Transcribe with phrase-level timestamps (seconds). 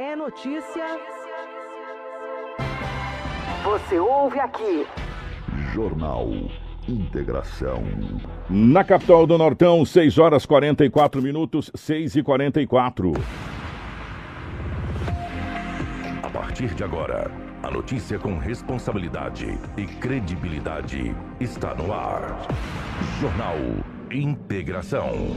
[0.00, 0.98] É notícia.
[3.62, 4.86] Você ouve aqui.
[5.74, 6.30] Jornal
[6.88, 7.82] Integração.
[8.48, 13.12] Na capital do Nortão, 6 horas 44 minutos, 6 e 44.
[16.22, 17.30] A partir de agora,
[17.62, 22.38] a notícia com responsabilidade e credibilidade está no ar.
[23.20, 23.58] Jornal
[24.10, 25.36] Integração.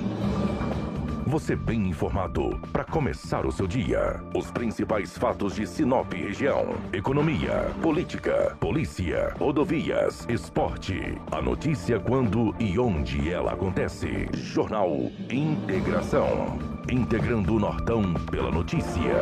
[1.25, 4.21] Você bem informado para começar o seu dia.
[4.35, 11.17] Os principais fatos de Sinop região: economia, política, polícia, rodovias, esporte.
[11.31, 14.27] A notícia quando e onde ela acontece.
[14.33, 14.91] Jornal
[15.29, 16.59] Integração.
[16.91, 19.13] Integrando o Nortão pela notícia.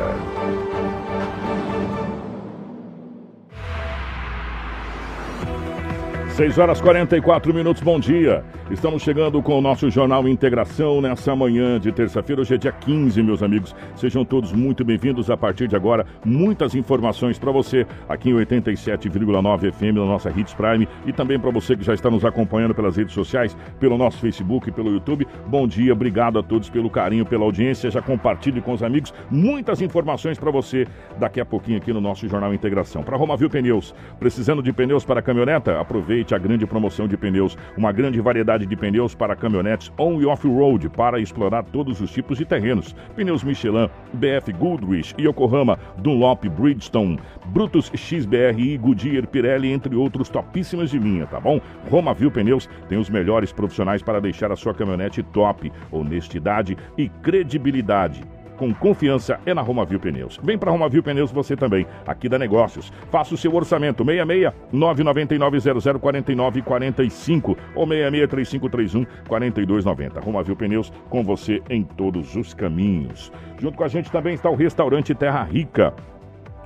[6.32, 8.42] 6 horas 44 minutos, bom dia.
[8.72, 12.40] Estamos chegando com o nosso Jornal Integração nessa manhã de terça-feira.
[12.40, 13.76] Hoje é dia 15, meus amigos.
[13.94, 15.28] Sejam todos muito bem-vindos.
[15.28, 20.54] A partir de agora, muitas informações para você aqui em 87,9 FM na nossa Hits
[20.54, 24.18] Prime e também para você que já está nos acompanhando pelas redes sociais, pelo nosso
[24.18, 25.28] Facebook e pelo YouTube.
[25.46, 27.90] Bom dia, obrigado a todos pelo carinho, pela audiência.
[27.90, 30.86] Já compartilhe com os amigos muitas informações para você
[31.18, 33.02] daqui a pouquinho aqui no nosso Jornal Integração.
[33.02, 35.78] Para Romavil Pneus, precisando de pneus para caminhoneta?
[35.78, 40.26] Aproveite a grande promoção de pneus, uma grande variedade de pneus para caminhonetes on e
[40.26, 42.94] off-road para explorar todos os tipos de terrenos.
[43.16, 50.98] Pneus Michelin, BF Goodrich, Yokohama, Dunlop, Bridgestone, Brutus XBRI, Goodyear, Pirelli, entre outros topíssimas de
[50.98, 51.60] linha, tá bom?
[51.90, 58.22] Romavil Pneus tem os melhores profissionais para deixar a sua caminhonete top, honestidade e credibilidade
[58.62, 60.38] com confiança é na Romavil Pneus.
[60.40, 62.92] Vem para Romavil Pneus você também, aqui da Negócios.
[63.10, 70.20] Faça o seu orçamento 66 999 0049 45 ou 66 3531 4290.
[70.20, 73.32] Romavil Pneus com você em todos os caminhos.
[73.58, 75.92] Junto com a gente também está o restaurante Terra Rica.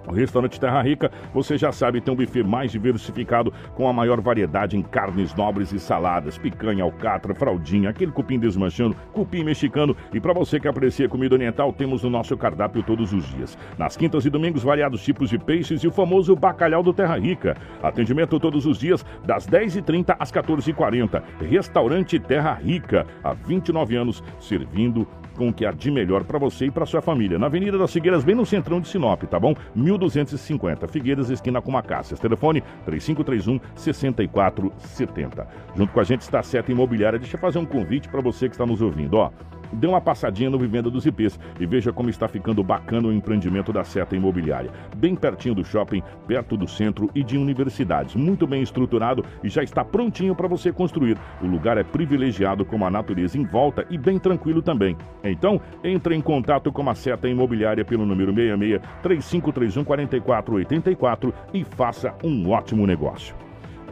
[0.07, 4.21] O restaurante Terra Rica, você já sabe, tem um buffet mais diversificado com a maior
[4.21, 10.21] variedade em carnes nobres e saladas, picanha, alcatra, fraldinha, aquele cupim desmanchando, cupim mexicano e
[10.21, 13.59] para você que aprecia comida oriental, temos no nosso cardápio todos os dias.
[13.77, 17.57] Nas quintas e domingos, variados tipos de peixes e o famoso bacalhau do Terra Rica.
[17.83, 21.23] Atendimento todos os dias, das 10h30 às 14h40.
[21.41, 25.07] Restaurante Terra Rica, há 29 anos, servindo
[25.37, 27.39] com o que há de melhor para você e para sua família.
[27.39, 29.55] Na Avenida das Figueiras, bem no centrão de Sinop, tá bom?
[29.75, 32.19] 1250, Figueiras, esquina com Macácias.
[32.19, 35.47] Telefone 3531 6470.
[35.77, 37.19] Junto com a gente está a Seta Imobiliária.
[37.19, 39.31] Deixa eu fazer um convite para você que está nos ouvindo, ó.
[39.73, 43.73] Dê uma passadinha no Vivenda dos IPs e veja como está ficando bacana o empreendimento
[43.73, 44.71] da Seta Imobiliária.
[44.97, 48.15] Bem pertinho do shopping, perto do centro e de universidades.
[48.15, 51.17] Muito bem estruturado e já está prontinho para você construir.
[51.43, 54.97] O lugar é privilegiado com a natureza em volta e bem tranquilo também.
[55.23, 62.15] Então, entre em contato com a Seta Imobiliária pelo número 66 3531 4484 e faça
[62.23, 63.46] um ótimo negócio.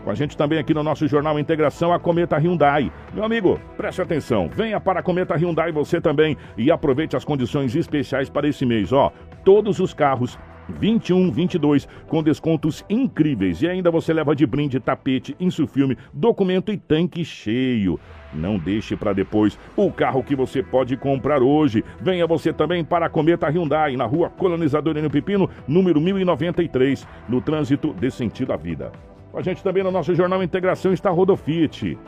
[0.04, 2.92] Com a gente também aqui no nosso Jornal Integração, a Cometa Hyundai.
[3.15, 7.75] Meu amigo, preste atenção, venha para a Cometa Hyundai você também e aproveite as condições
[7.75, 8.93] especiais para esse mês.
[8.93, 9.10] Ó,
[9.43, 10.38] todos os carros
[10.69, 13.62] 21, 22, com descontos incríveis.
[13.62, 17.98] E ainda você leva de brinde tapete, insufilme, documento e tanque cheio.
[18.32, 21.82] Não deixe para depois o carro que você pode comprar hoje.
[21.98, 25.09] Venha você também para a Cometa Hyundai, na rua Colonizador N.
[25.09, 28.93] Pepino, número 1093, no trânsito de sentido à vida.
[29.34, 31.98] Com a gente também no nosso Jornal Integração está Rodofit.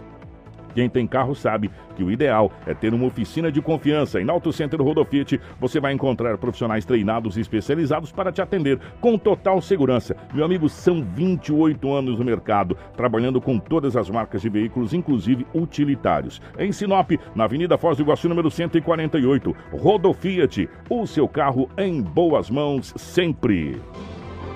[0.76, 4.20] Quem tem carro sabe que o ideal é ter uma oficina de confiança.
[4.20, 8.78] E na Auto Center Rodofit você vai encontrar profissionais treinados e especializados para te atender
[9.00, 10.16] com total segurança.
[10.32, 15.44] Meu amigo, são 28 anos no mercado, trabalhando com todas as marcas de veículos, inclusive
[15.53, 16.41] utilitários.
[16.56, 19.53] Em Sinop, na Avenida Foz do Iguaçu, número 148.
[19.72, 23.81] Rodofiat, o seu carro em boas mãos sempre.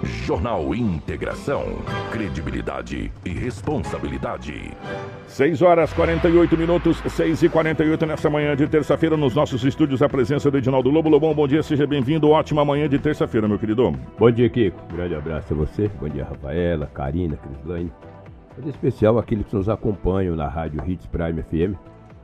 [0.02, 1.64] Jornal Integração.
[2.10, 4.72] Credibilidade e responsabilidade.
[5.26, 10.08] 6 horas 48 minutos, 6 e 48 nessa manhã de terça-feira, nos nossos estúdios, a
[10.08, 11.08] presença do Edinaldo Lobo.
[11.08, 12.30] Lobão, bom dia, seja bem-vindo.
[12.30, 13.92] Ótima manhã de terça-feira, meu querido.
[14.18, 14.80] Bom dia, Kiko.
[14.92, 15.88] Grande abraço a você.
[16.00, 17.92] Bom dia, Rafaela, Karina, Crislane.
[18.60, 21.78] Dia especial àqueles que nos acompanham na Rádio Hits Prime FM,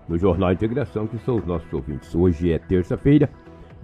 [0.09, 2.15] no Jornal Integração, que são os nossos ouvintes.
[2.15, 3.31] Hoje é terça-feira,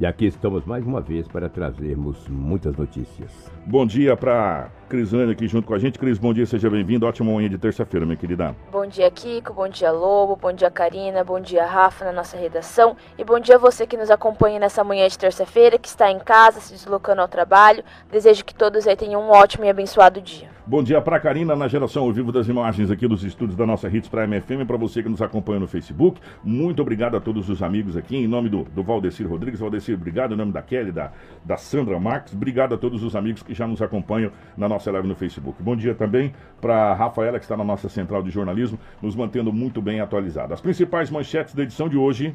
[0.03, 3.31] e aqui estamos mais uma vez para trazermos muitas notícias.
[3.65, 5.99] Bom dia para Crislane aqui junto com a gente.
[5.99, 7.07] Cris, bom dia, seja bem-vindo.
[7.07, 8.55] Ótima manhã de terça-feira, minha querida.
[8.71, 9.55] Bom dia, Kiko.
[9.55, 10.37] Bom dia, Lobo.
[10.37, 11.25] Bom dia, Karina.
[11.25, 12.95] Bom dia, Rafa, na nossa redação.
[13.17, 16.19] E bom dia a você que nos acompanha nessa manhã de terça-feira, que está em
[16.19, 17.83] casa, se deslocando ao trabalho.
[18.11, 20.53] Desejo que todos aí tenham um ótimo e abençoado dia.
[20.65, 23.89] Bom dia para Karina na geração ao vivo das imagens aqui dos estúdios da nossa
[23.89, 24.65] Hits Prime FM.
[24.65, 28.17] Para você que nos acompanha no Facebook, muito obrigado a todos os amigos aqui.
[28.17, 29.59] Em nome do, do Valdecir Rodrigues.
[29.59, 30.35] Valdecir, obrigado.
[30.35, 31.11] Em nome da Kelly, da,
[31.45, 35.07] da Sandra Marques, obrigado a todos os amigos que já nos acompanham na nossa live
[35.07, 35.63] no Facebook.
[35.63, 39.81] Bom dia também para Rafaela, que está na nossa central de jornalismo, nos mantendo muito
[39.81, 40.55] bem atualizado.
[40.55, 42.35] As principais manchetes da edição de hoje.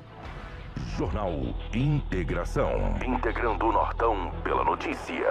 [0.97, 1.31] Jornal
[1.73, 2.71] Integração.
[3.05, 5.25] Integrando o Nortão pela notícia.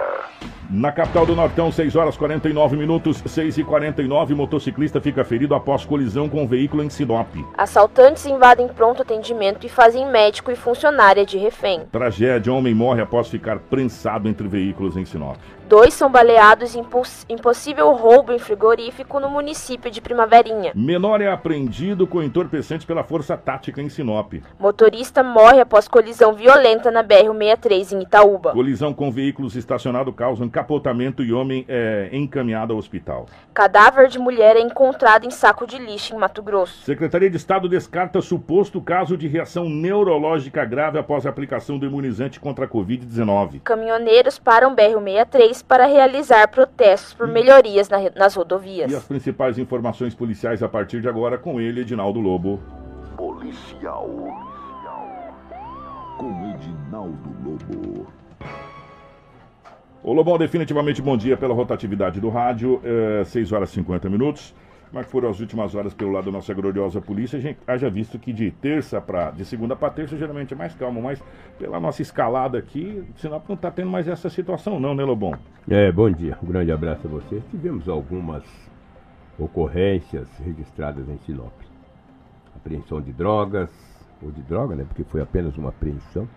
[0.69, 5.85] Na capital do Nortão, 6 horas 49 minutos, 6 e 49 motociclista fica ferido após
[5.85, 7.29] colisão com um veículo em Sinop.
[7.57, 11.85] Assaltantes invadem pronto atendimento e fazem médico e funcionária de refém.
[11.91, 15.37] Tragédia, homem morre após ficar prensado entre veículos em Sinop.
[15.67, 16.85] Dois são baleados em
[17.27, 20.71] impossível roubo em frigorífico no município de Primaverinha.
[20.73, 24.35] Menor é apreendido com entorpecentes pela Força Tática em Sinop.
[24.57, 28.53] Motorista morre após colisão violenta na BR-63 em Itaúba.
[28.53, 33.25] Colisão com veículos estacionados causa capotamento e homem é encaminhado ao hospital.
[33.53, 36.85] Cadáver de mulher é encontrado em saco de lixo em Mato Grosso.
[36.85, 42.39] Secretaria de Estado descarta suposto caso de reação neurológica grave após a aplicação do imunizante
[42.39, 43.59] contra a Covid-19.
[43.65, 48.91] Caminhoneiros param BR-63 para realizar protestos por melhorias na, nas rodovias.
[48.91, 52.59] E as principais informações policiais a partir de agora com ele, Edinaldo Lobo.
[53.15, 54.09] Policial.
[56.17, 58.07] Com Edinaldo Lobo.
[60.03, 64.53] Ô Lobão, definitivamente bom dia pela rotatividade do rádio, é, 6 horas e 50 minutos.
[64.89, 67.37] Que foram as últimas horas pelo lado da nossa gloriosa polícia?
[67.37, 70.73] A gente haja visto que de terça para de segunda para terça geralmente é mais
[70.75, 71.21] calmo, mas
[71.59, 75.33] pela nossa escalada aqui, Sinop não está tendo mais essa situação não, né, Lobão?
[75.69, 76.37] É, bom dia.
[76.41, 77.41] Um grande abraço a você.
[77.51, 78.43] Tivemos algumas
[79.37, 81.53] ocorrências registradas em Sinop.
[82.55, 83.69] Apreensão de drogas,
[84.21, 86.27] ou de droga, né, porque foi apenas uma apreensão.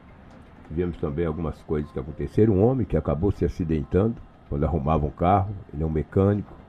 [0.69, 2.55] Tivemos também algumas coisas que aconteceram.
[2.55, 4.17] Um homem que acabou se acidentando
[4.49, 6.60] quando arrumava um carro, ele é um mecânico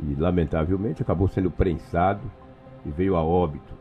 [0.00, 2.22] e lamentavelmente acabou sendo prensado
[2.84, 3.74] e veio a óbito.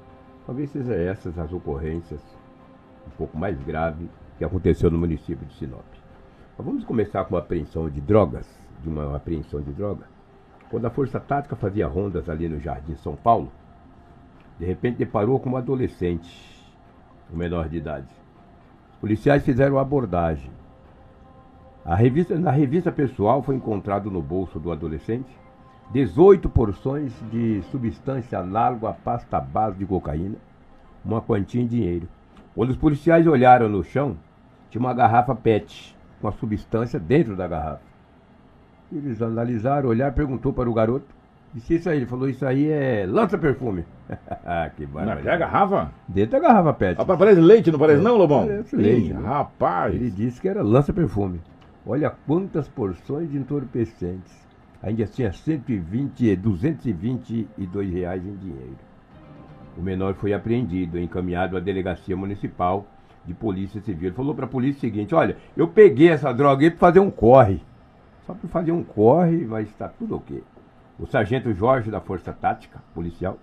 [0.46, 2.22] Talvez sejam essas as ocorrências
[3.06, 5.86] um pouco mais graves que aconteceu no município de Sinop.
[6.58, 8.48] Mas vamos começar com a apreensão de drogas,
[8.82, 10.06] de uma apreensão de droga.
[10.70, 13.52] Quando a Força Tática fazia rondas ali no Jardim São Paulo,
[14.60, 16.30] de repente deparou com um adolescente,
[17.32, 18.08] um menor de idade.
[18.94, 20.52] Os policiais fizeram abordagem.
[21.86, 25.30] Revista, na revista pessoal foi encontrado no bolso do adolescente
[25.92, 30.36] 18 porções de substância análoga à pasta base de cocaína,
[31.04, 32.08] uma quantia em dinheiro.
[32.54, 34.18] Quando os policiais olharam no chão,
[34.70, 37.82] tinha uma garrafa PET com a substância dentro da garrafa.
[38.92, 41.06] Eles analisaram, olharam, perguntou para o garoto.
[41.54, 43.86] Disse isso aí, ele falou, isso aí é lança-perfume.
[44.76, 45.28] que barbaridade.
[45.28, 45.92] É a garrafa?
[46.08, 47.00] Dentro da garrafa PET.
[47.00, 48.46] Ah, parece leite, não parece é, não, Lobão?
[48.46, 49.10] Parece leite.
[49.12, 49.96] Ih, rapaz.
[49.96, 51.40] Ele disse que era lança-perfume.
[51.86, 54.47] Olha quantas porções de entorpecentes
[54.88, 58.78] ainda tinha 120, 222 reais em dinheiro.
[59.78, 62.88] O menor foi apreendido, encaminhado à delegacia municipal
[63.26, 64.08] de polícia civil.
[64.08, 67.00] Ele falou para a polícia o seguinte: olha, eu peguei essa droga aí para fazer
[67.00, 67.62] um corre.
[68.26, 70.42] Só para fazer um corre, mas está tudo ok.
[70.98, 73.38] O sargento Jorge da Força Tática Policial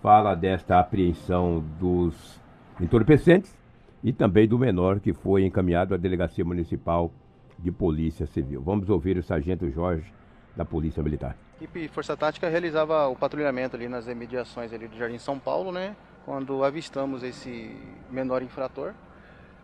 [0.00, 2.40] fala desta apreensão dos
[2.80, 3.56] entorpecentes
[4.04, 7.10] e também do menor que foi encaminhado à delegacia municipal
[7.58, 8.62] de polícia civil.
[8.62, 10.12] Vamos ouvir o sargento Jorge
[10.58, 11.36] da Polícia Militar.
[11.52, 15.70] A equipe Força Tática realizava o patrulhamento ali nas imediações ali do Jardim São Paulo,
[15.70, 15.94] né?
[16.24, 17.76] Quando avistamos esse
[18.10, 18.92] menor infrator,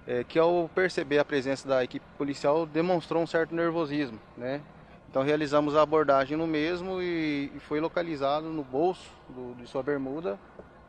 [0.06, 4.60] é, que ao perceber a presença da equipe policial demonstrou um certo nervosismo, né?
[5.10, 10.38] Então realizamos a abordagem no mesmo e, foi localizado no bolso do, de sua bermuda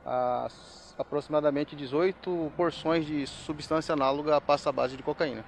[0.06, 5.44] as, aproximadamente 18 porções de substância análoga à pasta base de cocaína.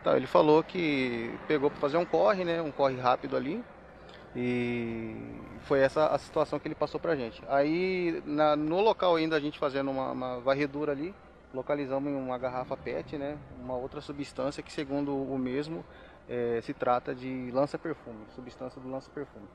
[0.00, 3.64] Então, ele falou que pegou para fazer um corre, né, um corre rápido ali,
[4.36, 5.16] e
[5.62, 7.42] foi essa a situação que ele passou pra gente.
[7.48, 11.14] Aí na, no local ainda a gente fazendo uma, uma, varredura ali,
[11.54, 13.38] localizamos uma garrafa PET, né?
[13.58, 15.82] Uma outra substância que segundo o mesmo
[16.28, 19.46] é, se trata de lança-perfume, substância do lança-perfume.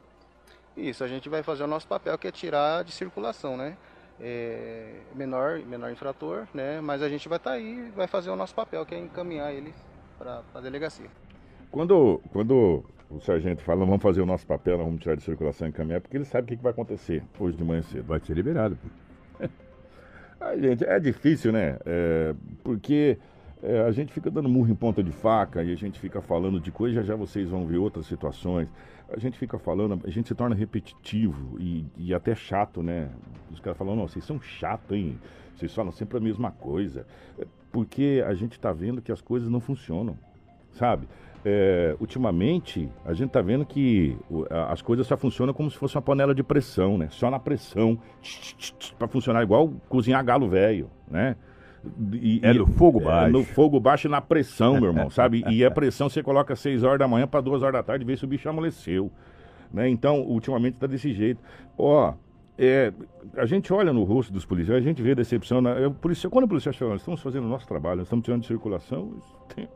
[0.75, 3.77] Isso, a gente vai fazer o nosso papel que é tirar de circulação, né?
[4.19, 6.81] É, menor, menor infrator, né?
[6.81, 9.53] Mas a gente vai estar tá aí, vai fazer o nosso papel que é encaminhar
[9.53, 9.75] eles
[10.17, 11.09] para a delegacia.
[11.69, 12.83] Quando, quando
[13.15, 16.01] o sargento fala, vamos fazer o nosso papel, nós vamos tirar de circulação e encaminhar,
[16.01, 18.05] porque ele sabe o que, que vai acontecer hoje de manhã cedo.
[18.05, 18.77] Vai ser liberado.
[20.39, 21.77] Ai, gente, é difícil, né?
[21.85, 23.17] É, porque
[23.61, 26.59] é, a gente fica dando murro em ponta de faca e a gente fica falando
[26.59, 28.67] de coisas, já já vocês vão ver outras situações.
[29.13, 33.09] A gente fica falando, a gente se torna repetitivo e, e até chato, né?
[33.51, 35.19] Os caras falam, não, vocês são chato, hein?
[35.55, 37.05] Vocês falam sempre a mesma coisa.
[37.37, 40.17] É, porque a gente está vendo que as coisas não funcionam,
[40.71, 41.07] sabe?
[41.43, 44.15] É, ultimamente, a gente está vendo que
[44.69, 47.07] as coisas só funcionam como se fosse uma panela de pressão, né?
[47.11, 47.97] Só na pressão,
[48.97, 51.35] para funcionar igual cozinhar galo velho, né?
[52.13, 53.31] E, É no fogo é baixo.
[53.33, 55.43] no fogo baixo e na pressão, meu irmão, sabe?
[55.49, 58.15] E a pressão você coloca 6 horas da manhã para 2 horas da tarde, vê
[58.15, 59.11] se o bicho amoleceu.
[59.73, 59.89] Né?
[59.89, 61.39] Então, ultimamente tá desse jeito.
[61.75, 62.13] Ó,
[62.55, 62.93] é,
[63.35, 65.59] a gente olha no rosto dos policiais, a gente vê decepção.
[65.59, 68.05] Na, é, o policial, quando o policial chega, nós estamos fazendo o nosso trabalho, nós
[68.07, 69.13] estamos tirando de circulação,
[69.55, 69.67] tem-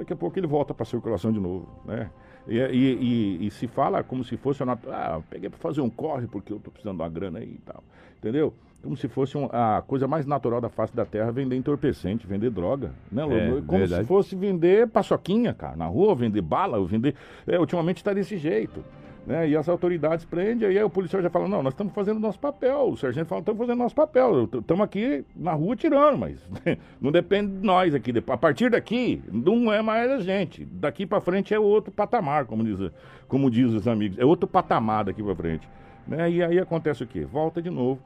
[0.00, 2.10] daqui a pouco ele volta para circulação de novo, né?
[2.48, 5.90] E, e- e- e se fala como se fosse, uma, ah, peguei para fazer um
[5.90, 7.84] corre porque eu estou precisando de uma grana aí e tal,
[8.18, 8.52] entendeu?
[8.82, 12.48] Como se fosse um- a coisa mais natural da face da terra vender entorpecente, vender
[12.50, 13.22] droga, né?
[13.24, 14.02] É, como verdade.
[14.02, 17.14] se fosse vender paçoquinha, cara, na rua, vender bala, vender...
[17.46, 18.82] É, ultimamente está desse jeito.
[19.26, 19.50] Né?
[19.50, 22.88] E as autoridades prendem, aí o policial já fala, não, nós estamos fazendo nosso papel.
[22.88, 24.48] O sargento fala, estamos fazendo nosso papel.
[24.52, 26.38] Estamos aqui na rua tirando, mas
[27.00, 28.12] não depende de nós aqui.
[28.26, 30.64] A partir daqui, não é mais a gente.
[30.64, 32.90] Daqui para frente é outro patamar, como diz,
[33.28, 34.18] como diz os amigos.
[34.18, 35.68] É outro patamar daqui para frente.
[36.06, 36.30] Né?
[36.30, 37.24] E aí acontece o quê?
[37.24, 38.00] Volta de novo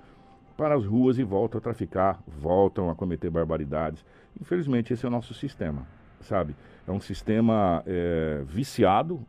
[0.57, 4.05] para as ruas e voltam a traficar, voltam a cometer barbaridades.
[4.41, 5.87] Infelizmente, esse é o nosso sistema,
[6.21, 6.55] sabe?
[6.87, 9.21] É um sistema é, viciado,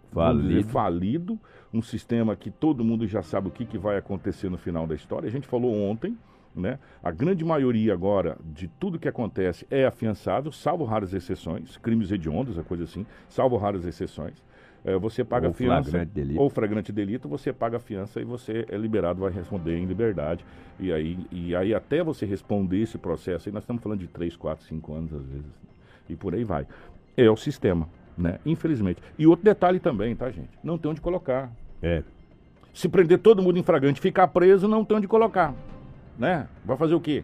[0.42, 1.39] dizer, Falido.
[1.75, 4.96] Um sistema que todo mundo já sabe o que, que vai acontecer no final da
[4.96, 5.27] história.
[5.27, 6.17] A gente falou ontem,
[6.55, 6.79] né?
[7.03, 12.58] A grande maioria agora de tudo que acontece é afiançado, salvo raras exceções, crimes hediondos,
[12.58, 14.41] a coisa assim, salvo raras exceções.
[14.86, 16.39] É, você paga Ou fiança flagrante delito.
[16.39, 20.46] ou flagrante delito, você paga a fiança e você é liberado, vai responder em liberdade.
[20.79, 24.36] E aí, e aí até você responder esse processo, aí nós estamos falando de 3,
[24.38, 25.51] 4, 5 anos às vezes.
[26.08, 26.67] E por aí vai.
[27.17, 28.38] É o sistema, né?
[28.46, 29.01] Infelizmente.
[29.17, 30.51] E outro detalhe também, tá, gente?
[30.63, 31.51] Não tem onde colocar.
[31.82, 32.03] É.
[32.74, 35.53] Se prender todo mundo em flagrante e ficar preso, não tem onde colocar.
[36.17, 36.48] Né?
[36.63, 37.24] Vai fazer o quê?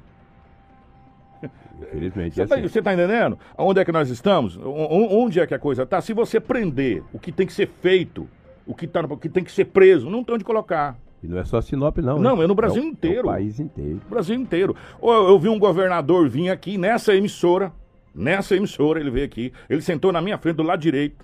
[1.81, 2.36] Infelizmente.
[2.36, 2.81] Você é está assim.
[2.81, 3.38] tá entendendo?
[3.58, 4.58] Onde é que nós estamos?
[4.63, 6.00] Onde é que a coisa está?
[6.01, 8.27] Se você prender o que tem que ser feito,
[8.65, 10.96] o que, tá, o que tem que ser preso, não tem onde colocar.
[11.24, 12.20] E não é só Sinop, não.
[12.20, 12.43] Não, hein?
[12.43, 13.27] é no Brasil o- inteiro.
[13.27, 14.01] o país inteiro.
[14.10, 14.75] Brasil inteiro.
[15.00, 17.72] Ou eu, eu vi um governador vir aqui nessa emissora,
[18.13, 21.24] nessa emissora, ele veio aqui, ele sentou na minha frente do lado direito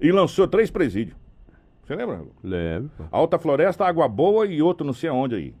[0.00, 1.16] e lançou três presídios.
[1.88, 2.20] Você lembra?
[2.44, 2.90] Lembro.
[3.10, 5.54] Alta Floresta, Água Boa e outro não sei aonde aí.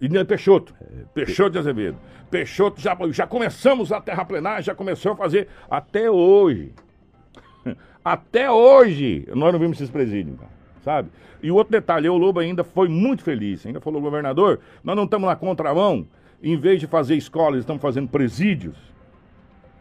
[0.00, 0.74] E não é Peixoto.
[1.12, 1.98] Peixoto de Azevedo.
[2.30, 6.72] Peixoto, já, já começamos a terraplenar, já começou a fazer até hoje.
[8.02, 10.38] Até hoje nós não vimos esses presídios,
[10.80, 11.10] sabe?
[11.42, 13.66] E o outro detalhe, o Lobo ainda foi muito feliz.
[13.66, 16.06] Ainda falou, governador, nós não estamos na contramão.
[16.40, 18.76] Em vez de fazer escolas, estamos fazendo presídios.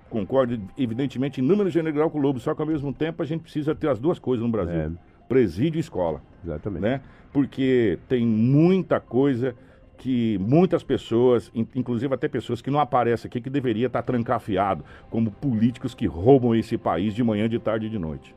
[0.09, 3.41] Concordo, evidentemente, em número general com o Lobo, só que ao mesmo tempo a gente
[3.41, 5.14] precisa ter as duas coisas no Brasil: É.
[5.27, 6.81] presídio e escola Exatamente.
[6.81, 7.01] né?
[7.33, 9.55] Porque tem muita coisa
[9.97, 14.83] que muitas pessoas, in- inclusive até pessoas que não aparecem aqui, que deveria estar trancafiado,
[15.09, 18.35] como políticos que roubam esse país de manhã, de tarde e de noite.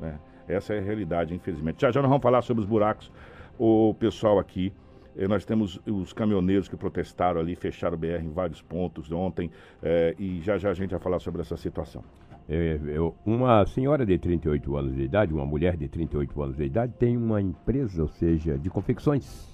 [0.00, 0.18] né?
[0.48, 1.80] Essa é a realidade, infelizmente.
[1.80, 3.10] Já já nós vamos falar sobre os buracos.
[3.58, 4.72] O pessoal aqui,
[5.16, 9.50] eh, nós temos os caminhoneiros que protestaram ali, fecharam o BR em vários pontos ontem,
[9.82, 12.04] eh, e já já a gente vai falar sobre essa situação.
[12.48, 16.64] É, eu- uma senhora de 38 anos de idade, uma mulher de 38 anos de
[16.64, 19.48] idade, tem uma empresa, ou seja, de confecções,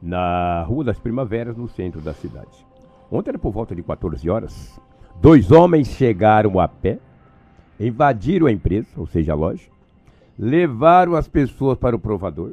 [0.00, 2.64] na Rua das Primaveras, no centro da cidade.
[3.10, 4.78] Ontem era por volta de 14 horas.
[5.20, 6.98] Dois homens chegaram a pé,
[7.80, 9.68] invadiram a empresa, ou seja, a loja,
[10.38, 12.52] levaram as pessoas para o provador.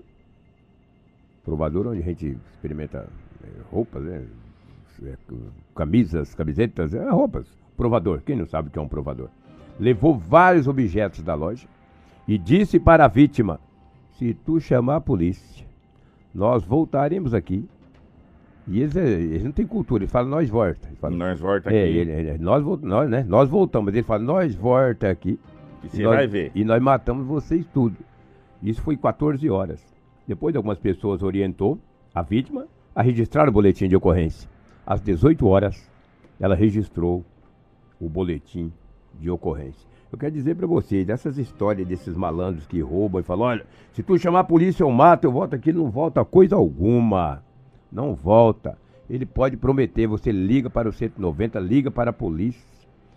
[1.43, 3.07] Provador onde a gente experimenta
[3.43, 4.25] eh, roupas, né?
[5.03, 5.17] eh,
[5.75, 7.47] camisas, camisetas, roupas.
[7.75, 9.29] Provador, quem não sabe o que é um provador?
[9.81, 11.67] Levou vários objetos da loja
[12.27, 13.59] e disse para a vítima:
[14.11, 15.65] se tu chamar a polícia,
[16.33, 17.67] nós voltaremos aqui.
[18.67, 20.87] E eles, eles não têm cultura, eles falam nós volta.
[20.87, 21.77] Eles falam, Nós volta aqui.
[21.77, 25.39] é, ele, ele- nós, nós, né, nós voltamos, mas ele fala, nós volta aqui.
[25.83, 26.51] E você nós- vai ver.
[26.53, 27.97] E nós matamos vocês tudo.
[28.61, 29.83] Isso foi 14 horas.
[30.27, 31.79] Depois, algumas pessoas orientou
[32.13, 34.47] a vítima a registrar o boletim de ocorrência.
[34.85, 35.89] Às 18 horas,
[36.39, 37.25] ela registrou
[37.99, 38.71] o boletim
[39.21, 39.87] de ocorrência.
[40.11, 44.03] Eu quero dizer para vocês, dessas histórias desses malandros que roubam e falam, olha, se
[44.03, 47.41] tu chamar a polícia eu mato, eu volto aqui, não volta coisa alguma.
[47.89, 48.77] Não volta.
[49.09, 52.61] Ele pode prometer, você liga para o 190, liga para a polícia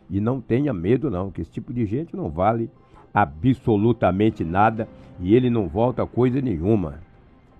[0.08, 2.70] e não tenha medo não, que esse tipo de gente não vale
[3.12, 4.88] absolutamente nada
[5.20, 7.00] e ele não volta coisa nenhuma.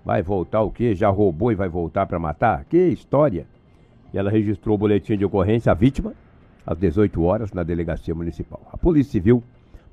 [0.05, 0.95] Vai voltar o quê?
[0.95, 2.65] Já roubou e vai voltar para matar?
[2.65, 3.47] Que história!
[4.13, 6.15] Ela registrou o boletim de ocorrência, a vítima,
[6.66, 8.61] às 18 horas, na delegacia municipal.
[8.73, 9.42] A Polícia Civil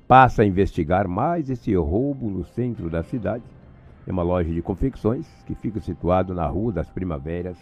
[0.08, 3.44] passa a investigar mais esse roubo no centro da cidade.
[4.06, 7.56] É uma loja de confecções que fica situado na Rua das Primaveras,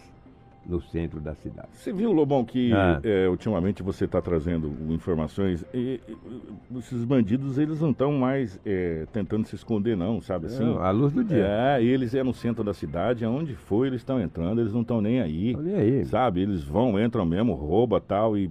[0.65, 1.69] no centro da cidade.
[1.73, 2.99] Você viu, Lobão, que Ah.
[3.03, 9.07] é, ultimamente você está trazendo informações e, e, esses bandidos, eles não estão mais é,
[9.11, 10.63] tentando se esconder, não, sabe assim?
[10.75, 11.45] É, à luz do dia.
[11.47, 15.01] É, eles é no centro da cidade, aonde for, eles estão entrando, eles não estão
[15.01, 15.55] nem aí.
[15.57, 16.05] Olha aí.
[16.05, 16.41] Sabe?
[16.41, 18.49] Eles vão, entram mesmo, rouba tal e.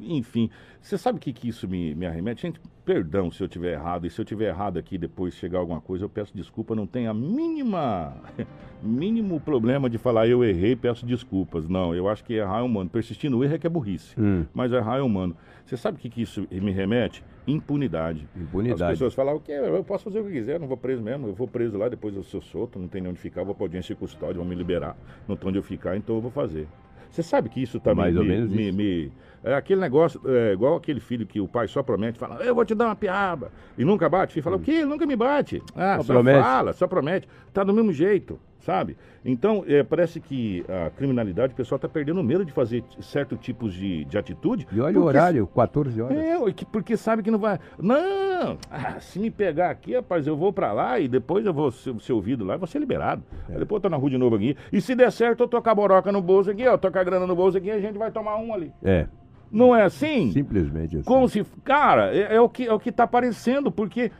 [0.00, 0.50] Enfim.
[0.80, 2.42] Você sabe o que, que isso me, me arremete?
[2.42, 4.06] Gente, perdão se eu tiver errado.
[4.06, 6.74] E se eu tiver errado aqui depois chegar alguma coisa, eu peço desculpa.
[6.74, 8.16] Não tem a mínima.
[8.82, 11.68] mínimo problema de falar eu errei, peço desculpas.
[11.68, 12.88] Não, eu acho que errar é humano.
[12.88, 14.14] Persistir no erro é que é burrice.
[14.18, 14.44] Hum.
[14.54, 15.36] Mas errar é humano.
[15.68, 17.22] Você sabe o que, que isso me remete?
[17.46, 18.26] Impunidade.
[18.34, 18.82] Impunidade.
[18.84, 21.28] As pessoas falam o que eu posso fazer o que quiser, não vou preso mesmo,
[21.28, 23.64] eu vou preso lá, depois eu sou solto, não tem nem onde ficar, vou para
[23.64, 26.66] audiência de custódia, vão me liberar, não tem onde eu ficar, então eu vou fazer.
[27.10, 29.12] Você sabe que isso também Mais ou me, menos me- me-
[29.42, 32.64] é aquele negócio, é, igual aquele filho que o pai só promete, fala, eu vou
[32.64, 34.72] te dar uma piaba, e nunca bate, filho fala, o quê?
[34.72, 35.62] Ele nunca me bate.
[35.74, 36.42] Ah, Só só, promete.
[36.42, 38.96] fala, só promete, tá do mesmo jeito, sabe?
[39.24, 43.74] Então, é, parece que a criminalidade, o pessoal está perdendo medo de fazer certos tipos
[43.74, 44.66] de, de atitude.
[44.72, 46.16] E olha o porque horário, 14 horas.
[46.16, 46.36] é,
[46.70, 47.58] porque sabe que não vai.
[47.78, 48.56] Não!
[48.70, 51.94] Ah, se me pegar aqui, rapaz, eu vou pra lá e depois eu vou ser,
[52.00, 53.22] ser ouvido lá e vou ser liberado.
[53.48, 53.52] É.
[53.54, 54.56] Aí Depois eu tô na rua de novo aqui.
[54.72, 56.76] E se der certo, eu tô com a boroca no bolso aqui, ó.
[56.76, 58.72] Tô com a grana no bolso aqui e a gente vai tomar um ali.
[58.82, 59.06] É,
[59.50, 60.30] Não é assim?
[60.32, 61.04] simplesmente assim.
[61.04, 61.44] Como se.
[61.64, 64.10] Cara, é, é o que, é o que tá aparecendo, porque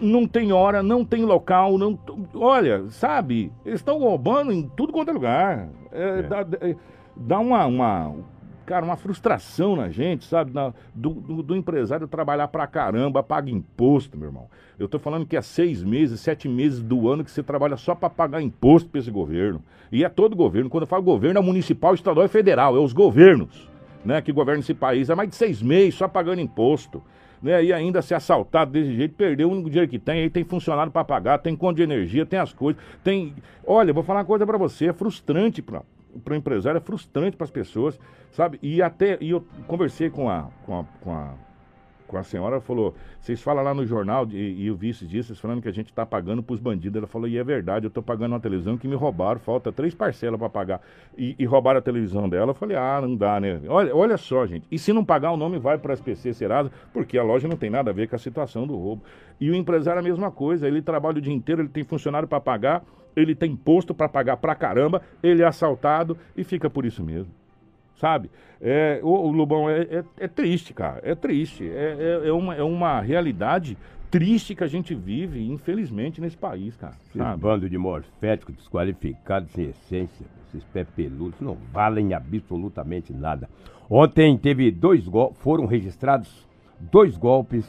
[0.00, 1.98] não tem hora, não tem local, não.
[2.34, 3.52] Olha, sabe?
[3.64, 5.68] Eles estão roubando em tudo quanto é lugar.
[5.92, 6.22] É, É.
[6.22, 6.76] Dá, é,
[7.16, 8.14] dá uma, uma.
[8.66, 10.52] Cara, uma frustração na gente, sabe?
[10.52, 14.46] Na- do, do- do empresário trabalhar pra caramba, paga imposto, meu irmão.
[14.78, 17.94] Eu tô falando que é seis meses, sete meses do ano que você trabalha só
[17.94, 19.62] pra pagar imposto pra esse governo.
[19.90, 20.68] E é todo governo.
[20.68, 22.76] Quando eu falo governo, é municipal, estadual e federal.
[22.76, 23.66] É os governos
[24.04, 27.02] né, que governam esse país há mais de seis meses só pagando imposto.
[27.40, 30.42] Né, e ainda ser assaltado desse jeito, perder o único dinheiro que tem, aí tem
[30.42, 33.32] funcionário para pagar, tem conta de energia, tem as coisas, tem.
[33.64, 35.82] Olha, vou falar uma coisa para você, é frustrante para
[36.28, 37.98] o empresário, é frustrante para as pessoas,
[38.32, 38.58] sabe?
[38.60, 41.34] E até, e eu conversei com a, com a, com a,
[42.08, 45.26] com a senhora, falou, vocês falam lá no jornal, de- e eu vi esses dias,
[45.26, 46.96] vocês falando que a gente está pagando para os bandidos.
[46.96, 49.94] Ela falou, e é verdade, eu estou pagando uma televisão que me roubaram, falta três
[49.94, 50.80] parcelas para pagar.
[51.16, 52.50] E, e roubaram a televisão dela.
[52.50, 53.60] Eu falei, ah, não dá, né?
[53.68, 54.66] Olha, olha só, gente.
[54.70, 57.56] E se não pagar, o nome vai para as SPC Serasa, porque a loja não
[57.56, 59.02] tem nada a ver com a situação do roubo.
[59.38, 62.26] E o empresário é a mesma coisa, ele trabalha o dia inteiro, ele tem funcionário
[62.26, 62.82] para pagar,
[63.14, 67.32] ele tem imposto para pagar pra caramba, ele é assaltado e fica por isso mesmo
[67.98, 68.30] sabe?
[68.60, 71.00] É, o, o Lobão é, é, é triste, cara.
[71.02, 71.68] É triste.
[71.68, 73.76] É, é, é uma, é uma realidade
[74.10, 76.94] triste que a gente vive, infelizmente, nesse país, cara.
[77.08, 77.40] Esse Sabe?
[77.40, 83.48] bando de morféticos desqualificados, sem essência, esses pé peludos, não valem absolutamente nada.
[83.90, 86.46] Ontem teve dois golpes, foram registrados
[86.78, 87.66] dois golpes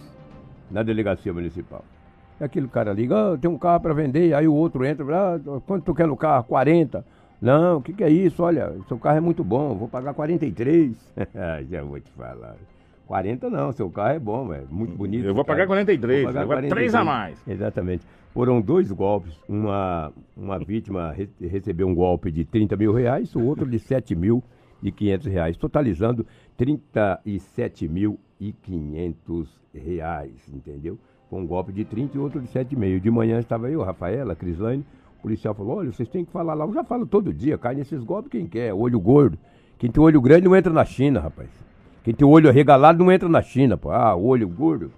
[0.70, 1.84] na delegacia municipal.
[2.39, 5.84] Aquele cara liga, ah, tem um carro para vender, aí o outro entra, ah, quanto
[5.84, 6.46] tu quer no carro?
[6.46, 7.06] 40.
[7.41, 8.43] Não, o que, que é isso?
[8.43, 10.95] Olha, seu carro é muito bom, vou pagar 43.
[11.69, 12.56] Já vou te falar.
[13.08, 15.25] 40 não, seu carro é bom, é muito bonito.
[15.25, 17.41] Eu vou pagar 43, Vou pagar agora três a mais.
[17.47, 18.06] Exatamente.
[18.34, 19.34] Foram dois golpes.
[19.47, 24.13] Uma, uma vítima re- recebeu um golpe de 30 mil reais, o outro de 7
[24.15, 24.43] mil
[24.84, 26.25] e 500 reais, totalizando
[26.56, 30.97] 37 mil e 500 reais, entendeu?
[31.30, 32.99] Foi um golpe de 30 e outro de 7,5.
[32.99, 34.86] De manhã estava eu, Rafaela, Crislane,
[35.19, 36.65] o policial falou, olha, vocês têm que falar lá.
[36.65, 39.38] Eu já falo todo dia, cai nesses golpes quem quer, olho gordo.
[39.77, 41.49] Quem tem olho grande não entra na China, rapaz.
[42.03, 43.91] Quem tem olho arregalado não entra na China, pô.
[43.91, 44.91] Ah, olho gordo.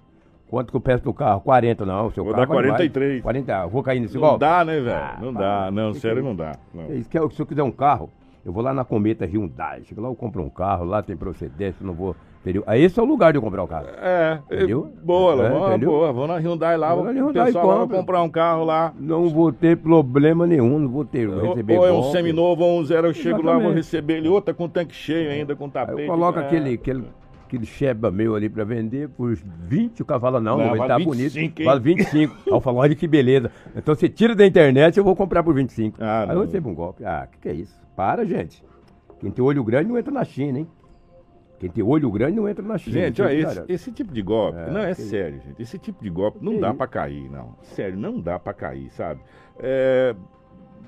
[0.48, 1.40] Quanto que eu peço no carro?
[1.40, 2.10] 40, não.
[2.10, 2.76] Seu Vou carro dar vale mais.
[2.80, 3.22] 43.
[3.22, 4.40] 40, ah, vou cair nesse Não golpe?
[4.40, 4.96] dá, né, velho?
[4.96, 5.42] Ah, não para.
[5.64, 5.70] dá.
[5.70, 6.52] Não, sério, que não dá.
[6.74, 7.30] Não.
[7.30, 8.10] Se eu quiser um carro,
[8.44, 9.82] eu vou lá na Cometa Hyundai.
[9.84, 12.14] Chego lá, eu compro um carro, lá tem procedência, não vou.
[12.42, 12.64] Entendeu?
[12.66, 13.86] Aí esse é o lugar de eu comprar o carro.
[14.02, 14.92] É, Entendeu?
[15.04, 15.90] boa, É, Lobão, entendeu?
[15.90, 16.12] boa.
[16.12, 17.96] Vou na Hyundai lá, Vou vou, na Hyundai pessoal lá vai compra.
[17.98, 18.92] comprar um carro lá.
[18.98, 22.64] Não vou ter problema nenhum, não vou ter, vou Ou, receber ou é um seminovo
[22.64, 23.76] ou um zero, eu chego lá, vou Exatamente.
[23.76, 26.00] receber ele, outra com tanque cheio ainda, com Aí tapete.
[26.02, 26.42] eu coloco é.
[26.44, 27.04] aquele, aquele,
[27.46, 30.78] aquele cheba meu ali pra vender por 20, o cara fala, não, Não, não, ele
[30.78, 31.64] vale tá 25, bonito.
[31.64, 32.34] Vale 25.
[32.44, 33.52] Aí eu falo, olha que beleza.
[33.76, 35.96] Então você tira da internet, eu vou comprar por 25.
[36.00, 36.40] Ah, Aí eu não.
[36.42, 37.04] recebo um golpe.
[37.04, 37.80] Ah, o que, que é isso?
[37.94, 38.64] Para, gente.
[39.20, 40.66] Quem tem olho grande não entra na China, hein?
[41.62, 42.98] Quem tem olho grande não entra na China.
[42.98, 45.62] Gente, olha, Cara, esse, esse tipo de golpe, É, não, é que- sério, gente.
[45.62, 47.54] Esse tipo de golpe não Que dá pra cair, não.
[47.62, 49.20] Sério, não dá pra cair, sabe?
[49.60, 50.12] É,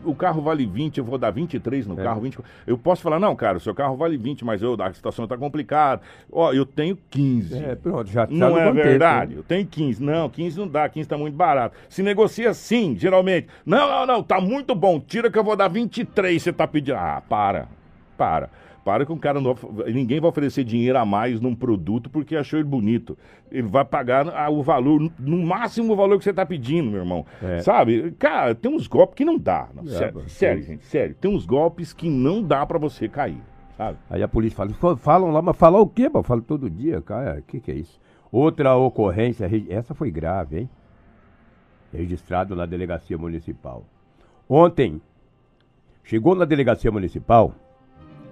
[0.05, 2.03] o carro vale 20, eu vou dar 23 no É.
[2.03, 2.39] carro, 20.
[2.67, 5.37] Eu posso falar, não, cara, o seu carro vale 20, mas eu, a situação tá
[5.39, 6.03] complicada.
[6.31, 7.57] Ó, eu tenho 15.
[7.65, 9.37] É, pronto, já Não é quanto verdade?
[9.37, 10.03] Eu tenho 15.
[10.03, 11.77] Não, 15 não dá, 15 tá muito barato.
[11.89, 13.47] Se negocia sim, geralmente.
[13.65, 14.99] Não, não, não, tá muito bom.
[14.99, 16.97] Tira que eu vou dar 23, você tá pedindo.
[16.97, 17.69] Ah, para.
[18.19, 18.51] Para.
[18.85, 19.41] Para com o cara.
[19.41, 23.17] Não, ninguém vai oferecer dinheiro a mais num produto porque achou ele bonito.
[23.51, 27.01] Ele vai pagar ah, o valor, no máximo o valor que você tá pedindo, meu
[27.01, 27.25] irmão.
[27.43, 27.61] É.
[27.61, 28.13] Sabe?
[28.19, 29.69] Cara, tem uns golpes que não dá.
[29.75, 30.29] Não, É, sério, mano.
[30.29, 31.15] sério, gente, sério.
[31.19, 33.41] Tem uns golpes que não dá pra você cair.
[33.77, 33.97] Sabe?
[34.11, 36.11] Aí a polícia fala, "Fa- falam lá, mas falar o quê?
[36.13, 37.99] Eu falo todo dia, cara, o que, que é isso?
[38.31, 40.71] Outra ocorrência, essa foi grave, hein?
[41.93, 43.85] Registrado na delegacia municipal.
[44.49, 45.01] Ontem,
[46.03, 47.55] chegou na delegacia municipal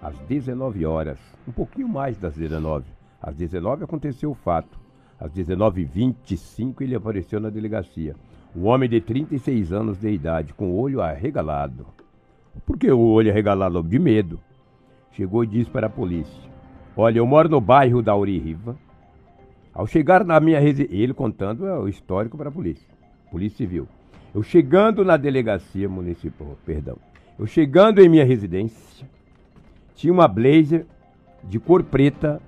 [0.03, 2.85] às 19 horas, um pouquinho mais das 19.
[3.21, 4.79] Às 19 aconteceu o fato.
[5.19, 8.17] Às 19h25 ele apareceu na delegacia.
[8.55, 11.87] Um homem de 36 anos de idade, com o olho arregalado.
[12.67, 13.83] Por que o olho arregalado?
[13.83, 14.41] De medo
[15.13, 16.51] chegou e disse para a polícia:
[16.97, 18.77] Olha, eu moro no bairro da Uririva.
[19.73, 22.87] Ao chegar na minha residência, ele contando é, o histórico para a polícia,
[23.31, 23.89] Polícia Civil.
[24.35, 26.99] Eu chegando na delegacia municipal, perdão,
[27.39, 29.09] eu chegando em minha residência,
[29.95, 30.87] tinha uma blazer
[31.45, 32.41] de cor preta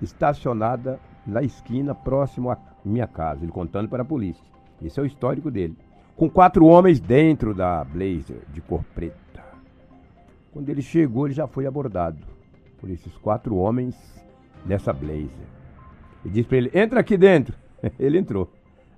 [0.00, 3.44] estacionada na esquina próximo à minha casa.
[3.44, 4.44] Ele contando para a polícia.
[4.82, 5.76] Esse é o histórico dele.
[6.16, 9.42] Com quatro homens dentro da blazer de cor preta.
[10.52, 12.18] Quando ele chegou, ele já foi abordado
[12.78, 13.96] por esses quatro homens
[14.66, 15.46] nessa blazer.
[16.24, 17.54] E disse pra ele: entra aqui dentro.
[17.98, 18.48] Ele entrou.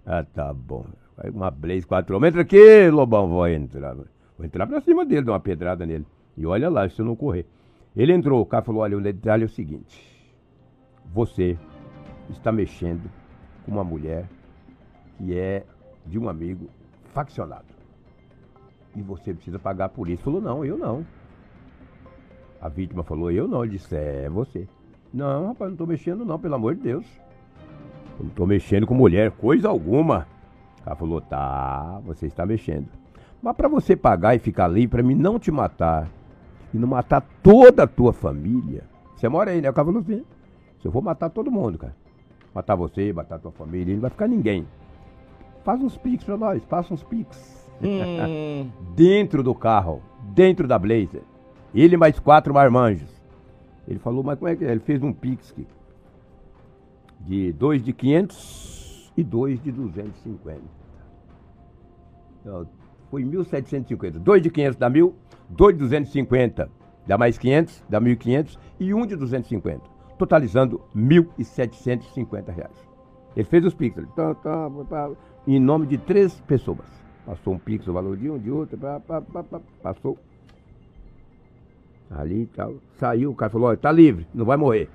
[0.04, 0.84] Ah, tá bom.
[1.32, 2.32] Uma blazer, quatro homens.
[2.32, 3.28] Entra aqui, Lobão.
[3.28, 3.94] Vou entrar.
[3.94, 6.04] Vou entrar pra cima dele, dar uma pedrada nele.
[6.36, 7.46] E olha lá, se eu não correr.
[7.96, 10.12] Ele entrou, o cara falou: olha, o detalhe é o seguinte.
[11.12, 11.58] Você
[12.30, 13.10] está mexendo
[13.64, 14.28] com uma mulher
[15.16, 15.64] que é
[16.06, 16.68] de um amigo
[17.12, 17.72] faccionado.
[18.96, 20.22] E você precisa pagar por isso.
[20.22, 21.04] Falou: não, eu não.
[22.60, 23.62] A vítima falou, eu não.
[23.62, 24.66] Ele disse, é você.
[25.12, 27.06] Não, rapaz, não tô mexendo não, pelo amor de Deus.
[28.18, 30.26] Eu não tô mexendo com mulher, coisa alguma.
[30.84, 32.88] Ela falou, tá, você está mexendo.
[33.42, 36.08] Mas para você pagar e ficar livre, para mim não te matar
[36.74, 38.82] e não matar toda a tua família.
[39.14, 39.70] Você mora aí, né?
[39.70, 40.24] O cara falou assim,
[40.80, 41.94] se eu vou matar todo mundo, cara.
[42.52, 44.66] Matar você, matar tua família, não vai ficar ninguém.
[45.62, 50.02] Faz uns pix pra nós, faça uns pix Hum, dentro do carro,
[50.34, 51.22] dentro da Blazer.
[51.74, 53.10] Ele mais quatro marmanjos.
[53.86, 54.70] Ele falou, mas como é que é?
[54.70, 55.66] Ele fez um pix aqui.
[57.20, 60.60] De dois de 500 e dois de 250.
[62.40, 62.66] Então,
[63.10, 64.12] foi 1.750.
[64.18, 65.14] Dois de 500 dá mil,
[65.48, 66.70] dois de 250
[67.06, 69.80] dá mais 500, dá 1.500 e um de 250.
[70.18, 72.88] Totalizando 1.750 reais.
[73.36, 73.96] Ele fez os pix.
[73.96, 75.10] Ele, tá, tá, pá,
[75.46, 76.86] em nome de três pessoas.
[77.26, 80.18] Passou um pix, o valor de um, de outro, pá, pá, pá, passou.
[82.10, 82.74] Ali e tal.
[82.98, 84.88] Saiu, o cara falou, olha, tá livre, não vai morrer.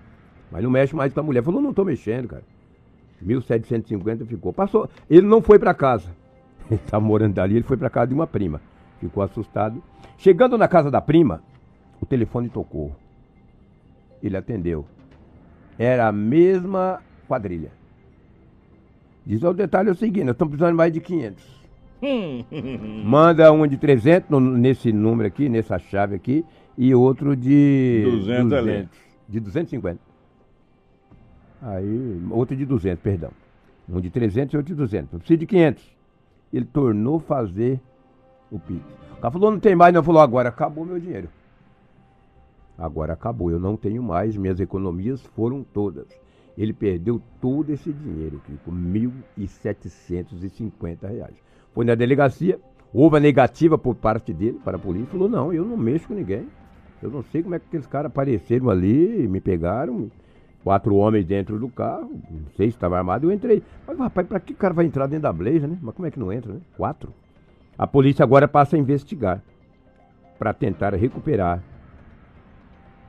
[0.52, 1.44] Mas não mexe mais com a mulher.
[1.44, 2.44] Falou, não tô mexendo, cara.
[3.24, 4.54] 1.750 ficou.
[4.54, 4.90] Passou.
[5.10, 6.10] Ele não foi pra casa.
[6.72, 8.62] Ele tava morando dali, ele foi pra casa de uma prima.
[9.00, 9.82] Ficou assustado.
[10.18, 11.42] Chegando na casa da prima,
[12.02, 12.96] o telefone tocou.
[14.22, 14.86] Ele atendeu.
[15.78, 17.72] Era a mesma quadrilha.
[19.26, 21.60] Diz, o detalhe é o seguinte, nós estamos precisando de mais de 500.
[23.06, 26.46] Manda um de 300 no- nesse número aqui, nessa chave aqui,
[26.78, 28.90] e outro de 200 ali.
[29.28, 30.00] de 250.
[31.62, 33.32] Aí, outro de 200, perdão.
[33.88, 35.14] Um de 300 e outro de 200.
[35.14, 35.84] Eu preciso de 500.
[36.54, 37.80] Ele tornou fazer
[38.52, 38.84] o Pix.
[39.18, 40.04] O cara falou, não tem mais, não.
[40.04, 41.30] Falou, agora acabou meu dinheiro.
[42.78, 46.08] Agora acabou, eu não tenho mais, minhas economias foram todas.
[46.58, 51.36] Ele perdeu todo esse dinheiro, Kiko, 1.750 reais.
[51.74, 52.58] Foi na delegacia,
[52.94, 56.14] houve a negativa por parte dele para a polícia, falou, não, eu não mexo com
[56.14, 56.48] ninguém.
[57.02, 60.10] Eu não sei como é que aqueles caras apareceram ali, me pegaram,
[60.64, 63.62] quatro homens dentro do carro, não sei se estava armado, eu entrei.
[63.86, 65.78] Mas, rapaz, para que cara vai entrar dentro da Blazer, né?
[65.82, 66.62] Mas como é que não entra, né?
[66.78, 67.14] Quatro.
[67.80, 69.42] A polícia agora passa a investigar
[70.38, 71.64] para tentar recuperar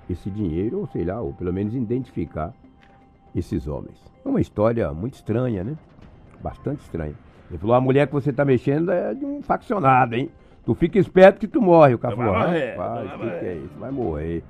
[0.08, 2.54] esse dinheiro, ou sei lá, ou pelo menos identificar
[3.34, 3.98] esses homens.
[4.24, 5.76] É uma história muito estranha, né?
[6.40, 7.14] Bastante estranha.
[7.48, 10.30] Ele falou, a mulher que você tá mexendo é de um faccionado, hein?
[10.64, 11.94] Tu fica esperto que tu morre.
[11.94, 13.74] O cara falou, morrer, rapaz, o que, que é isso?
[13.76, 14.44] Vai morrer.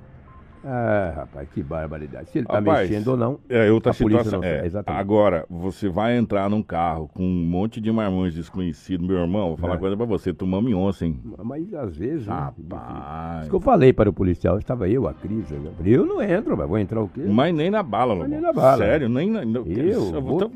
[0.63, 2.29] Ah, rapaz, que barbaridade.
[2.29, 4.39] Se ele tá mexendo ou não, É outra situação.
[4.41, 4.63] não é.
[4.87, 9.57] Agora, você vai entrar num carro com um monte de marmões desconhecidos, meu irmão, vou
[9.57, 9.75] falar É.
[9.75, 10.31] uma coisa pra você,
[10.69, 11.19] em onça, hein?
[11.43, 12.27] Mas às vezes...
[12.27, 13.41] né, Rapaz.
[13.41, 16.55] Isso que eu falei para o policial, estava eu, a Cris, eu eu não entro,
[16.57, 17.21] mas vou entrar o quê?
[17.27, 18.27] Mas nem na bala, Lobão.
[18.29, 18.77] nem na bala.
[18.77, 19.43] Sério, nem na.
[19.45, 20.51] não, Eu eu vou vou-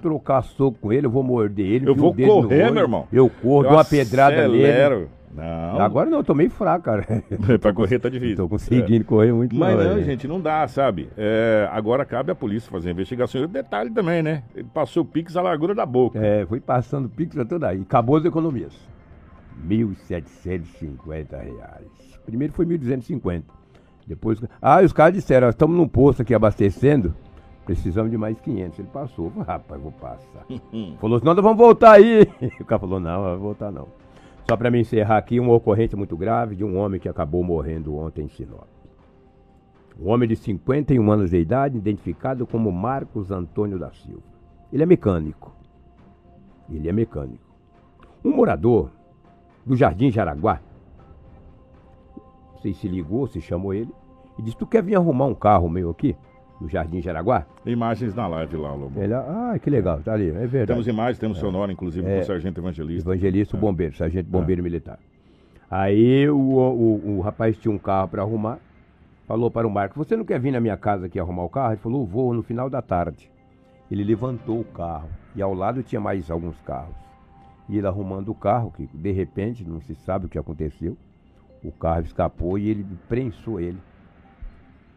[0.00, 1.88] trocar soco com ele, eu vou morder ele.
[1.88, 3.06] Eu vou correr, meu irmão.
[3.12, 5.08] Eu corro, dou uma pedrada nele.
[5.38, 5.80] Não.
[5.80, 7.06] Agora não, eu tô meio fraco, cara.
[7.60, 8.36] pra correr tá difícil.
[8.36, 10.02] Tô conseguindo correr muito Mas não, não, é.
[10.02, 11.08] gente, não dá, sabe?
[11.16, 13.40] É, agora cabe à polícia fazer a investigação.
[13.40, 14.42] E o detalhe também, né?
[14.52, 16.18] Ele passou o pix à largura da boca.
[16.18, 17.80] É, fui passando pix pra toda aí.
[17.80, 18.74] Acabou as economias.
[19.64, 22.18] 1.750 reais.
[22.26, 23.44] Primeiro foi 1.250.
[24.08, 27.14] Depois, ah, os caras disseram, estamos num posto aqui abastecendo,
[27.64, 28.78] precisamos de mais 500.
[28.78, 30.46] Ele passou, rapaz, vou passar.
[30.98, 32.26] falou, senão nós vamos voltar aí.
[32.58, 33.86] O cara falou, não, não vai voltar não.
[34.50, 37.94] Só para me encerrar aqui, uma ocorrência muito grave de um homem que acabou morrendo
[37.94, 38.66] ontem em Sinop.
[40.00, 44.22] Um homem de 51 anos de idade, identificado como Marcos Antônio da Silva.
[44.72, 45.52] Ele é mecânico.
[46.70, 47.44] Ele é mecânico.
[48.24, 48.90] Um morador
[49.66, 50.62] do Jardim Jaraguá,
[52.62, 53.92] sei se ligou, se chamou ele,
[54.38, 56.16] e disse: Tu quer vir arrumar um carro meu aqui?
[56.60, 57.46] No Jardim Jaraguá?
[57.64, 59.00] Imagens na live lá, Lobo.
[59.00, 60.66] Ele, ah, que legal, tá ali, é verdade.
[60.66, 61.40] Temos imagens, temos é.
[61.40, 62.16] sonora, inclusive, é.
[62.16, 63.08] com o Sargento Evangelista.
[63.08, 63.60] Evangelista, é.
[63.60, 64.64] bombeiro, Sargento Bombeiro é.
[64.64, 64.98] Militar.
[65.70, 68.58] Aí o, o, o rapaz tinha um carro para arrumar,
[69.26, 71.72] falou para o Marco: Você não quer vir na minha casa aqui arrumar o carro?
[71.72, 73.30] Ele falou: Vou no final da tarde.
[73.90, 76.94] Ele levantou o carro e ao lado tinha mais alguns carros.
[77.68, 80.96] E ele arrumando o carro, que de repente não se sabe o que aconteceu,
[81.62, 83.78] o carro escapou e ele prensou ele.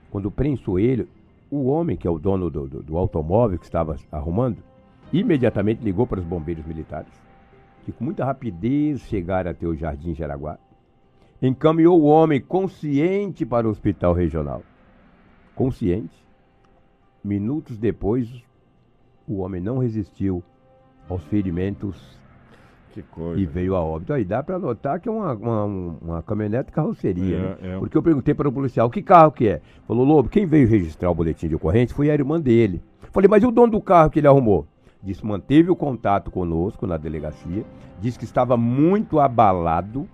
[0.10, 1.08] Quando prensou ele,
[1.52, 4.64] o homem, que é o dono do, do, do automóvel que estava arrumando,
[5.12, 7.12] imediatamente ligou para os bombeiros militares,
[7.84, 10.58] que com muita rapidez chegaram até o Jardim Jaraguá,
[11.42, 14.64] encaminhou o homem consciente para o hospital regional.
[15.54, 16.26] Consciente.
[17.24, 18.44] Minutos depois,
[19.28, 20.42] o homem não resistiu
[21.10, 22.18] aos ferimentos
[22.91, 23.39] que coisa.
[23.39, 24.13] E veio a óbito.
[24.13, 25.65] Aí dá para notar que é uma, uma,
[26.01, 27.58] uma caminhonete carroceria, é, né?
[27.75, 27.80] É.
[27.80, 29.62] Porque eu perguntei para o policial, que carro que é?
[29.88, 32.82] Falou, Lobo, quem veio registrar o boletim de ocorrência foi a irmã dele.
[33.12, 34.67] Falei, mas e o dono do carro que ele arrumou?
[35.04, 37.65] Disse, manteve o contato conosco na delegacia,
[37.99, 40.08] disse que estava muito abalado,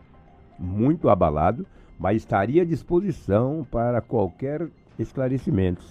[0.58, 1.66] muito abalado,
[2.00, 5.84] mas estaria à disposição para qualquer esclarecimento.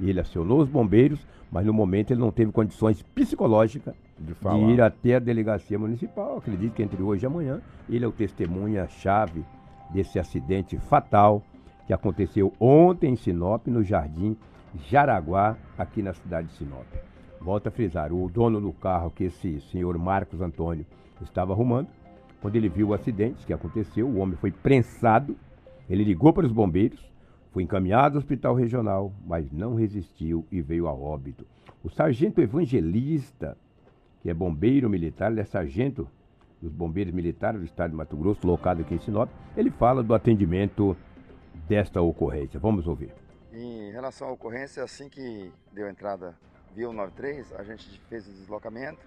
[0.00, 4.80] Ele acionou os bombeiros, mas no momento ele não teve condições psicológicas de, de, ir
[4.82, 6.38] até a delegacia municipal.
[6.38, 9.44] Acredito que entre hoje e amanhã ele é o testemunha-chave
[9.90, 11.42] desse acidente fatal
[11.86, 14.36] que aconteceu ontem em Sinop, no Jardim
[14.88, 16.86] Jaraguá, aqui na cidade de Sinop.
[17.40, 20.86] Volto a frisar, o dono do carro que esse senhor Marcos Antônio
[21.20, 21.88] estava arrumando,
[22.40, 25.36] quando ele viu o acidente que aconteceu, o homem foi prensado,
[25.88, 27.10] ele ligou para os bombeiros,
[27.52, 31.44] foi encaminhado ao hospital regional, mas não resistiu e veio a óbito.
[31.82, 33.56] O sargento evangelista,
[34.20, 36.08] que é bombeiro militar, ele é sargento
[36.60, 40.14] dos bombeiros militares do estado de Mato Grosso, locado aqui em Sinop, ele fala do
[40.14, 40.96] atendimento
[41.66, 42.60] desta ocorrência.
[42.60, 43.12] Vamos ouvir.
[43.52, 46.36] Em relação à ocorrência, assim que deu entrada
[46.74, 49.00] via 193, a gente fez o deslocamento.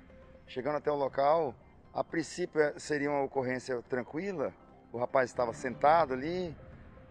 [0.47, 1.53] Chegando até o local,
[1.93, 4.51] a princípio seria uma ocorrência tranquila,
[4.91, 6.55] o rapaz estava sentado ali,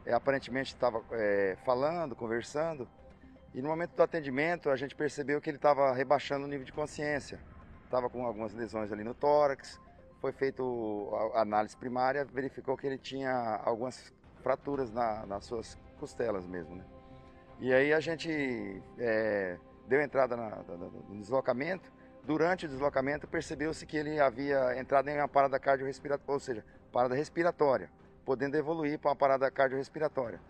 [0.04, 2.88] é, aparentemente estava é, falando, conversando,
[3.54, 6.72] e no momento do atendimento a gente percebeu que ele estava rebaixando o nível de
[6.72, 7.38] consciência.
[7.92, 9.78] Estava com algumas lesões ali no tórax,
[10.18, 10.62] foi feita
[11.34, 14.10] a análise primária, verificou que ele tinha algumas
[14.42, 16.74] fraturas na, nas suas costelas mesmo.
[16.74, 16.84] Né?
[17.60, 20.62] E aí a gente é, deu entrada na,
[21.10, 21.92] no deslocamento.
[22.24, 27.14] Durante o deslocamento percebeu-se que ele havia entrado em uma parada cardiorrespiratória, ou seja, parada
[27.14, 27.90] respiratória
[28.24, 30.40] podendo evoluir para uma parada cardiorrespiratória.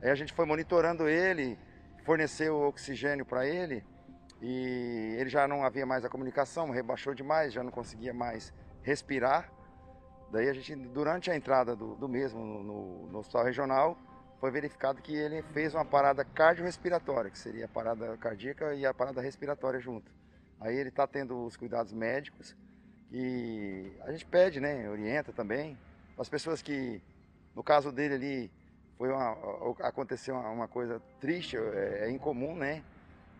[0.00, 1.58] Aí a gente foi monitorando ele,
[2.04, 3.84] forneceu oxigênio para ele
[4.42, 8.52] e ele já não havia mais a comunicação, rebaixou demais, já não conseguia mais
[8.82, 9.50] respirar.
[10.30, 13.98] Daí a gente, durante a entrada do, do mesmo no, no, hospital regional,
[14.40, 18.92] foi verificado que ele fez uma parada cardiorrespiratória, que seria a parada cardíaca e a
[18.92, 20.10] parada respiratória junto.
[20.60, 22.56] Aí ele está tendo os cuidados médicos
[23.12, 25.78] e a gente pede, né, orienta também,
[26.18, 27.00] as pessoas que
[27.54, 28.50] no caso dele ali,
[28.96, 29.36] foi uma,
[29.80, 32.82] aconteceu uma, coisa triste, é, é, incomum, né?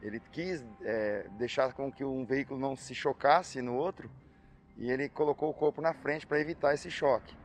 [0.02, 4.10] Ele quis é, deixar com que um veículo não se chocasse no outro
[4.76, 7.36] e ele colocou o corpo na frente para evitar esse choque.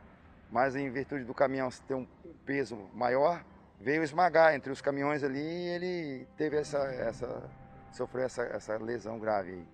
[0.50, 2.06] Mas em virtude do caminhão ter um
[2.44, 3.44] peso maior,
[3.80, 7.48] veio esmagar entre os caminhões ali e ele teve essa, essa
[7.92, 9.52] sofreu essa, essa lesão grave.
[9.52, 9.68] Aí.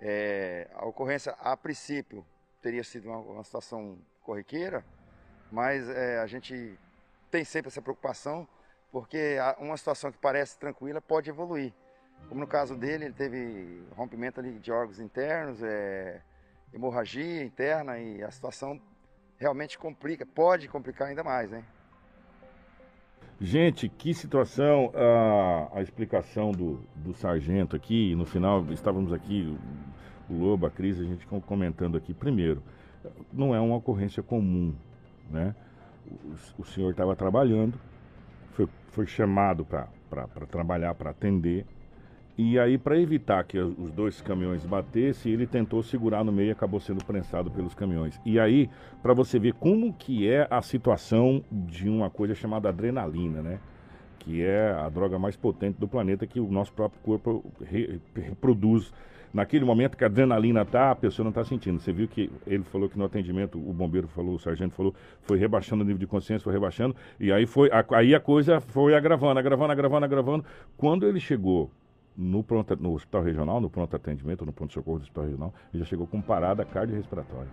[0.00, 2.26] É, a ocorrência, a princípio,
[2.60, 4.84] teria sido uma, uma situação corriqueira,
[5.50, 6.78] mas é, a gente
[7.30, 8.46] tem sempre essa preocupação,
[8.90, 11.72] porque uma situação que parece tranquila pode evoluir.
[12.28, 16.20] Como no caso dele, ele teve rompimento ali de órgãos internos, é,
[16.72, 18.80] hemorragia interna e a situação
[19.38, 21.64] realmente complica, pode complicar ainda mais, né?
[23.38, 29.56] Gente, que situação, a, a explicação do, do sargento aqui, no final estávamos aqui,
[30.28, 32.62] o Lobo, a Cris, a gente comentando aqui, primeiro,
[33.32, 34.74] não é uma ocorrência comum,
[35.30, 35.54] né?
[36.58, 37.78] O, o senhor estava trabalhando,
[38.52, 39.86] foi, foi chamado para
[40.48, 41.66] trabalhar, para atender.
[42.38, 46.50] E aí, para evitar que os dois caminhões batessem, ele tentou segurar no meio e
[46.50, 48.20] acabou sendo prensado pelos caminhões.
[48.26, 48.68] E aí,
[49.02, 53.58] para você ver como que é a situação de uma coisa chamada adrenalina, né?
[54.26, 58.92] que é a droga mais potente do planeta que o nosso próprio corpo re, reproduz.
[59.32, 61.78] Naquele momento que a adrenalina tá, a pessoa não está sentindo.
[61.78, 65.38] Você viu que ele falou que no atendimento, o bombeiro falou, o sargento falou, foi
[65.38, 69.38] rebaixando o nível de consciência, foi rebaixando, e aí foi, aí a coisa foi agravando,
[69.38, 70.44] agravando, agravando, agravando.
[70.76, 71.70] Quando ele chegou
[72.16, 75.82] no, pronto, no hospital regional, no pronto atendimento, no pronto socorro do hospital regional, ele
[75.82, 77.50] já chegou com parada cardiorrespiratória.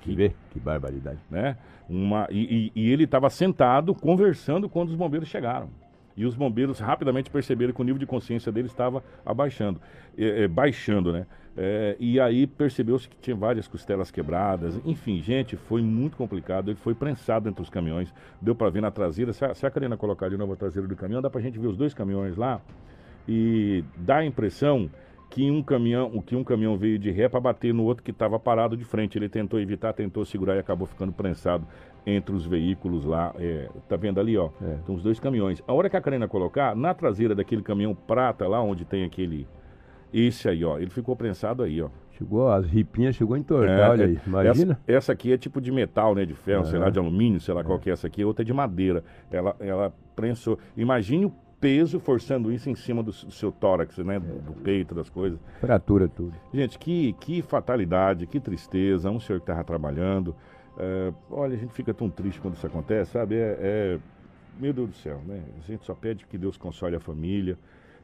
[0.00, 1.18] Que vê, que barbaridade.
[1.30, 1.56] Né?
[1.88, 5.68] Uma, e, e, e ele estava sentado conversando quando os bombeiros chegaram.
[6.16, 9.80] E os bombeiros rapidamente perceberam que o nível de consciência dele estava abaixando,
[10.16, 11.26] é, é, baixando, né?
[11.58, 14.78] É, e aí percebeu-se que tinha várias costelas quebradas.
[14.84, 16.70] Enfim, gente, foi muito complicado.
[16.70, 18.12] Ele foi prensado entre os caminhões.
[18.40, 19.32] Deu para ver na traseira.
[19.32, 21.42] Se a, se a Karina colocar de novo a traseira do caminhão, dá para a
[21.42, 22.60] gente ver os dois caminhões lá.
[23.28, 24.90] E dá a impressão
[25.30, 28.38] que um caminhão, que um caminhão veio de ré para bater no outro que estava
[28.38, 29.18] parado de frente.
[29.18, 31.66] Ele tentou evitar, tentou segurar e acabou ficando prensado
[32.06, 33.34] entre os veículos lá.
[33.38, 34.50] É, tá vendo ali, ó?
[34.62, 34.78] É.
[34.86, 35.62] Tem os dois caminhões.
[35.66, 39.46] A hora que a Karina colocar, na traseira daquele caminhão prata lá, onde tem aquele.
[40.12, 40.78] Esse aí, ó.
[40.78, 41.90] Ele ficou prensado aí, ó.
[42.12, 44.72] Chegou, as ripinhas chegou a entortar, é, olha é, aí, imagina.
[44.86, 47.52] Essa, essa, aqui é tipo de metal, né, de ferro, sei lá, de alumínio, sei
[47.52, 49.04] lá qual que é essa aqui, outra é de madeira.
[49.30, 50.58] Ela, ela prensou.
[50.74, 54.18] Imagine o peso forçando isso em cima do, do seu tórax, né?
[54.18, 55.38] Do, do, peito, das coisas.
[55.60, 56.34] Fratura tudo.
[56.52, 59.10] Gente, que, que fatalidade, que tristeza.
[59.10, 60.34] Um senhor que estava trabalhando.
[60.78, 63.36] É, olha, a gente fica tão triste quando isso acontece, sabe?
[63.36, 63.98] É, é,
[64.58, 65.42] meu Deus do céu, né?
[65.58, 67.58] A gente só pede que Deus console a família.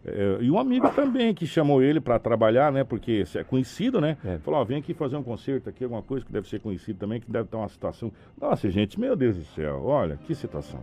[0.05, 2.83] É, e um amigo também que chamou ele para trabalhar, né?
[2.83, 4.17] Porque é conhecido, né?
[4.25, 4.39] É.
[4.39, 7.21] Falou, ó, vem aqui fazer um concerto aqui, alguma coisa que deve ser conhecido também,
[7.21, 8.11] que deve estar uma situação.
[8.41, 10.81] Nossa, gente, meu Deus do céu, olha, que situação.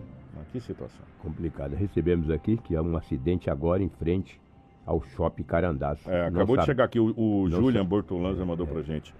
[0.51, 1.05] Que situação.
[1.21, 1.75] Complicada.
[1.75, 4.39] Recebemos aqui que há um acidente agora em frente
[4.85, 5.99] ao Shopping Carandás.
[6.07, 8.69] É, acabou de chegar aqui o, o Julian Bortolanza mandou é.
[8.69, 9.13] pra gente.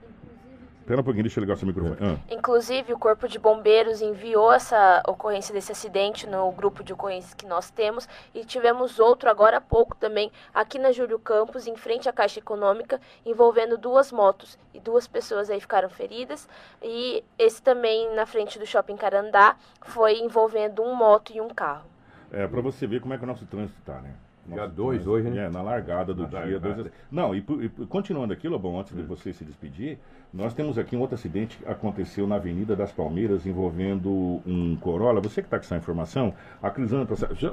[0.89, 1.97] Espera um pouquinho, deixa eu ligar seu microfone.
[2.01, 2.17] Ah.
[2.31, 7.45] Inclusive, o Corpo de Bombeiros enviou essa ocorrência desse acidente no grupo de ocorrências que
[7.45, 12.09] nós temos e tivemos outro agora há pouco também aqui na Júlio Campos, em frente
[12.09, 16.49] à Caixa Econômica, envolvendo duas motos e duas pessoas aí ficaram feridas.
[16.81, 21.85] E esse também na frente do Shopping Carandá foi envolvendo um moto e um carro.
[22.31, 24.15] É, para você ver como é que o nosso trânsito tá, né?
[24.53, 25.45] Dia 2 hoje, né?
[25.45, 26.39] É, na largada do na dia.
[26.39, 26.83] Largada.
[26.83, 29.97] Dois, não, e, e, continuando aqui, Lobão, antes de você se despedir,
[30.33, 34.09] nós temos aqui um outro acidente que aconteceu na Avenida das Palmeiras envolvendo
[34.45, 35.19] um Corolla.
[35.21, 37.07] Você que está com essa informação, a Crislane,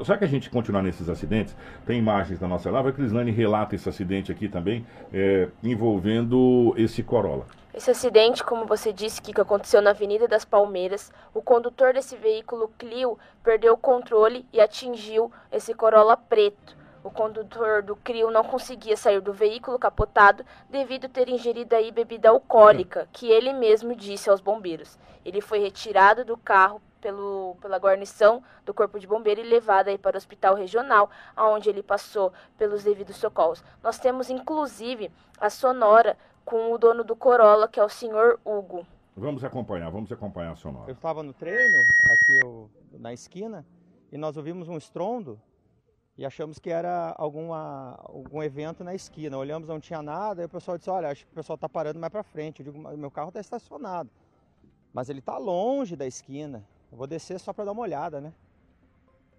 [0.05, 1.57] só que a gente continuar nesses acidentes,
[1.87, 7.03] tem imagens da nossa live, a Crislane relata esse acidente aqui também, é, envolvendo esse
[7.03, 7.47] Corolla.
[7.77, 12.71] Esse acidente, como você disse, que aconteceu na Avenida das Palmeiras, o condutor desse veículo
[12.79, 16.75] Clio perdeu o controle e atingiu esse Corolla preto.
[17.07, 21.93] O condutor do CRIO não conseguia sair do veículo capotado devido a ter ingerido aí
[21.93, 24.99] bebida alcoólica, que ele mesmo disse aos bombeiros.
[25.25, 29.97] Ele foi retirado do carro pelo, pela guarnição do Corpo de Bombeiro e levado aí
[29.97, 33.63] para o hospital regional, onde ele passou pelos devidos socorros.
[33.85, 38.85] Nós temos inclusive a sonora com o dono do Corolla, que é o senhor Hugo.
[39.17, 40.91] Vamos acompanhar, vamos acompanhar a sonora.
[40.91, 41.79] Eu estava no treino,
[42.11, 43.65] aqui eu, na esquina,
[44.11, 45.41] e nós ouvimos um estrondo
[46.19, 49.37] e achamos que era alguma, algum evento na esquina.
[49.37, 51.99] Olhamos, não tinha nada, e o pessoal disse, olha, acho que o pessoal está parando
[51.99, 52.61] mais para frente.
[52.61, 54.11] Eu digo, meu carro está estacionado,
[54.93, 56.67] mas ele está longe da esquina.
[56.91, 58.33] Eu vou descer só para dar uma olhada, né?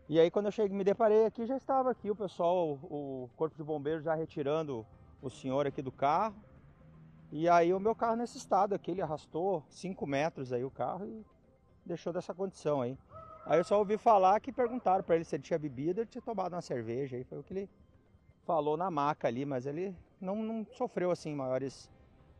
[0.07, 3.57] E aí quando eu cheguei, me deparei aqui, já estava aqui o pessoal, o corpo
[3.57, 4.85] de bombeiros já retirando
[5.21, 6.35] o senhor aqui do carro.
[7.31, 11.05] E aí o meu carro nesse estado aqui, ele arrastou 5 metros aí o carro
[11.05, 11.25] e
[11.85, 12.97] deixou dessa condição aí.
[13.49, 16.21] Aí eu só ouvi falar que perguntaram para ele se ele tinha bebido, ele tinha
[16.21, 17.15] tomado uma cerveja.
[17.15, 17.69] Aí foi o que ele
[18.45, 21.89] falou na maca ali, mas ele não, não sofreu assim maiores.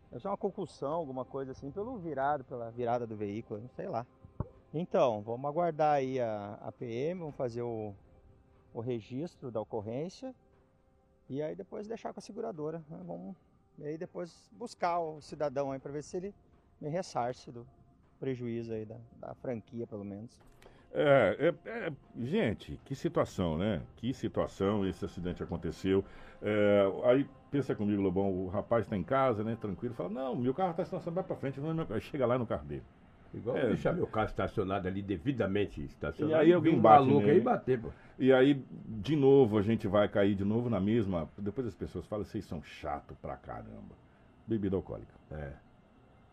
[0.09, 3.87] Deve ser uma concussão, alguma coisa assim, pelo virado, pela virada do veículo, não sei
[3.87, 4.05] lá.
[4.73, 7.95] Então, vamos aguardar aí a, a PM, vamos fazer o,
[8.73, 10.35] o registro da ocorrência
[11.29, 12.83] e aí depois deixar com a seguradora.
[12.89, 12.99] Né?
[13.05, 13.33] Vamos
[13.79, 16.35] e aí depois buscar o cidadão aí para ver se ele
[16.81, 17.65] me ressarce do
[18.19, 20.37] prejuízo aí da, da franquia, pelo menos.
[20.99, 23.83] É, é, é, gente, que situação, né?
[23.97, 26.03] Que situação esse acidente aconteceu.
[26.41, 29.55] É, aí pensa comigo, Lobão, o rapaz está em casa, né?
[29.61, 32.65] Tranquilo, fala, não, meu carro está estacionado, vai para frente, não, chega lá no carro
[32.65, 32.81] dele.
[33.31, 36.41] Igual é, deixar meu carro estacionado ali devidamente estacionado.
[36.41, 37.89] E aí alguém bate maluco aí bater, pô.
[38.17, 41.29] E aí, de novo, a gente vai cair de novo na mesma.
[41.37, 43.95] Depois as pessoas falam, vocês são chato pra caramba.
[44.47, 45.13] Bebida alcoólica.
[45.29, 45.51] É.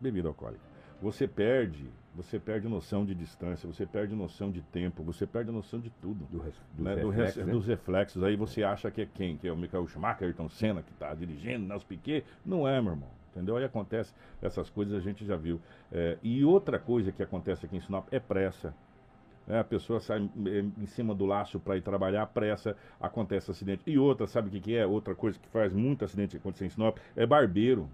[0.01, 0.63] Bebida alcoólica.
[1.03, 5.81] Você perde você perde noção de distância, você perde noção de tempo, você perde noção
[5.81, 6.25] de tudo.
[6.27, 6.45] Do, dos,
[6.79, 6.95] né?
[6.95, 7.53] reflexos, Do, né?
[7.53, 8.23] dos reflexos.
[8.23, 9.37] Aí você acha que é quem?
[9.37, 12.25] Que é o Michael Schumacher, Ayrton Senna, que está dirigindo, Nelson Piquet.
[12.47, 13.09] Não é, meu irmão.
[13.33, 13.57] Entendeu?
[13.57, 15.61] Aí acontece essas coisas, a gente já viu.
[15.91, 18.73] É, e outra coisa que acontece aqui em Sinop é pressa.
[19.49, 23.83] É, a pessoa sai eh, em cima do laço para ir trabalhar, pressa, acontece acidente.
[23.87, 24.87] E outra, sabe o que, que é?
[24.87, 27.89] Outra coisa que faz muito acidente acontecer em Sinop é barbeiro.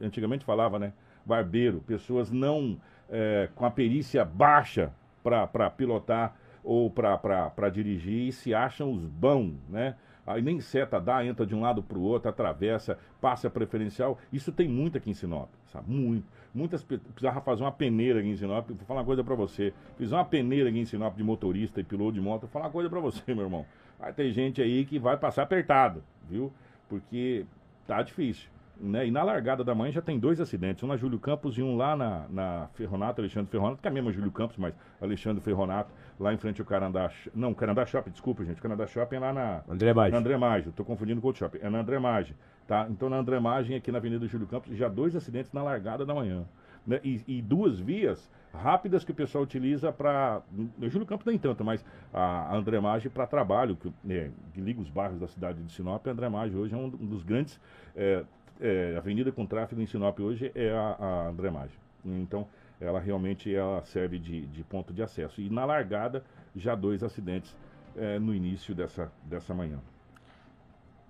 [0.00, 0.92] Antigamente falava, né?
[1.24, 8.54] Barbeiro, pessoas não é, com a perícia baixa para pilotar ou para dirigir e se
[8.54, 9.96] acham os bons, né?
[10.26, 14.18] Aí nem seta dá, entra de um lado para o outro, atravessa, passa preferencial.
[14.32, 15.90] Isso tem muito aqui em Sinop, sabe?
[15.90, 16.26] Muito.
[16.54, 18.66] Muitas precisava fazer uma peneira aqui em Sinop.
[18.68, 19.74] Vou falar uma coisa para você.
[19.98, 22.42] Fiz uma peneira aqui em Sinop de motorista e piloto de moto.
[22.42, 23.66] Vou falar uma coisa para você, meu irmão.
[24.00, 26.50] Aí tem gente aí que vai passar apertado, viu?
[26.88, 27.44] Porque
[27.86, 28.48] tá difícil.
[28.80, 29.06] Né?
[29.06, 31.76] E na largada da manhã já tem dois acidentes, um na Júlio Campos e um
[31.76, 36.34] lá na, na Ferronato, Alexandre Ferronato, que é mesmo Júlio Campos, mas Alexandre Ferronato, lá
[36.34, 37.10] em frente ao Carandá.
[37.34, 38.60] Não, Carandá Shopping, desculpa, gente.
[38.60, 39.62] Carandá Shopping é lá na.
[39.68, 40.12] André Maggi.
[40.12, 41.58] Na André Maggi, tô confundindo com o Shopping.
[41.62, 42.34] É na André Maggi,
[42.66, 42.86] tá?
[42.90, 46.14] Então na André Maggi, aqui na Avenida Júlio Campos, já dois acidentes na largada da
[46.14, 46.44] manhã.
[46.86, 47.00] Né?
[47.02, 50.42] E, e duas vias rápidas que o pessoal utiliza para.
[50.78, 54.80] No Júlio Campos nem tanto, mas a André Maggi para trabalho, que, é, que, liga
[54.80, 56.06] os bairros da cidade de Sinop.
[56.06, 57.60] A André Maggi hoje é um dos grandes.
[57.96, 58.24] É,
[58.60, 61.78] é, avenida com tráfego em Sinop hoje é a, a André Maggi.
[62.04, 62.46] Então,
[62.80, 65.40] ela realmente ela serve de, de, ponto de acesso.
[65.40, 66.24] E na largada,
[66.54, 67.56] já dois acidentes
[67.96, 69.80] é, no início dessa, dessa manhã.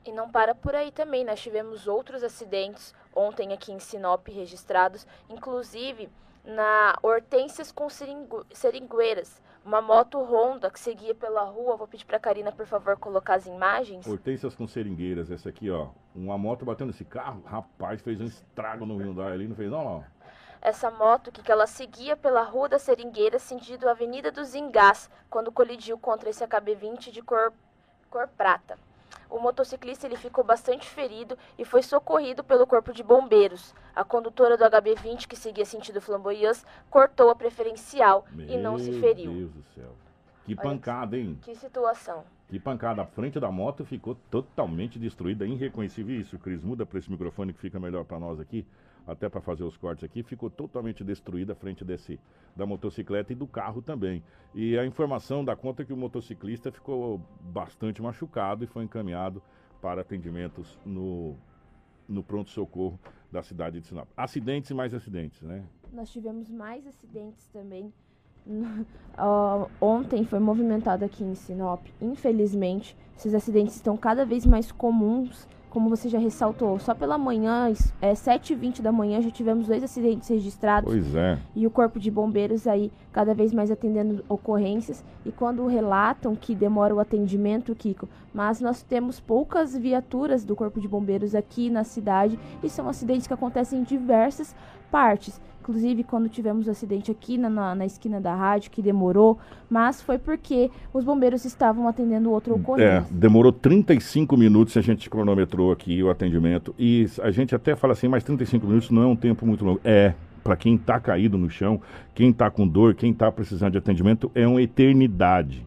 [0.06, 5.06] E não para por aí também, nós tivemos outros acidentes ontem aqui em Sinop registrados,
[5.30, 6.10] inclusive
[6.44, 11.76] na Hortências com seringu Seringueiras, uma moto Honda que seguia pela rua.
[11.76, 14.06] Vou pedir para a Karina, por favor, colocar as imagens.
[14.06, 15.88] Hortências com seringueiras, essa aqui, ó.
[16.14, 19.84] Uma moto batendo esse carro, rapaz, fez um estrago no Hyundai ali, não fez não,
[19.84, 20.04] não.
[20.60, 25.52] Essa moto que, que ela seguia pela Rua da Seringueira, sentido Avenida dos Engás, quando
[25.52, 27.52] colidiu contra esse HB20 de cor,
[28.10, 28.78] cor prata.
[29.28, 33.74] O motociclista ele ficou bastante ferido e foi socorrido pelo corpo de bombeiros.
[33.94, 36.58] A condutora do HB20, que seguia sentido Flamboyant,
[36.90, 39.32] cortou a preferencial Meu e não se feriu.
[39.32, 39.92] Meu Deus do céu.
[40.44, 41.38] Que pancada, hein?
[41.42, 42.22] Que situação.
[42.48, 43.02] Que pancada.
[43.02, 46.20] A frente da moto ficou totalmente destruída, irreconhecível.
[46.20, 48.66] Isso, Cris, muda para esse microfone que fica melhor para nós aqui
[49.06, 52.18] até para fazer os cortes aqui, ficou totalmente destruída a frente desse
[52.56, 54.22] da motocicleta e do carro também.
[54.54, 59.42] E a informação dá conta que o motociclista ficou bastante machucado e foi encaminhado
[59.80, 61.36] para atendimentos no,
[62.08, 62.98] no pronto-socorro
[63.30, 64.08] da cidade de Sinop.
[64.16, 65.64] Acidentes e mais acidentes, né?
[65.92, 67.92] Nós tivemos mais acidentes também.
[68.46, 71.84] uh, ontem foi movimentado aqui em Sinop.
[72.00, 77.68] Infelizmente, esses acidentes estão cada vez mais comuns como você já ressaltou, só pela manhã,
[78.00, 80.88] é 7h20 da manhã, já tivemos dois acidentes registrados.
[80.88, 81.36] Pois é.
[81.52, 85.04] E o Corpo de Bombeiros aí cada vez mais atendendo ocorrências.
[85.26, 90.80] E quando relatam que demora o atendimento, Kiko, mas nós temos poucas viaturas do Corpo
[90.80, 94.54] de Bombeiros aqui na cidade e são acidentes que acontecem em diversas
[94.92, 95.40] partes.
[95.64, 99.38] Inclusive, quando tivemos o um acidente aqui na, na, na, esquina da rádio, que demorou,
[99.70, 102.98] mas foi porque os bombeiros estavam atendendo outro ocorrência.
[102.98, 106.74] É, demorou 35 minutos, a gente cronometrou aqui o atendimento.
[106.78, 109.80] E a gente até fala assim, mas 35 minutos não é um tempo muito longo.
[109.82, 110.12] É,
[110.42, 111.80] para quem está caído no chão,
[112.14, 115.66] quem está com dor, quem está precisando de atendimento, é uma eternidade.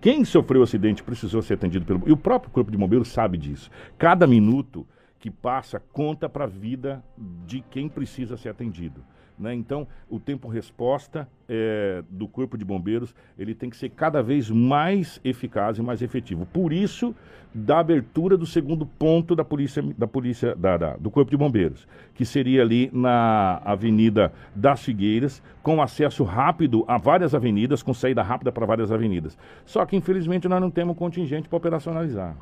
[0.00, 2.00] Quem sofreu o acidente precisou ser atendido pelo.
[2.06, 3.70] E o próprio Corpo de Bombeiros sabe disso.
[3.98, 4.86] Cada minuto
[5.20, 7.04] que passa conta para a vida
[7.46, 9.04] de quem precisa ser atendido.
[9.38, 9.54] Né?
[9.54, 14.50] Então, o tempo resposta é, do Corpo de Bombeiros ele tem que ser cada vez
[14.50, 16.44] mais eficaz e mais efetivo.
[16.44, 17.14] Por isso,
[17.54, 21.88] da abertura do segundo ponto da polícia, da polícia da, da, do Corpo de Bombeiros,
[22.14, 28.22] que seria ali na Avenida das Figueiras, com acesso rápido a várias avenidas, com saída
[28.22, 29.38] rápida para várias avenidas.
[29.64, 32.36] Só que, infelizmente, nós não temos contingente para operacionalizar.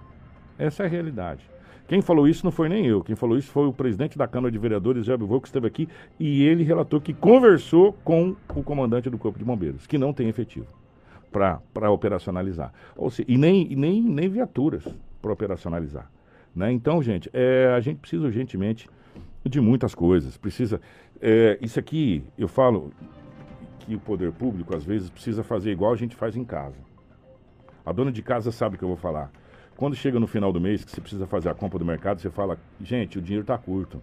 [0.58, 1.57] Essa é a realidade.
[1.88, 3.02] Quem falou isso não foi nem eu.
[3.02, 5.88] Quem falou isso foi o presidente da Câmara de Vereadores, Zé Bivô, que esteve aqui,
[6.20, 10.28] e ele relatou que conversou com o comandante do Corpo de Bombeiros, que não tem
[10.28, 10.66] efetivo
[11.32, 12.72] para operacionalizar.
[12.94, 14.84] Ou seja, e nem, nem, nem viaturas
[15.22, 16.10] para operacionalizar.
[16.54, 16.70] Né?
[16.72, 18.86] Então, gente, é, a gente precisa urgentemente
[19.42, 20.36] de muitas coisas.
[20.36, 20.82] Precisa.
[21.22, 22.92] É, isso aqui, eu falo
[23.80, 26.76] que o poder público, às vezes, precisa fazer igual a gente faz em casa.
[27.84, 29.30] A dona de casa sabe o que eu vou falar.
[29.78, 32.28] Quando chega no final do mês, que você precisa fazer a compra do mercado, você
[32.28, 34.02] fala, gente, o dinheiro está curto.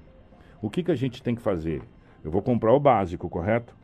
[0.61, 1.81] O que, que a gente tem que fazer?
[2.23, 3.75] Eu vou comprar o básico, correto?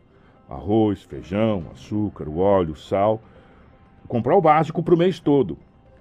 [0.50, 3.22] Arroz, feijão, açúcar, o óleo, sal.
[4.08, 5.58] Comprar o básico para o mês todo.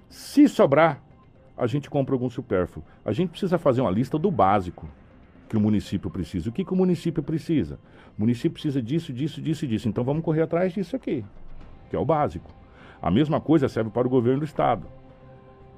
[0.07, 1.03] Se sobrar,
[1.57, 2.85] a gente compra algum supérfluo.
[3.03, 4.87] A gente precisa fazer uma lista do básico
[5.49, 6.49] que o município precisa.
[6.49, 7.77] O que, que o município precisa?
[8.17, 9.89] O município precisa disso, disso, disso e disso.
[9.89, 11.25] Então vamos correr atrás disso aqui,
[11.89, 12.49] que é o básico.
[13.01, 15.00] A mesma coisa serve para o governo do estado.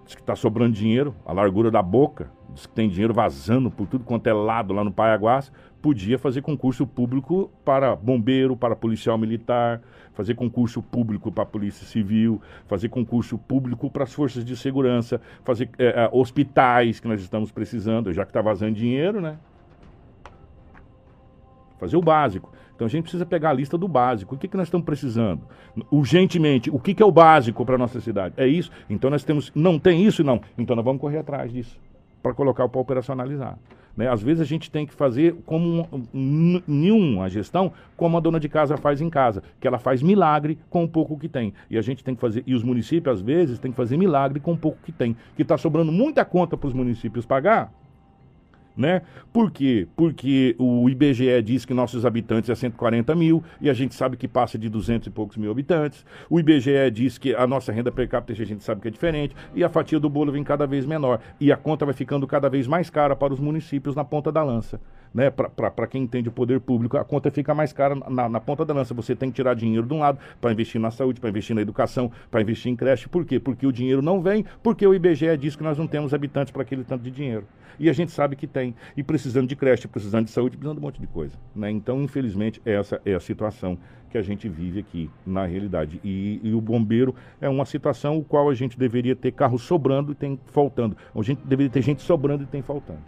[0.06, 3.88] Diz que está sobrando dinheiro, a largura da boca, diz que tem dinheiro vazando por
[3.88, 5.52] tudo quanto é lado lá no Paiaguás,
[5.82, 9.82] podia fazer concurso público para bombeiro, para policial militar,
[10.14, 15.70] fazer concurso público para polícia civil, fazer concurso público para as forças de segurança, fazer
[15.78, 19.38] é, hospitais que nós estamos precisando, já que está vazando dinheiro, né?
[21.80, 22.52] Fazer o básico.
[22.76, 24.36] Então a gente precisa pegar a lista do básico.
[24.36, 25.42] O que, que nós estamos precisando?
[25.92, 28.36] Urgentemente, o que, que é o básico para a nossa cidade?
[28.38, 28.72] É isso?
[28.90, 29.52] Então nós temos.
[29.54, 30.42] Não tem isso, não.
[30.58, 31.78] Então nós vamos correr atrás disso.
[32.22, 33.58] Para colocar para operacionalizar.
[33.96, 34.10] Né?
[34.10, 35.88] Às vezes a gente tem que fazer como
[36.68, 40.84] nenhuma gestão, como a dona de casa faz em casa, que ela faz milagre com
[40.84, 41.54] o pouco que tem.
[41.70, 44.40] E a gente tem que fazer, e os municípios às vezes têm que fazer milagre
[44.40, 45.16] com o pouco que tem.
[45.36, 47.72] Que está sobrando muita conta para os municípios pagar,
[48.76, 49.02] né?
[49.32, 49.88] Por quê?
[49.96, 54.28] Porque o IBGE diz que nossos habitantes é 140 mil e a gente sabe que
[54.28, 56.06] passa de 200 e poucos mil habitantes.
[56.30, 59.36] O IBGE diz que a nossa renda per capita a gente sabe que é diferente
[59.54, 62.50] e a fatia do bolo vem cada vez menor e a conta vai ficando cada
[62.50, 64.80] vez mais cara para os municípios na ponta da lança.
[65.14, 65.30] Né?
[65.30, 68.74] Para quem entende o poder público, a conta fica mais cara na, na ponta da
[68.74, 68.94] lança.
[68.94, 71.62] Você tem que tirar dinheiro de um lado para investir na saúde, para investir na
[71.62, 73.08] educação, para investir em creche.
[73.08, 73.40] Por quê?
[73.40, 76.64] Porque o dinheiro não vem, porque o IBGE diz que nós não temos habitantes para
[76.64, 77.46] aquele tanto de dinheiro.
[77.80, 78.76] E a gente sabe que tem.
[78.96, 81.36] E precisando de creche, precisando de saúde, precisando de um monte de coisa.
[81.56, 81.72] Né?
[81.72, 83.78] Então, infelizmente, essa é a situação
[84.10, 86.00] que a gente vive aqui na realidade.
[86.04, 90.12] E, e, o bombeiro é uma situação o qual a gente deveria ter carro sobrando
[90.12, 90.96] e tem faltando.
[91.16, 93.02] A gente deveria ter gente sobrando e tem faltando.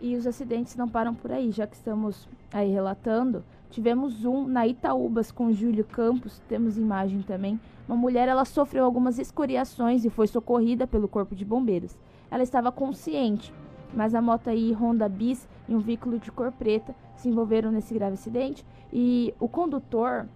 [0.00, 3.44] E os acidentes não param por aí, já que estamos aí relatando.
[3.70, 7.60] Tivemos um na Itaúbas com Júlio Campos, temos imagem também.
[7.86, 11.96] Uma mulher, ela sofreu algumas escoriações e foi socorrida pelo corpo de bombeiros.
[12.30, 13.52] Ela estava consciente,
[13.94, 17.92] mas a moto aí Honda Bis e um veículo de cor preta se envolveram nesse
[17.92, 20.26] grave acidente e o condutor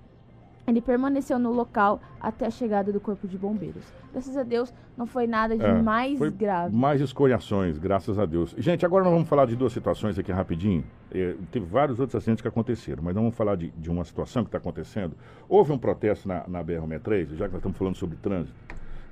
[0.67, 3.85] ele permaneceu no local até a chegada do corpo de bombeiros.
[4.13, 6.75] Graças a Deus, não foi nada de é, mais grave.
[6.75, 8.55] Mais escoriações, graças a Deus.
[8.57, 10.85] Gente, agora nós vamos falar de duas situações aqui rapidinho.
[11.13, 14.49] É, teve vários outros acidentes que aconteceram, mas vamos falar de, de uma situação que
[14.49, 15.15] está acontecendo.
[15.49, 18.55] Houve um protesto na, na BR-63, já que nós estamos falando sobre trânsito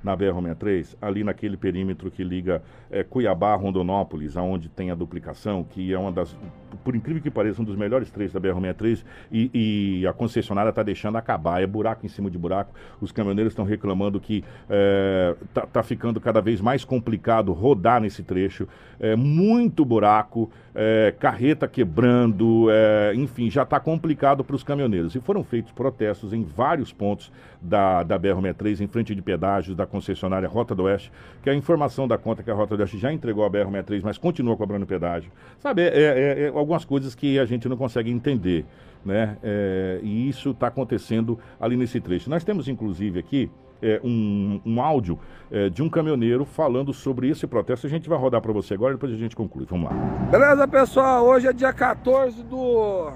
[0.03, 5.63] na BR-63, ali naquele perímetro que liga é, Cuiabá a Rondonópolis, aonde tem a duplicação,
[5.63, 6.35] que é uma das,
[6.83, 10.83] por incrível que pareça, um dos melhores trechos da BR-63 e, e, a concessionária está
[10.83, 12.73] deixando acabar, é buraco em cima de buraco.
[12.99, 18.01] Os caminhoneiros estão reclamando que está é, tá, tá ficando cada vez mais complicado rodar
[18.01, 18.67] nesse trecho,
[18.99, 25.15] é, muito buraco, é, carreta quebrando, é, enfim, já está complicado para os caminhoneiros.
[25.15, 27.31] E foram feitos protestos em vários pontos
[27.63, 31.11] da, da BR-63, em frente de pedágios da concessionária Rota do Oeste,
[31.41, 34.17] que a informação da conta que a Rota do Oeste já entregou a BR-63, mas
[34.17, 35.31] continua cobrando pedágio.
[35.59, 38.65] Sabe, é, é, é, algumas coisas que a gente não consegue entender,
[39.05, 39.37] né?
[39.41, 42.29] É, e isso está acontecendo ali nesse trecho.
[42.29, 43.49] Nós temos, inclusive, aqui
[43.81, 45.17] é, um, um, áudio
[45.49, 47.87] é, de um caminhoneiro falando sobre esse protesto.
[47.87, 49.65] A gente vai rodar para você agora e depois a gente conclui.
[49.69, 49.95] Vamos lá.
[50.29, 51.25] Beleza, pessoal?
[51.25, 53.11] Hoje é dia 14 do,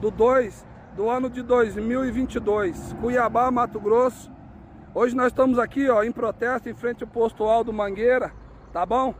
[0.00, 4.30] do 2 do ano de 2022, Cuiabá, Mato Grosso.
[4.94, 8.32] Hoje nós estamos aqui ó, em protesto em frente ao posto Aldo Mangueira,
[8.72, 9.12] tá bom?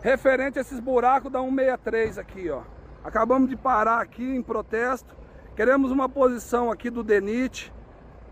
[0.00, 2.62] Referente a esses buracos da 163 aqui, ó.
[3.04, 5.14] Acabamos de parar aqui em protesto.
[5.54, 7.72] Queremos uma posição aqui do DENIT,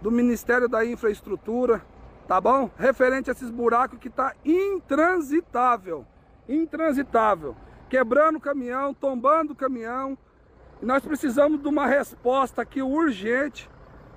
[0.03, 1.81] do Ministério da Infraestrutura,
[2.27, 2.69] tá bom?
[2.77, 6.05] Referente a esses buracos que tá intransitável,
[6.49, 7.55] intransitável.
[7.89, 10.19] Quebrando o caminhão, tombando o caminhão.
[10.83, 13.69] E nós precisamos de uma resposta aqui urgente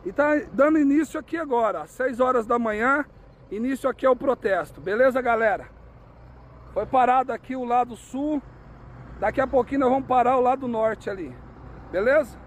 [0.05, 3.05] e tá dando início aqui agora, às 6 horas da manhã,
[3.51, 4.79] início aqui ao protesto.
[4.79, 5.67] Beleza, galera?
[6.73, 8.41] Foi parado aqui o lado sul.
[9.19, 11.35] Daqui a pouquinho nós vamos parar o lado norte ali.
[11.91, 12.37] Beleza?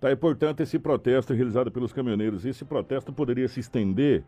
[0.00, 2.44] Tá, é importante esse protesto realizado pelos caminhoneiros.
[2.44, 4.24] Esse protesto poderia se estender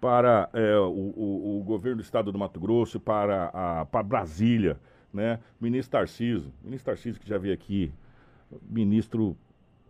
[0.00, 4.78] para é, o, o, o, governo do estado do Mato Grosso, para, a, para Brasília,
[5.12, 5.38] né?
[5.58, 7.90] Ministro Tarciso, ministro Tarciso que já veio aqui,
[8.62, 9.36] ministro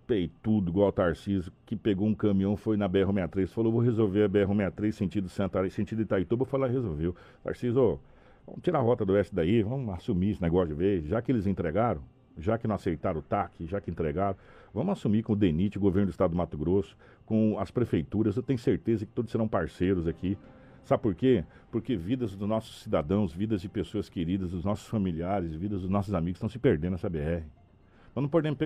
[0.06, 4.92] peitudo, igual Tarcísio, que pegou um caminhão, foi na BR-63, falou, vou resolver a BR-63
[4.92, 7.14] sentido Santa sentido Itaituba, lá resolveu.
[7.42, 8.00] Tarcísio,
[8.46, 11.32] vamos tirar a rota do oeste daí, vamos assumir esse negócio de vez, já que
[11.32, 12.02] eles entregaram,
[12.36, 14.36] já que não aceitaram o TAC, já que entregaram,
[14.72, 18.36] vamos assumir com o DENIT, o governo do estado do Mato Grosso, com as prefeituras,
[18.36, 20.36] eu tenho certeza que todos serão parceiros aqui.
[20.84, 21.44] Sabe por quê?
[21.70, 26.12] Porque vidas dos nossos cidadãos, vidas de pessoas queridas, dos nossos familiares, vidas dos nossos
[26.12, 27.42] amigos estão se perdendo nessa BR.
[28.14, 28.58] Nós não, podemos,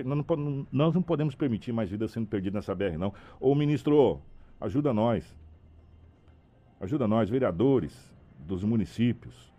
[0.71, 3.13] nós, não, podemos permitir mais vidas sendo perdidas nessa BR, não.
[3.39, 4.21] Ô, ministro,
[4.61, 5.35] ajuda nós.
[6.79, 9.51] Ajuda nós, vereadores dos municípios.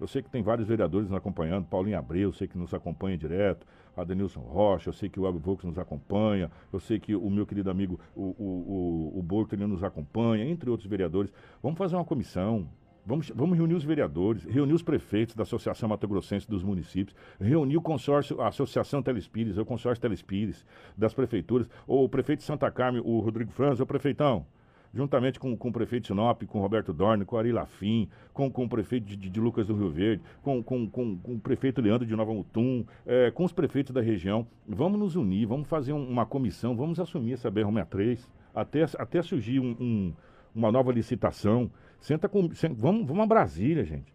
[0.00, 3.16] Eu sei que tem vários vereadores nos acompanhando, Paulinho Abreu, eu sei que nos acompanha
[3.16, 3.64] direto,
[3.96, 7.46] Adenilson Rocha, eu sei que o Web Volks nos acompanha, eu sei que o meu
[7.46, 11.32] querido amigo, o, o, o, o Borto, nos acompanha, entre outros vereadores.
[11.62, 12.68] Vamos fazer uma comissão,
[13.06, 17.76] Vamos, vamos reunir os vereadores, reunir os prefeitos da Associação Mato Grossense dos municípios, reunir
[17.76, 20.64] o consórcio, a Associação Telespires, o consórcio Telespires
[20.96, 24.46] das prefeituras, ou o prefeito de Santa Carmen, o Rodrigo Franz, o prefeitão,
[24.94, 28.50] juntamente com, com o prefeito Sinop, com o Roberto Dorne, com o Ari Lafim, com,
[28.50, 31.82] com o prefeito de, de Lucas do Rio Verde, com, com, com, com o prefeito
[31.82, 34.46] Leandro de Nova Mutum, é, com os prefeitos da região.
[34.66, 39.60] Vamos nos unir, vamos fazer um, uma comissão, vamos assumir essa BR-63, até, até surgir
[39.60, 40.12] um, um,
[40.54, 41.70] uma nova licitação.
[42.04, 42.54] Senta com.
[42.54, 44.12] Senta, vamos, vamos a Brasília, gente.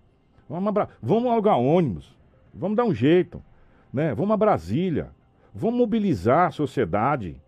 [0.47, 2.15] Vamos, a, vamos alugar ônibus.
[2.53, 3.41] Vamos dar um jeito.
[3.91, 4.13] Né?
[4.13, 5.09] Vamos a Brasília.
[5.55, 7.41] Vamos mobilizar a sociedade.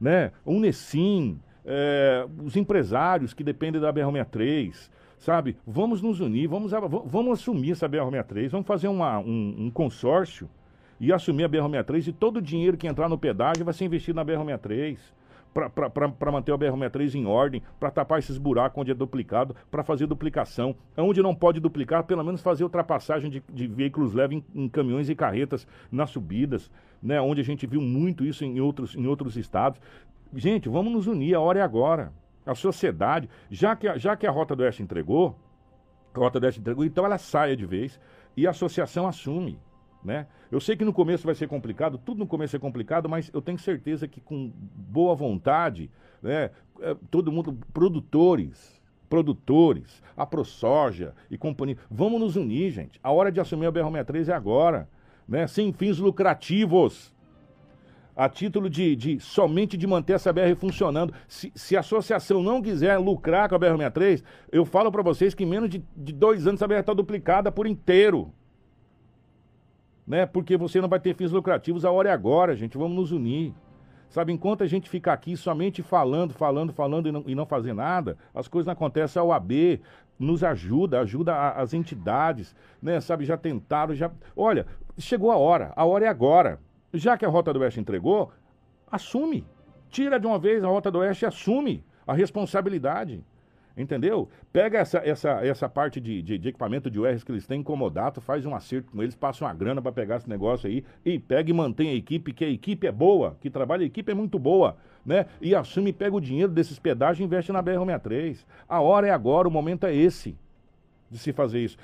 [0.00, 0.30] Né?
[0.46, 4.88] Unesim, é, os empresários que dependem da BR-63,
[5.18, 5.56] sabe?
[5.66, 10.48] Vamos nos unir, vamos, vamos assumir essa BR-63, vamos fazer uma, um, um, consórcio
[11.00, 14.14] e assumir a BR-63 e todo o dinheiro que entrar no pedágio vai ser investido
[14.14, 14.96] na BR-63
[15.52, 20.06] para manter o BR-63 em ordem, para tapar esses buracos onde é duplicado, para fazer
[20.06, 20.74] duplicação.
[20.96, 25.08] Onde não pode duplicar, pelo menos fazer ultrapassagem de, de veículos leves em, em, caminhões
[25.08, 26.70] e carretas nas subidas,
[27.02, 27.20] né?
[27.20, 29.80] onde a gente viu muito isso em outros, em outros estados.
[30.34, 32.12] Gente, vamos nos unir, a hora é agora.
[32.44, 35.38] A sociedade, já que a, já que a Rota do Oeste entregou,
[36.14, 38.00] a Rota do Oeste entregou, então ela saia de vez
[38.36, 39.58] e a associação assume.
[40.04, 40.26] Né?
[40.50, 43.42] Eu sei que no começo vai ser complicado, tudo no começo é complicado, mas eu
[43.42, 45.90] tenho certeza que com boa vontade,
[46.22, 53.00] né, é, todo mundo, produtores, produtores, a ProSoja e companhia, vamos nos unir, gente.
[53.02, 54.88] A hora de assumir a BR-63 é agora,
[55.26, 55.46] né?
[55.46, 57.12] Sem fins lucrativos
[58.18, 61.14] a título de, de, somente de manter essa BR funcionando.
[61.28, 65.44] Se, se, a associação não quiser lucrar com a BR-63, eu falo para vocês que
[65.44, 68.32] em menos de, de, dois anos a BR está duplicada por inteiro.
[70.08, 70.24] Né?
[70.24, 73.54] Porque você não vai ter fins lucrativos, a hora é agora, gente, vamos nos unir.
[74.08, 77.74] Sabe, enquanto a gente ficar aqui somente falando, falando, falando e não, e não fazer
[77.74, 79.20] nada, as coisas não acontecem.
[79.20, 79.82] A OAB
[80.18, 83.00] nos ajuda, ajuda a, as entidades, né?
[83.00, 84.10] Sabe, já tentaram, já...
[84.34, 86.58] Olha, chegou a hora, a hora é agora.
[86.94, 88.32] Já que a Rota do Oeste entregou,
[88.90, 89.44] assume.
[89.90, 93.22] Tira de uma vez a Rota do Oeste e assume a responsabilidade.
[93.78, 94.28] Entendeu?
[94.52, 98.20] Pega essa, essa, essa parte de, de, de equipamento de URs que eles têm incomodado,
[98.20, 101.48] faz um acerto com eles, passa uma grana para pegar esse negócio aí e pega
[101.48, 104.36] e mantém a equipe, que a equipe é boa, que trabalha, a equipe é muito
[104.36, 104.76] boa,
[105.06, 105.26] né?
[105.40, 108.44] E assume pega o dinheiro desses pedágios e investe na BR-63.
[108.68, 110.36] A hora é agora, o momento é esse
[111.08, 111.78] de se fazer isso.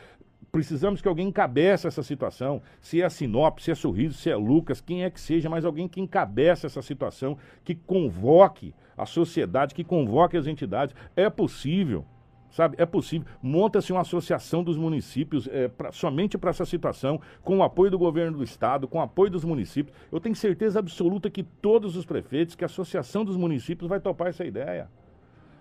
[0.50, 2.60] Precisamos que alguém encabeça essa situação.
[2.80, 5.86] Se é Sinop, se é Sorriso, se é Lucas, quem é que seja, mas alguém
[5.86, 10.94] que encabeça essa situação, que convoque a sociedade, que convoque as entidades.
[11.16, 12.04] É possível,
[12.50, 12.76] sabe?
[12.78, 13.26] É possível.
[13.42, 17.98] Monta-se uma associação dos municípios é, pra, somente para essa situação, com o apoio do
[17.98, 19.96] governo do estado, com o apoio dos municípios.
[20.10, 24.28] Eu tenho certeza absoluta que todos os prefeitos, que a associação dos municípios vai topar
[24.28, 24.88] essa ideia.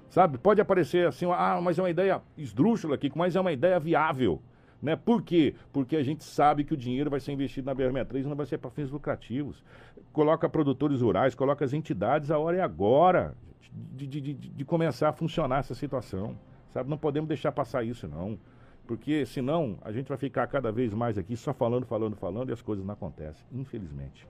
[0.10, 0.38] Sabe?
[0.38, 4.40] Pode aparecer assim, ah, mas é uma ideia esdrúxula aqui, mas é uma ideia viável.
[4.84, 4.98] Né?
[4.98, 5.56] Por quê?
[5.72, 8.46] Porque a gente sabe que o dinheiro vai ser investido na BR-63 e não vai
[8.46, 9.64] ser para fins lucrativos.
[10.12, 13.34] Coloca produtores rurais, coloca as entidades, a hora é agora
[13.72, 16.38] de, de, de, de começar a funcionar essa situação.
[16.74, 16.90] Sabe?
[16.90, 18.38] Não podemos deixar passar isso, não.
[18.86, 22.52] Porque senão a gente vai ficar cada vez mais aqui só falando, falando, falando e
[22.52, 24.28] as coisas não acontecem, infelizmente.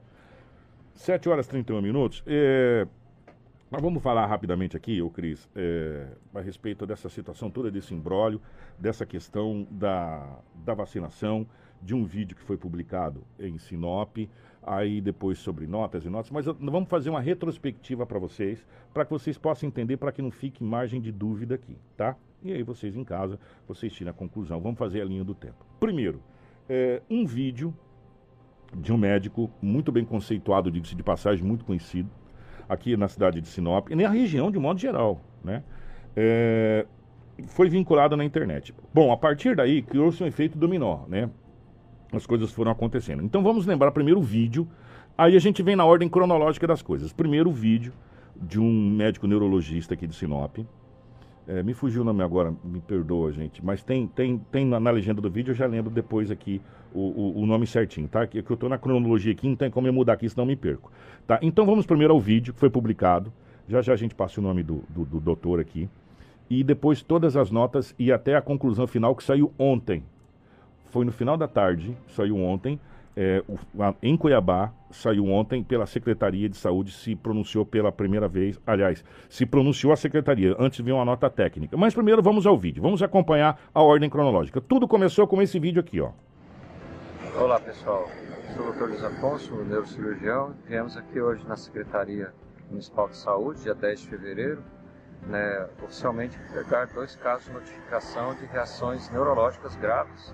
[0.94, 2.24] 7 horas e 31 minutos.
[2.28, 2.88] É...
[3.74, 8.40] Mas vamos falar rapidamente aqui, ô Cris, é, a respeito dessa situação toda, desse embrólio,
[8.78, 11.48] dessa questão da, da vacinação,
[11.82, 14.16] de um vídeo que foi publicado em Sinop,
[14.62, 18.64] aí depois sobre notas e notas, mas vamos fazer uma retrospectiva para vocês,
[18.94, 22.16] para que vocês possam entender, para que não fique margem de dúvida aqui, tá?
[22.44, 24.62] E aí vocês em casa, vocês tiram a conclusão.
[24.62, 25.66] Vamos fazer a linha do tempo.
[25.80, 26.22] Primeiro,
[26.70, 27.74] é, um vídeo
[28.78, 32.08] de um médico muito bem conceituado, diga-se de passagem, muito conhecido,
[32.74, 35.64] aqui na cidade de Sinop e na região de modo geral, né?
[36.16, 36.86] É,
[37.48, 38.74] foi vinculado na internet.
[38.94, 41.30] Bom, a partir daí criou-se um efeito dominó, né?
[42.12, 43.24] As coisas foram acontecendo.
[43.24, 44.68] Então vamos lembrar primeiro o vídeo,
[45.18, 47.12] aí a gente vem na ordem cronológica das coisas.
[47.12, 47.94] Primeiro o vídeo
[48.36, 50.58] de um médico neurologista aqui de Sinop,
[51.48, 53.64] é, me fugiu o nome agora, me perdoa, gente.
[53.64, 56.62] Mas tem, tem, tem na, na legenda do vídeo, eu já lembro depois aqui
[56.94, 58.26] o, o, o nome certinho, tá?
[58.26, 60.56] Que, que eu estou na cronologia aqui, não tem como eu mudar aqui, senão me
[60.56, 60.92] perco.
[61.28, 61.40] Tá?
[61.42, 63.32] Então vamos primeiro ao vídeo que foi publicado.
[63.68, 65.90] Já já a gente passa o nome do, do, do doutor aqui.
[66.50, 70.04] E depois todas as notas e até a conclusão final que saiu ontem.
[70.92, 72.80] Foi no final da tarde, saiu ontem
[73.16, 73.44] é,
[74.02, 79.46] em Cuiabá, saiu ontem pela Secretaria de Saúde, se pronunciou pela primeira vez, aliás, se
[79.46, 81.78] pronunciou a Secretaria, antes veio uma nota técnica.
[81.78, 84.60] Mas primeiro vamos ao vídeo, vamos acompanhar a ordem cronológica.
[84.60, 86.12] Tudo começou com esse vídeo aqui, ó.
[87.40, 88.08] Olá pessoal,
[88.56, 88.84] sou o Dr.
[88.84, 90.54] Luiz Afonso, neurocirurgião.
[90.68, 92.32] Viemos aqui hoje na Secretaria
[92.70, 94.64] Municipal de Saúde, dia 10 de fevereiro,
[95.28, 100.34] né, oficialmente entregar dois casos de notificação de reações neurológicas graves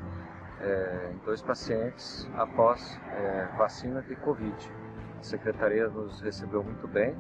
[0.62, 4.72] é, em dois pacientes após é, vacina de Covid.
[5.20, 7.16] A secretaria nos recebeu muito bem,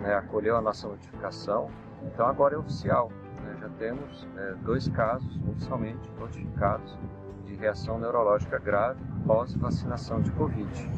[0.00, 1.70] né, acolheu a nossa notificação,
[2.02, 3.10] então agora é oficial.
[3.42, 6.98] Né, já temos é, dois casos oficialmente notificados
[7.44, 10.88] de reação neurológica grave pós vacinação de Covid.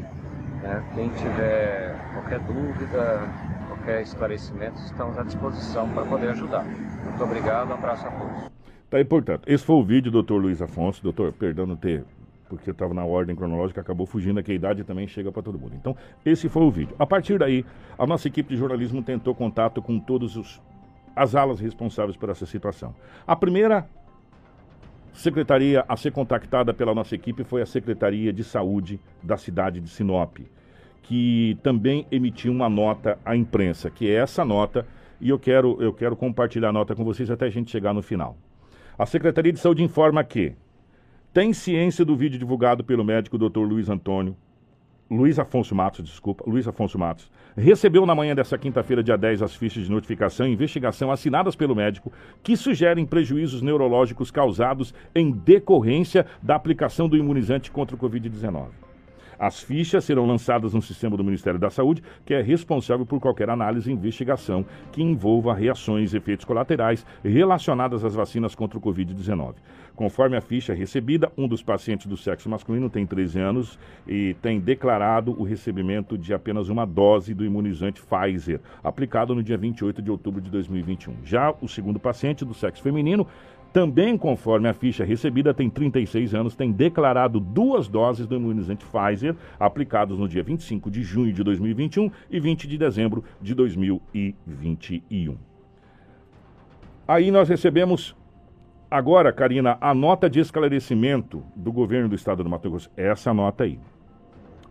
[0.63, 0.91] Né.
[0.95, 3.21] Quem tiver qualquer dúvida,
[3.69, 6.65] qualquer esclarecimento, estamos à disposição para poder ajudar.
[6.65, 8.54] Muito obrigado, um abraço a todos.
[8.95, 11.03] Tá aí, portanto, esse foi o vídeo, doutor Luiz Afonso.
[11.03, 12.05] Doutor, perdão não ter,
[12.49, 15.75] porque estava na ordem cronológica, acabou fugindo, que a idade também chega para todo mundo.
[15.75, 16.95] Então, esse foi o vídeo.
[16.97, 17.65] A partir daí,
[17.99, 20.39] a nossa equipe de jornalismo tentou contato com todas
[21.17, 22.95] as alas responsáveis por essa situação.
[23.27, 23.85] A primeira
[25.13, 29.89] secretaria a ser contactada pela nossa equipe foi a Secretaria de Saúde da cidade de
[29.89, 30.39] Sinop,
[31.03, 34.87] que também emitiu uma nota à imprensa, que é essa nota,
[35.21, 38.01] e eu quero, eu quero compartilhar a nota com vocês até a gente chegar no
[38.01, 38.37] final.
[38.97, 40.55] A Secretaria de Saúde informa que
[41.33, 43.59] tem ciência do vídeo divulgado pelo médico Dr.
[43.59, 44.37] Luiz Antônio,
[45.11, 49.57] Luiz Afonso Matos, desculpa, Luiz Afonso Matos, recebeu na manhã dessa quinta-feira, dia 10, as
[49.57, 56.25] fichas de notificação e investigação assinadas pelo médico que sugerem prejuízos neurológicos causados em decorrência
[56.41, 58.84] da aplicação do imunizante contra o Covid-19.
[59.39, 63.51] As fichas serão lançadas no sistema do Ministério da Saúde, que é responsável por qualquer
[63.51, 69.55] análise e investigação que envolva reações e efeitos colaterais relacionadas às vacinas contra o Covid-19.
[69.95, 73.79] Conforme a ficha recebida, um dos pacientes do sexo masculino tem 13 anos
[74.09, 79.57] e tem declarado o recebimento de apenas uma dose do imunizante Pfizer, aplicado no dia
[79.57, 81.19] 28 de outubro de 2021.
[81.25, 83.25] Já o segundo paciente do sexo feminino
[83.75, 89.35] também conforme a ficha recebida, tem 36 anos, tem declarado duas doses do imunizante Pfizer,
[89.59, 95.37] aplicados no dia 25 de junho de 2021 e 20 de dezembro de 2021.
[97.09, 98.17] Aí nós recebemos
[98.89, 102.89] agora, Karina, a nota de esclarecimento do governo do estado do Mato Grosso.
[102.97, 103.81] Essa nota aí.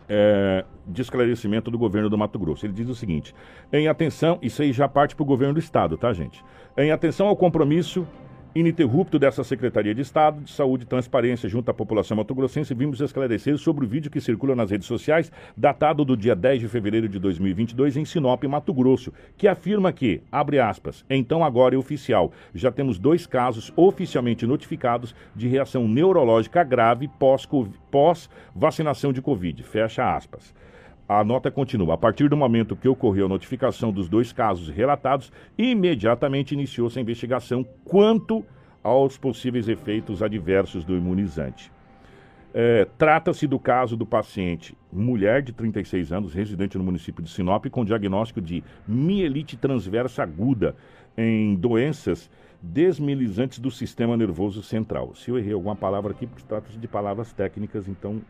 [0.08, 2.64] É, de esclarecimento do governo do Mato Grosso.
[2.64, 3.34] Ele diz o seguinte:
[3.70, 6.42] em atenção, isso aí já parte para o governo do estado, tá, gente?
[6.76, 8.06] Em atenção ao compromisso
[8.54, 13.58] ininterrupto dessa Secretaria de Estado de Saúde e Transparência junto à população mato-grossense, vimos esclarecer
[13.58, 17.18] sobre o vídeo que circula nas redes sociais, datado do dia 10 de fevereiro de
[17.18, 22.70] 2022 em Sinop, Mato Grosso, que afirma que, abre aspas, então agora é oficial, já
[22.70, 27.10] temos dois casos oficialmente notificados de reação neurológica grave
[27.90, 30.54] pós-vacinação de Covid, fecha aspas.
[31.08, 31.94] A nota continua.
[31.94, 37.02] A partir do momento que ocorreu a notificação dos dois casos relatados, imediatamente iniciou-se a
[37.02, 38.44] investigação quanto
[38.82, 41.70] aos possíveis efeitos adversos do imunizante.
[42.54, 47.66] É, Trata-se do caso do paciente, mulher de 36 anos, residente no município de Sinop,
[47.66, 50.76] com diagnóstico de mielite transversa aguda
[51.16, 52.30] em doenças
[52.62, 55.14] desmilizantes do sistema nervoso central.
[55.14, 58.22] Se eu errei alguma palavra aqui, porque trata-se de palavras técnicas, então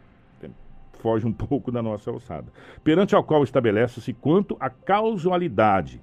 [1.04, 2.46] foge um pouco da nossa alçada.
[2.82, 6.00] Perante ao qual estabelece-se quanto à causalidade.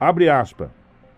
[0.00, 0.68] Abre aspas.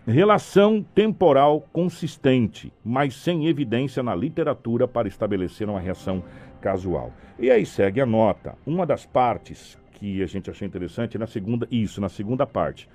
[0.05, 6.21] Relação temporal consistente, mas sem evidência na literatura para estabelecer uma reação
[6.61, 7.11] casual.
[7.39, 8.55] E aí segue a nota.
[8.67, 12.89] Uma das partes que a gente achou interessante é na segunda, isso, na segunda parte.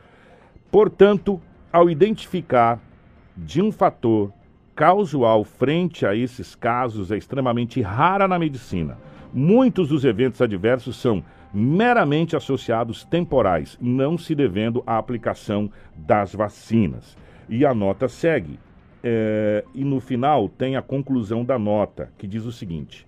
[0.70, 1.40] Portanto,
[1.72, 2.78] ao identificar
[3.34, 4.30] de um fator
[4.76, 8.98] casual frente a esses casos é extremamente rara na medicina
[9.40, 11.22] Muitos dos eventos adversos são
[11.54, 17.16] meramente associados temporais, não se devendo à aplicação das vacinas.
[17.48, 18.58] E a nota segue.
[19.00, 23.06] É, e no final tem a conclusão da nota, que diz o seguinte: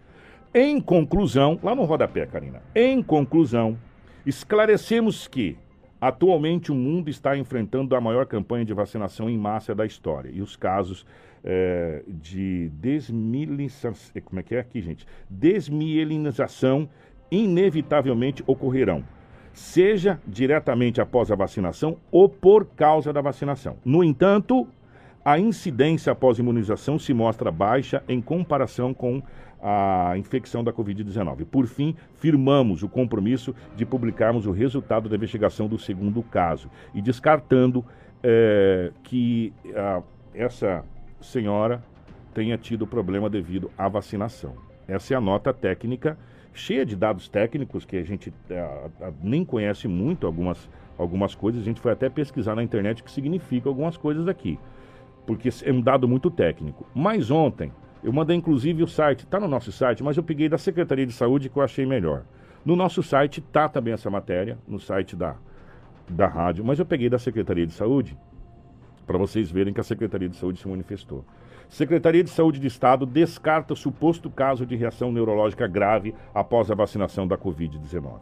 [0.55, 3.76] Em conclusão, lá no rodapé, Karina, em conclusão,
[4.24, 5.59] esclarecemos que
[6.01, 10.41] atualmente o mundo está enfrentando a maior campanha de vacinação em massa da história e
[10.41, 11.05] os casos
[11.45, 15.07] é, de desmilinização, como é que é aqui, gente?
[15.28, 16.88] Desmielinização
[17.30, 19.05] inevitavelmente ocorrerão,
[19.53, 23.76] seja diretamente após a vacinação ou por causa da vacinação.
[23.84, 24.66] No entanto,
[25.24, 29.22] a incidência após imunização se mostra baixa em comparação com
[29.62, 31.45] a infecção da Covid-19.
[31.45, 37.03] Por fim, firmamos o compromisso de publicarmos o resultado da investigação do segundo caso e
[37.03, 37.84] descartando
[38.22, 40.03] é, que a,
[40.34, 40.82] essa
[41.21, 41.83] senhora
[42.35, 44.55] tenha tido problema devido à vacinação.
[44.87, 46.18] Essa é a nota técnica,
[46.53, 48.68] cheia de dados técnicos que a gente é,
[49.23, 50.68] nem conhece muito algumas,
[50.99, 51.62] algumas coisas.
[51.62, 54.59] A gente foi até pesquisar na internet o que significa algumas coisas aqui,
[55.27, 56.87] porque é um dado muito técnico.
[56.95, 60.59] Mas ontem, eu mandei inclusive o site, está no nosso site, mas eu peguei da
[60.59, 62.25] Secretaria de Saúde que eu achei melhor.
[62.64, 65.37] No nosso site está também essa matéria, no site da,
[66.09, 68.16] da rádio, mas eu peguei da Secretaria de Saúde
[69.11, 71.25] para vocês verem que a Secretaria de Saúde se manifestou.
[71.69, 77.27] Secretaria de Saúde de Estado descarta suposto caso de reação neurológica grave após a vacinação
[77.27, 78.21] da Covid-19.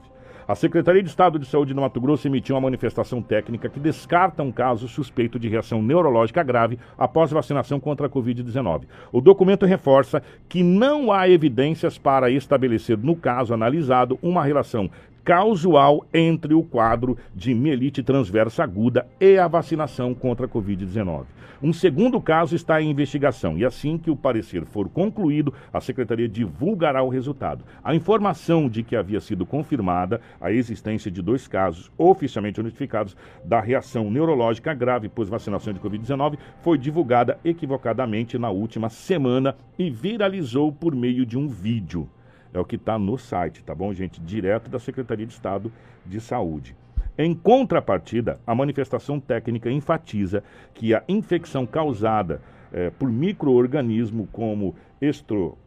[0.49, 4.43] A Secretaria de Estado de Saúde no Mato Grosso emitiu uma manifestação técnica que descarta
[4.43, 8.85] um caso suspeito de reação neurológica grave após vacinação contra a Covid-19.
[9.13, 14.89] O documento reforça que não há evidências para estabelecer, no caso analisado, uma relação
[15.25, 21.25] causal entre o quadro de mielite transversa aguda e a vacinação contra a Covid-19.
[21.61, 26.29] Um segundo caso está em investigação e assim que o parecer for concluído, a Secretaria
[26.29, 27.65] divulgará o resultado.
[27.83, 33.61] A informação de que havia sido confirmada a existência de dois casos oficialmente notificados da
[33.61, 40.95] reação neurológica grave pós-vacinação de Covid-19 foi divulgada equivocadamente na última semana e viralizou por
[40.95, 42.09] meio de um vídeo.
[42.53, 44.21] É o que está no site, tá bom, gente?
[44.21, 45.71] Direto da Secretaria de Estado
[46.05, 46.75] de Saúde.
[47.17, 50.43] Em contrapartida, a manifestação técnica enfatiza
[50.73, 52.41] que a infecção causada
[52.73, 55.59] eh, por microorganismo como estro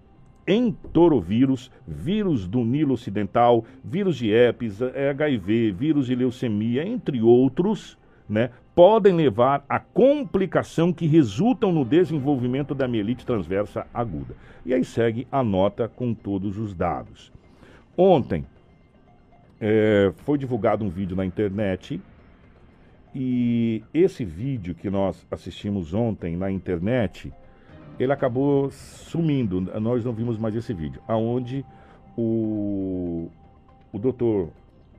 [0.48, 7.98] entorovírus, vírus do Nilo Ocidental, vírus de herpes, HIV, vírus de leucemia, entre outros,
[8.32, 14.34] né, podem levar a complicação que resultam no desenvolvimento da mielite transversa aguda.
[14.66, 17.30] E aí segue a nota com todos os dados.
[17.98, 18.46] Ontem
[19.60, 22.02] é, foi divulgado um vídeo na internet
[23.14, 27.34] e esse vídeo que nós assistimos ontem na internet,
[28.00, 29.60] ele acabou sumindo.
[29.82, 31.66] Nós não vimos mais esse vídeo, aonde
[32.18, 33.30] o,
[33.92, 34.50] o doutor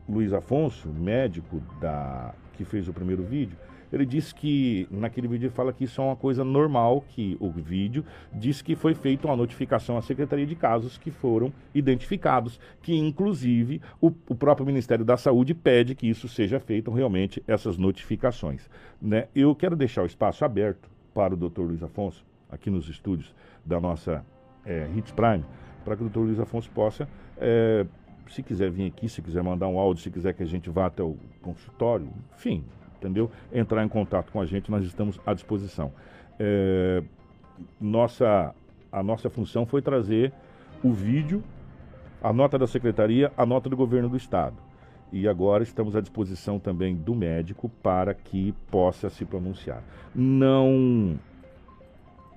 [0.06, 3.56] Luiz Afonso, médico da que fez o primeiro vídeo,
[3.92, 7.50] ele disse que, naquele vídeo ele fala que isso é uma coisa normal, que o
[7.50, 12.96] vídeo diz que foi feita uma notificação à Secretaria de Casos que foram identificados, que
[12.96, 18.68] inclusive o, o próprio Ministério da Saúde pede que isso seja feito realmente, essas notificações.
[19.00, 19.28] Né?
[19.34, 21.60] Eu quero deixar o espaço aberto para o Dr.
[21.60, 23.34] Luiz Afonso, aqui nos estúdios
[23.64, 24.24] da nossa
[24.64, 25.44] é, Hits Prime,
[25.84, 26.20] para que o Dr.
[26.20, 27.84] Luiz Afonso possa é,
[28.28, 30.86] se quiser vir aqui, se quiser mandar um áudio, se quiser que a gente vá
[30.86, 32.64] até o consultório, enfim,
[32.96, 33.30] entendeu?
[33.52, 35.92] Entrar em contato com a gente, nós estamos à disposição.
[36.38, 37.02] É,
[37.80, 38.54] nossa,
[38.90, 40.32] a nossa função foi trazer
[40.82, 41.42] o vídeo,
[42.22, 44.56] a nota da secretaria, a nota do governo do estado.
[45.12, 49.82] E agora estamos à disposição também do médico para que possa se pronunciar.
[50.14, 51.18] Não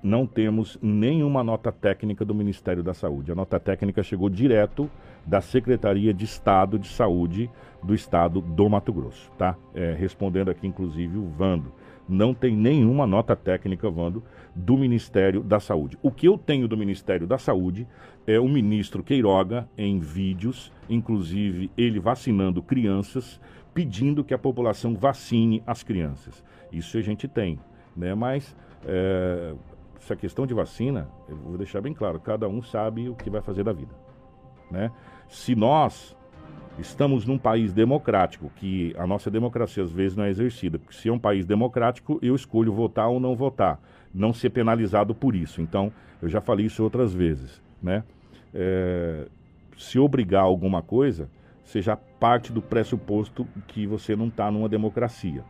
[0.02, 3.32] não temos nenhuma nota técnica do Ministério da Saúde.
[3.32, 4.90] A nota técnica chegou direto
[5.26, 7.50] da Secretaria de Estado de Saúde
[7.82, 9.56] do Estado do Mato Grosso, tá?
[9.74, 11.72] É, respondendo aqui, inclusive, o Vando.
[12.08, 14.22] Não tem nenhuma nota técnica, Vando,
[14.54, 15.98] do Ministério da Saúde.
[16.02, 17.86] O que eu tenho do Ministério da Saúde
[18.26, 23.40] é o ministro Queiroga em vídeos, inclusive ele vacinando crianças,
[23.74, 26.44] pedindo que a população vacine as crianças.
[26.72, 27.58] Isso a gente tem,
[27.96, 28.14] né?
[28.14, 29.54] Mas é,
[29.96, 33.40] essa questão de vacina, eu vou deixar bem claro, cada um sabe o que vai
[33.40, 33.94] fazer da vida.
[34.70, 34.90] Né?
[35.28, 36.16] Se nós
[36.78, 41.08] estamos num país democrático, que a nossa democracia às vezes não é exercida, porque se
[41.08, 43.80] é um país democrático, eu escolho votar ou não votar,
[44.12, 45.60] não ser penalizado por isso.
[45.60, 47.62] Então, eu já falei isso outras vezes.
[47.82, 48.02] Né?
[48.54, 49.26] É,
[49.76, 51.28] se obrigar a alguma coisa,
[51.64, 55.44] seja parte do pressuposto que você não está numa democracia.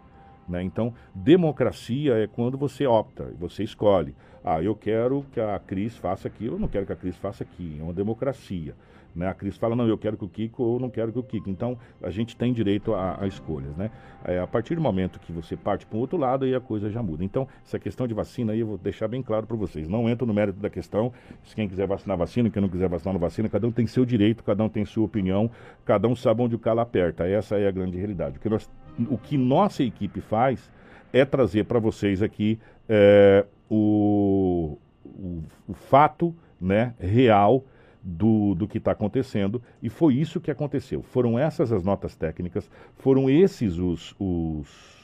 [0.48, 0.62] Né?
[0.62, 4.14] Então, democracia é quando você opta, você escolhe.
[4.44, 7.42] Ah, eu quero que a Cris faça aquilo, eu não quero que a Cris faça
[7.42, 7.76] aqui.
[7.80, 8.74] É uma democracia.
[9.16, 9.26] Né?
[9.26, 11.48] A Cris fala, não, eu quero que o Kiko ou não quero que o Kiko.
[11.48, 13.74] Então, a gente tem direito a, a escolhas.
[13.76, 13.90] Né?
[14.24, 16.90] É, a partir do momento que você parte para o outro lado, aí a coisa
[16.90, 17.24] já muda.
[17.24, 19.88] Então, essa questão de vacina aí, eu vou deixar bem claro para vocês.
[19.88, 21.12] Não entro no mérito da questão.
[21.44, 22.50] Se quem quiser vacinar, vacina.
[22.50, 23.48] Quem não quiser vacinar, não vacina.
[23.48, 25.50] Cada um tem seu direito, cada um tem sua opinião.
[25.84, 27.26] Cada um sabe onde o calo aperta.
[27.26, 28.36] Essa é a grande realidade.
[28.36, 28.70] O que, nós,
[29.08, 30.70] o que nossa equipe faz
[31.12, 32.58] é trazer para vocês aqui
[32.88, 37.64] é, o, o, o, fato né, real
[38.07, 41.02] do, do que está acontecendo e foi isso que aconteceu.
[41.02, 44.95] Foram essas as notas técnicas, foram esses os, os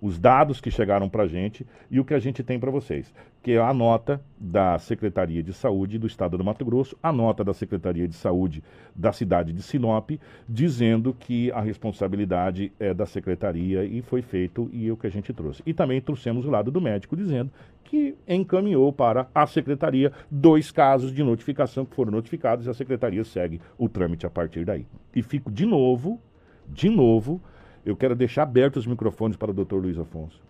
[0.00, 3.12] os dados que chegaram para a gente e o que a gente tem para vocês,
[3.42, 7.42] que é a nota da Secretaria de Saúde do Estado do Mato Grosso, a nota
[7.42, 8.62] da Secretaria de Saúde
[8.94, 10.10] da cidade de Sinop,
[10.48, 15.10] dizendo que a responsabilidade é da Secretaria e foi feito e é o que a
[15.10, 15.62] gente trouxe.
[15.66, 17.50] E também trouxemos o lado do médico dizendo
[17.84, 23.24] que encaminhou para a Secretaria dois casos de notificação que foram notificados e a Secretaria
[23.24, 24.86] segue o trâmite a partir daí.
[25.14, 26.20] E fico de novo,
[26.68, 27.40] de novo,
[27.84, 30.40] eu quero deixar abertos os microfones para o doutor Luiz Afonso.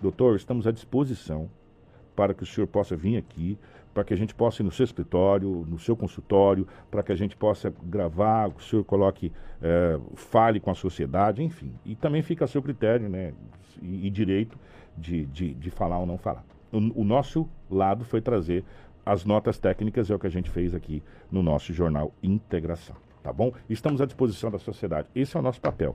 [0.00, 1.50] Doutor, estamos à disposição
[2.14, 3.58] para que o senhor possa vir aqui,
[3.94, 7.16] para que a gente possa ir no seu escritório, no seu consultório, para que a
[7.16, 11.72] gente possa gravar, o senhor coloque, é, fale com a sociedade, enfim.
[11.84, 13.32] E também fica a seu critério, né?
[13.80, 14.58] E, e direito
[14.96, 16.44] de, de, de, falar ou não falar.
[16.72, 18.64] O, o nosso lado foi trazer
[19.06, 22.96] as notas técnicas, é o que a gente fez aqui no nosso jornal Integração
[23.28, 23.52] tá bom?
[23.68, 25.08] Estamos à disposição da sociedade.
[25.14, 25.92] Esse é o nosso papel.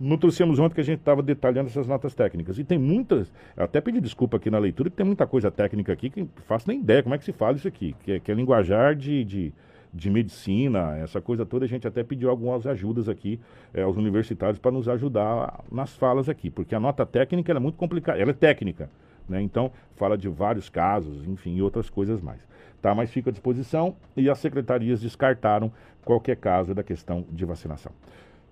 [0.00, 2.58] Não trouxemos ontem que a gente estava detalhando essas notas técnicas.
[2.58, 6.08] E tem muitas, até pedi desculpa aqui na leitura, que tem muita coisa técnica aqui
[6.08, 8.34] que faço nem ideia como é que se fala isso aqui, que é, que é
[8.34, 9.52] linguajar de, de,
[9.92, 11.66] de, medicina, essa coisa toda.
[11.66, 13.38] A gente até pediu algumas ajudas aqui
[13.74, 17.76] é, aos universitários para nos ajudar nas falas aqui, porque a nota técnica é muito
[17.76, 18.88] complicada, ela é técnica,
[19.28, 19.42] né?
[19.42, 22.40] Então, fala de vários casos, enfim, e outras coisas mais.
[22.80, 25.70] Tá, mas fica à disposição e as secretarias descartaram
[26.02, 27.92] qualquer caso da questão de vacinação.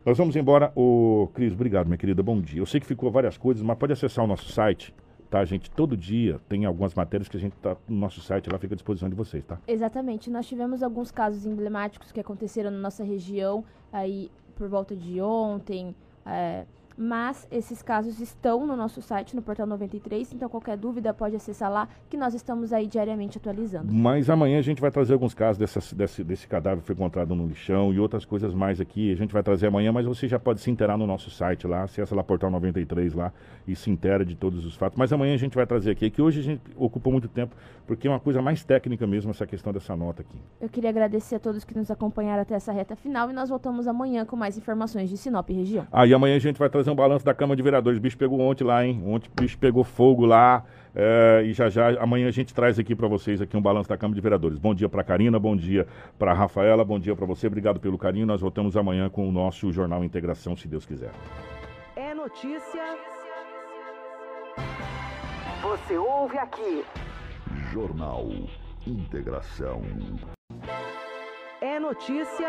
[0.04, 0.72] Nós vamos embora.
[0.74, 2.22] O Cris, obrigado, minha querida.
[2.22, 2.60] Bom dia.
[2.60, 4.94] Eu sei que ficou várias coisas, mas pode acessar o nosso site,
[5.28, 5.70] tá, gente?
[5.70, 8.76] Todo dia tem algumas matérias que a gente tá no nosso site, lá fica à
[8.76, 9.58] disposição de vocês, tá?
[9.66, 10.30] Exatamente.
[10.30, 15.94] Nós tivemos alguns casos emblemáticos que aconteceram na nossa região aí por volta de ontem.
[16.24, 16.64] É,
[16.98, 21.70] mas esses casos estão no nosso site, no Portal 93, então qualquer dúvida pode acessar
[21.70, 23.92] lá, que nós estamos aí diariamente atualizando.
[23.92, 27.36] Mas amanhã a gente vai trazer alguns casos dessa, desse, desse cadáver que foi encontrado
[27.36, 29.12] no lixão e outras coisas mais aqui.
[29.12, 31.84] A gente vai trazer amanhã, mas você já pode se interar no nosso site lá,
[31.84, 33.32] acessa lá Portal 93 lá
[33.66, 34.98] e se intera de todos os fatos.
[34.98, 37.54] Mas amanhã a gente vai trazer aqui, que hoje a gente ocupou muito tempo,
[37.86, 40.38] porque é uma coisa mais técnica mesmo essa questão dessa nota aqui.
[40.60, 43.86] Eu queria agradecer a todos que nos acompanharam até essa reta final e nós voltamos
[43.86, 45.86] amanhã com mais informações de Sinop e região.
[45.92, 47.98] Aí ah, amanhã a gente vai trazer um balanço da Câmara de Vereadores.
[47.98, 49.02] O bicho pegou ontem lá, hein?
[49.06, 50.64] Ontem o bicho pegou fogo lá.
[50.94, 53.96] É, e já já amanhã a gente traz aqui para vocês aqui um balanço da
[53.96, 54.58] Câmara de Vereadores.
[54.58, 55.86] Bom dia para Karina, bom dia
[56.18, 57.46] para Rafaela, bom dia para você.
[57.46, 58.26] Obrigado pelo carinho.
[58.26, 61.10] Nós voltamos amanhã com o nosso jornal Integração, se Deus quiser.
[61.94, 62.96] É notícia.
[65.62, 66.84] Você ouve aqui.
[67.72, 68.28] Jornal
[68.86, 69.82] Integração.
[71.60, 72.48] É notícia.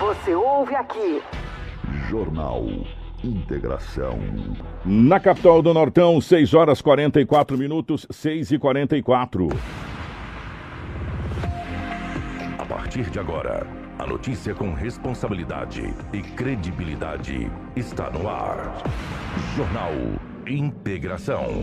[0.00, 1.20] Você ouve aqui.
[2.10, 2.66] Jornal
[3.22, 4.18] Integração.
[4.84, 9.46] Na capital do Nortão, 6 horas 44 minutos, 6 e 44.
[12.58, 13.64] A partir de agora,
[13.96, 18.82] a notícia com responsabilidade e credibilidade está no ar.
[19.54, 19.92] Jornal
[20.48, 21.62] Integração.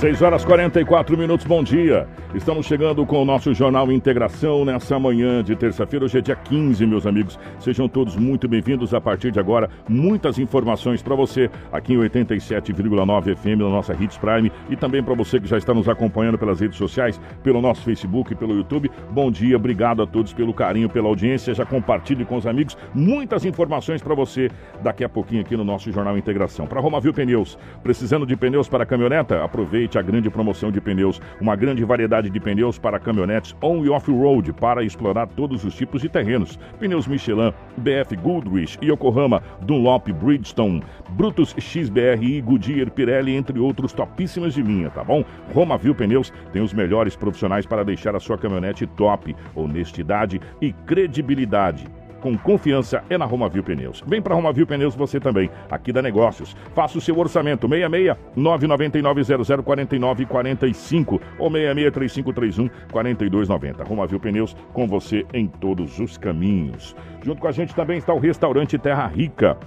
[0.00, 2.08] 6 horas 44 minutos, bom dia.
[2.34, 6.06] Estamos chegando com o nosso Jornal Integração nessa manhã de terça-feira.
[6.06, 7.38] Hoje é dia 15, meus amigos.
[7.58, 8.94] Sejam todos muito bem-vindos.
[8.94, 14.16] A partir de agora, muitas informações para você aqui em 87,9 FM na nossa Hits
[14.16, 17.82] Prime e também para você que já está nos acompanhando pelas redes sociais, pelo nosso
[17.82, 18.90] Facebook, pelo YouTube.
[19.10, 21.52] Bom dia, obrigado a todos pelo carinho, pela audiência.
[21.52, 24.48] Já compartilhe com os amigos muitas informações para você
[24.82, 26.66] daqui a pouquinho aqui no nosso Jornal Integração.
[26.66, 29.44] Para Romavil Pneus, precisando de pneus para caminhoneta?
[29.44, 33.84] Aproveite Aproveite a grande promoção de pneus, uma grande variedade de pneus para caminhonetes on
[33.84, 36.58] e off-road para explorar todos os tipos de terrenos.
[36.78, 44.62] Pneus Michelin, BF Goodrich, Yokohama, Dunlop, Bridgestone, Brutus XBRI, Goodyear, Pirelli, entre outros topíssimas de
[44.62, 45.24] linha, tá bom?
[45.52, 51.84] Romavil Pneus tem os melhores profissionais para deixar a sua caminhonete top, honestidade e credibilidade
[52.20, 54.02] com confiança é na Romavil Pneus.
[54.06, 56.56] Vem para Romavil Pneus você também, aqui da Negócios.
[56.74, 63.84] Faça o seu orçamento 66 999 0049 45 ou 66 3531 4290.
[63.84, 66.94] Romavil Pneus com você em todos os caminhos.
[67.22, 69.58] Junto com a gente também está o restaurante Terra Rica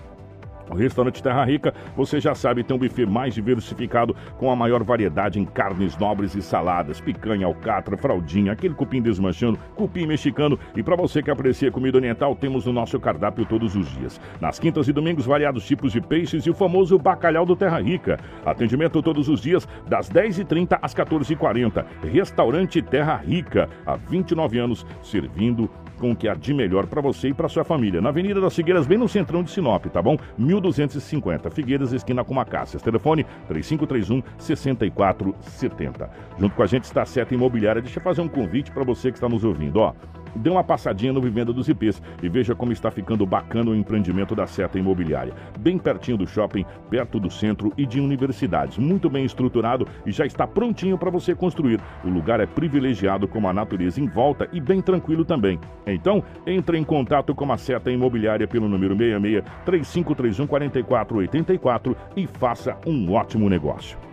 [0.69, 4.83] o restaurante Terra Rica, você já sabe, tem um buffet mais diversificado com a maior
[4.83, 10.83] variedade em carnes nobres e saladas, picanha, alcatra, fraldinha, aquele cupim desmanchando, cupim mexicano e
[10.83, 14.19] para você que aprecia comida oriental, temos no nosso cardápio todos os dias.
[14.39, 18.19] Nas quintas e domingos, variados tipos de peixes e o famoso bacalhau do Terra Rica.
[18.45, 21.85] Atendimento todos os dias, das 10h30 às 14h40.
[22.11, 25.69] Restaurante Terra Rica, há 29 anos, servindo
[26.03, 28.01] com o que há de melhor para você e para sua família.
[28.01, 30.17] Na Avenida das Figueiras, bem no centrão de Sinop, tá bom?
[30.37, 32.81] 1250, Figueiras, esquina com Macácias.
[32.81, 36.09] Telefone 3531 6470.
[36.37, 37.81] Junto com a gente está a Seta Imobiliária.
[37.81, 39.93] Deixa eu fazer um convite para você que está nos ouvindo, ó.
[40.35, 44.35] Dê uma passadinha no Vivenda dos IPs e veja como está ficando bacana o empreendimento
[44.35, 45.33] da Seta Imobiliária.
[45.59, 48.77] Bem pertinho do shopping, perto do centro e de universidades.
[48.77, 51.79] Muito bem estruturado e já está prontinho para você construir.
[52.03, 55.59] O lugar é privilegiado com a natureza em volta e bem tranquilo também.
[55.85, 62.77] Então, entre em contato com a Seta Imobiliária pelo número 66 3531 4484 e faça
[62.85, 64.12] um ótimo negócio.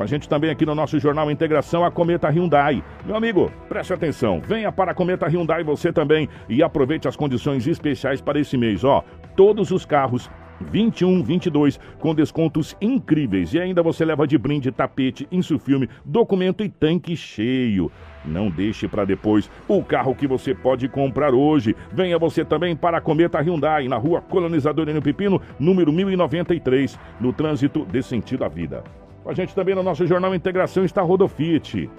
[0.00, 2.82] Com a gente também aqui no nosso Jornal Integração, a Cometa Hyundai.
[3.04, 7.66] Meu amigo, preste atenção, venha para a Cometa Hyundai você também e aproveite as condições
[7.66, 8.82] especiais para esse mês.
[8.82, 9.04] Ó,
[9.36, 13.52] todos os carros 21, 22, com descontos incríveis.
[13.52, 17.92] E ainda você leva de brinde tapete, insufilme, documento e tanque cheio.
[18.24, 21.76] Não deixe para depois o carro que você pode comprar hoje.
[21.92, 25.02] Venha você também para a Cometa Hyundai, na rua Colonizador N.
[25.02, 28.82] Pepino, número 1093, no trânsito de sentido à vida.
[29.22, 31.90] Com a gente também no nosso Jornal Integração está Rodofit.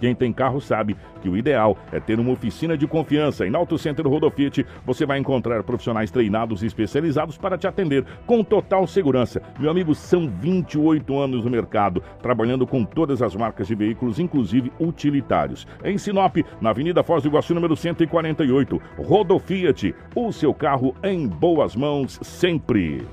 [0.00, 3.46] Quem tem carro sabe que o ideal é ter uma oficina de confiança.
[3.46, 8.04] E na Auto Center Rodofit você vai encontrar profissionais treinados e especializados para te atender
[8.26, 9.42] com total segurança.
[9.58, 14.72] Meu amigo, são 28 anos no mercado, trabalhando com todas as marcas de veículos, inclusive
[14.78, 15.66] utilitários.
[15.84, 18.80] Em Sinop, na Avenida Foz do Iguaçu, número 148.
[18.98, 23.06] Rodofiat, o seu carro em boas mãos sempre.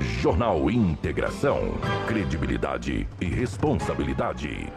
[0.00, 1.74] Jornal Integração.
[2.06, 4.72] Credibilidade e responsabilidade.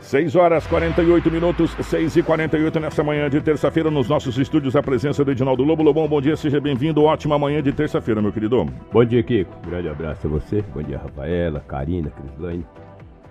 [0.00, 4.82] 6 horas 48 minutos, 6 e 48 nessa manhã de terça-feira, nos nossos estúdios, a
[4.82, 5.82] presença do Edinaldo Lobo.
[5.82, 7.02] Lobão, bom dia, seja bem-vindo.
[7.02, 8.66] Ótima manhã de terça-feira, meu querido.
[8.92, 9.50] Bom dia, Kiko.
[9.68, 10.62] Grande abraço a você.
[10.74, 12.64] Bom dia, Rafaela, Karina, Crislane.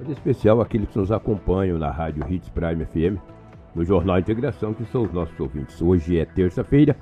[0.05, 3.19] Em especial aqueles que nos acompanham na Rádio Hits Prime FM,
[3.73, 5.81] no Jornal Integração, que são os nossos ouvintes.
[5.81, 6.95] Hoje é terça-feira,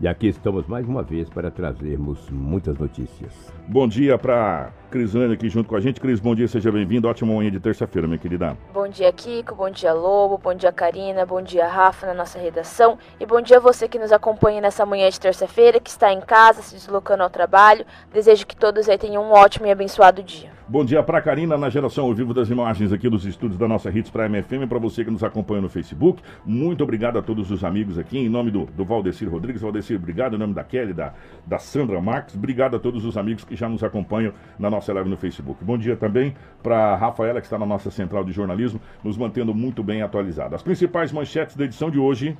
[0.00, 3.32] e aqui estamos mais uma vez para trazermos muitas notícias.
[3.66, 6.00] Bom dia para Crislane aqui junto com a gente.
[6.00, 7.08] Cris, bom dia, seja bem-vindo.
[7.08, 8.56] Ótima manhã de terça-feira, minha querida.
[8.72, 9.54] Bom dia, Kiko.
[9.54, 10.38] Bom dia, Lobo.
[10.38, 11.26] Bom dia, Karina.
[11.26, 12.98] Bom dia, Rafa, na nossa redação.
[13.20, 16.20] E bom dia a você que nos acompanha nessa manhã de terça-feira, que está em
[16.20, 17.84] casa, se deslocando ao trabalho.
[18.12, 20.50] Desejo que todos aí tenham um ótimo e abençoado dia.
[20.70, 23.88] Bom dia para Karina na geração ao vivo das imagens aqui dos estúdios da nossa
[23.90, 24.68] Hits Prime FM.
[24.68, 28.18] Para você que nos acompanha no Facebook, muito obrigado a todos os amigos aqui.
[28.18, 29.62] Em nome do, do Valdecir Rodrigues.
[29.62, 30.36] Valdecir, obrigado.
[30.36, 31.14] Em nome da Kelly, da,
[31.46, 32.34] da Sandra Marques.
[32.34, 35.64] Obrigado a todos os amigos que já nos acompanham na nossa live no Facebook.
[35.64, 39.82] Bom dia também para Rafaela, que está na nossa central de jornalismo, nos mantendo muito
[39.82, 40.54] bem atualizado.
[40.54, 42.36] As principais manchetes da edição de hoje.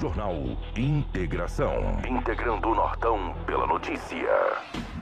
[0.00, 0.34] Jornal
[0.76, 1.98] Integração.
[2.08, 4.28] Integrando o Nortão pela notícia.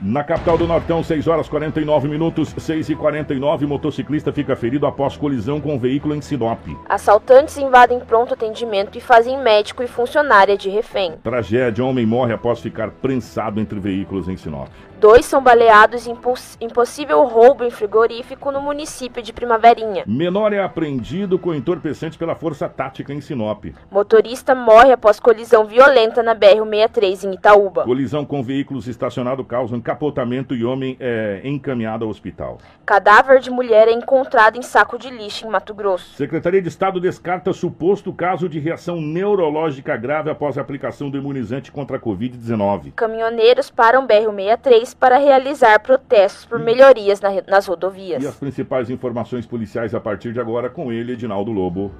[0.01, 5.15] Na capital do Nortão, 6 horas 49 minutos, 6 e 49 motociclista fica ferido após
[5.15, 6.59] colisão com um veículo em Sinop.
[6.89, 11.13] Assaltantes invadem pronto atendimento e fazem médico e funcionária de refém.
[11.23, 14.69] Tragédia, homem morre após ficar prensado entre veículos em Sinop.
[15.03, 16.15] Dois são baleados em
[16.61, 20.05] impossível roubo em frigorífico no município de Primaverinha.
[20.07, 23.65] Menor é apreendido com entorpecentes pela Força Tática em Sinop.
[23.91, 27.83] Motorista morre após colisão violenta na BR-63 em Itaúba.
[27.83, 32.59] Colisão com veículos estacionados causa encapotamento e homem é encaminhado ao hospital.
[32.85, 36.15] Cadáver de mulher é encontrado em saco de lixo em Mato Grosso.
[36.15, 41.73] Secretaria de Estado descarta suposto caso de reação neurológica grave após a aplicação do imunizante
[41.73, 42.93] contra a Covid-19.
[42.95, 48.23] Caminhoneiros param BR-63 para realizar protestos por melhorias na, nas rodovias.
[48.23, 51.91] E as principais informações policiais a partir de agora com ele, Edinaldo Lobo.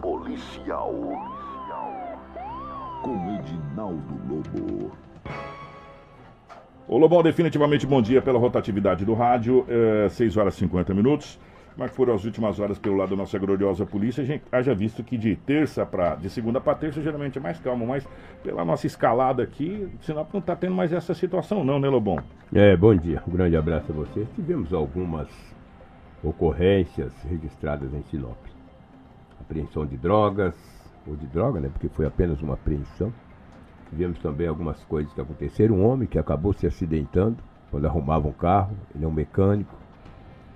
[0.00, 0.94] Policial.
[3.02, 4.92] Com Edinaldo Lobo.
[6.88, 11.38] Ô Lobão, definitivamente bom dia pela rotatividade do rádio, é, 6 horas e 50 minutos.
[11.76, 14.22] Que foram as últimas horas pelo lado da nossa gloriosa polícia?
[14.22, 17.60] A gente haja visto que de terça para de segunda para terça geralmente é mais
[17.60, 18.08] calmo, mas
[18.42, 22.18] pela nossa escalada aqui, Sinop não está tendo mais essa situação não, né, Lobão?
[22.54, 23.22] É, bom dia.
[23.28, 24.26] Um grande abraço a vocês.
[24.34, 25.28] Tivemos algumas
[26.22, 28.38] ocorrências registradas em Sinop.
[29.38, 30.54] Apreensão de drogas,
[31.06, 33.12] ou de droga, né, porque foi apenas uma apreensão.
[33.90, 35.76] Tivemos também algumas coisas que aconteceram.
[35.76, 37.36] Um homem que acabou se acidentando
[37.70, 39.85] quando arrumava um carro, ele é um mecânico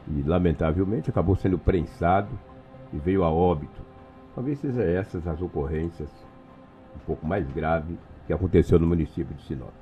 [0.08, 2.28] e lamentavelmente acabou sendo prensado
[2.92, 3.80] e veio a óbito.
[4.34, 6.08] Talvez sejam essas as ocorrências
[6.94, 9.74] um pouco mais graves que aconteceu no município de Sinop.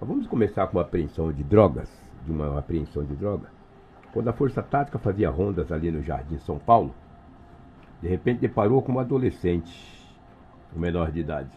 [0.00, 1.90] Mas vamos começar com a apreensão de drogas,
[2.24, 3.48] de uma apreensão de droga.
[4.12, 6.94] Quando a Força Tática fazia rondas ali no Jardim São Paulo,
[8.00, 9.72] de repente deparou com um adolescente,
[10.76, 11.50] um menor de idade.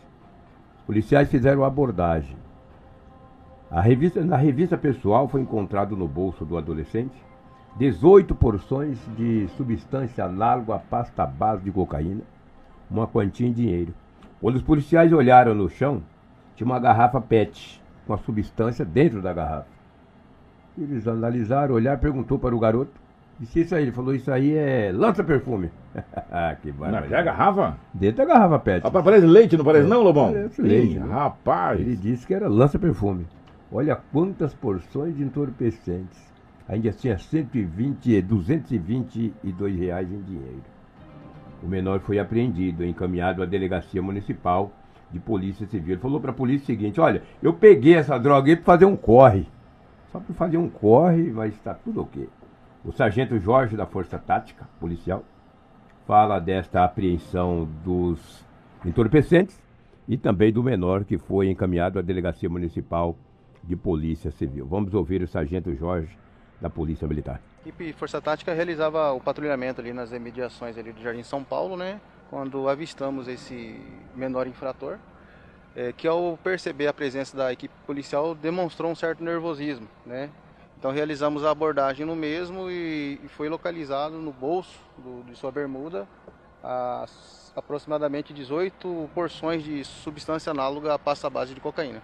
[0.79, 2.37] Os policiais fizeram abordagem.
[3.69, 7.26] Revista, na revista pessoal foi encontrado no bolso do adolescente
[7.77, 12.21] 18 porções de substância análoga à pasta base de cocaína,
[12.89, 13.93] uma quantia em dinheiro.
[14.41, 16.01] Quando os policiais olharam no chão,
[16.55, 19.67] tinha uma garrafa PET com a substância dentro da garrafa.
[20.77, 23.07] Eles analisaram, olharam, perguntou para o garoto
[23.39, 25.69] Disse isso aí, ele falou, isso aí é lança-perfume.
[26.61, 27.77] que Não, é garrafa?
[27.93, 28.83] Dentro da garrafa pet.
[28.83, 30.31] Rapaz, parece leite, não parece É, não, Lobão?
[30.33, 30.97] parece leite, Ih?
[30.97, 31.79] Rapaz.
[31.79, 33.27] Ele disse que era lança-perfume.
[33.71, 36.26] Olha quantas porções de entorpecentes.
[36.67, 40.63] Ainda tinha 120, 222 reais em dinheiro.
[41.63, 44.71] O menor foi apreendido encaminhado à delegacia municipal
[45.09, 45.93] de polícia civil.
[45.93, 48.85] Ele falou para a polícia o seguinte: olha, eu peguei essa droga aí para fazer
[48.85, 49.47] um corre.
[50.11, 52.29] Só para fazer um corre, mas está tudo ok.
[52.83, 55.23] O sargento Jorge da Força Tática Policial
[56.05, 58.45] fala desta apreensão dos
[58.85, 59.61] entorpecentes
[60.07, 63.17] e também do menor que foi encaminhado à delegacia municipal
[63.63, 64.65] de polícia civil.
[64.65, 66.17] Vamos ouvir o sargento Jorge
[66.59, 67.39] da Polícia Militar.
[67.65, 71.75] A equipe Força Tática realizava o patrulhamento ali nas imediações ali do Jardim São Paulo,
[71.77, 71.99] né?
[72.29, 73.79] Quando avistamos esse
[74.15, 74.97] menor infrator,
[75.75, 80.29] eh, que ao perceber a presença da equipe policial demonstrou um certo nervosismo, né?
[80.79, 86.07] Então realizamos a abordagem no mesmo e foi localizado no bolso do- de sua bermuda
[86.63, 92.01] as, aproximadamente 18 porções de substância análoga à pasta base de cocaína.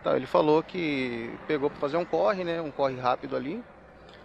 [0.00, 2.60] Então, ele falou que pegou para fazer um corre, né?
[2.60, 3.62] Um corre rápido ali.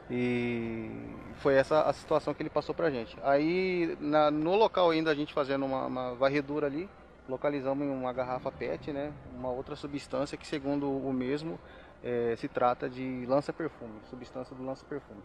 [0.09, 0.89] E
[1.37, 3.17] foi essa a situação que ele passou pra gente.
[3.23, 6.87] Aí na- no local ainda a gente fazendo uma, uma varredura ali,
[7.27, 9.11] localizamos uma garrafa PET, né?
[9.35, 11.59] Uma outra substância que segundo o mesmo
[12.03, 15.21] eh, se trata de lança-perfume, substância do lança-perfume.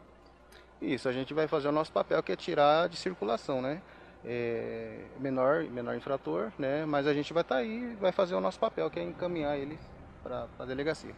[0.80, 3.82] Isso, a gente vai fazer o nosso papel que é tirar de circulação, né?
[4.24, 6.86] É, menor, menor infrator, né?
[6.86, 9.78] Mas a gente vai estar aí, vai fazer o nosso papel que é encaminhar eles
[10.22, 11.14] para a delegacia.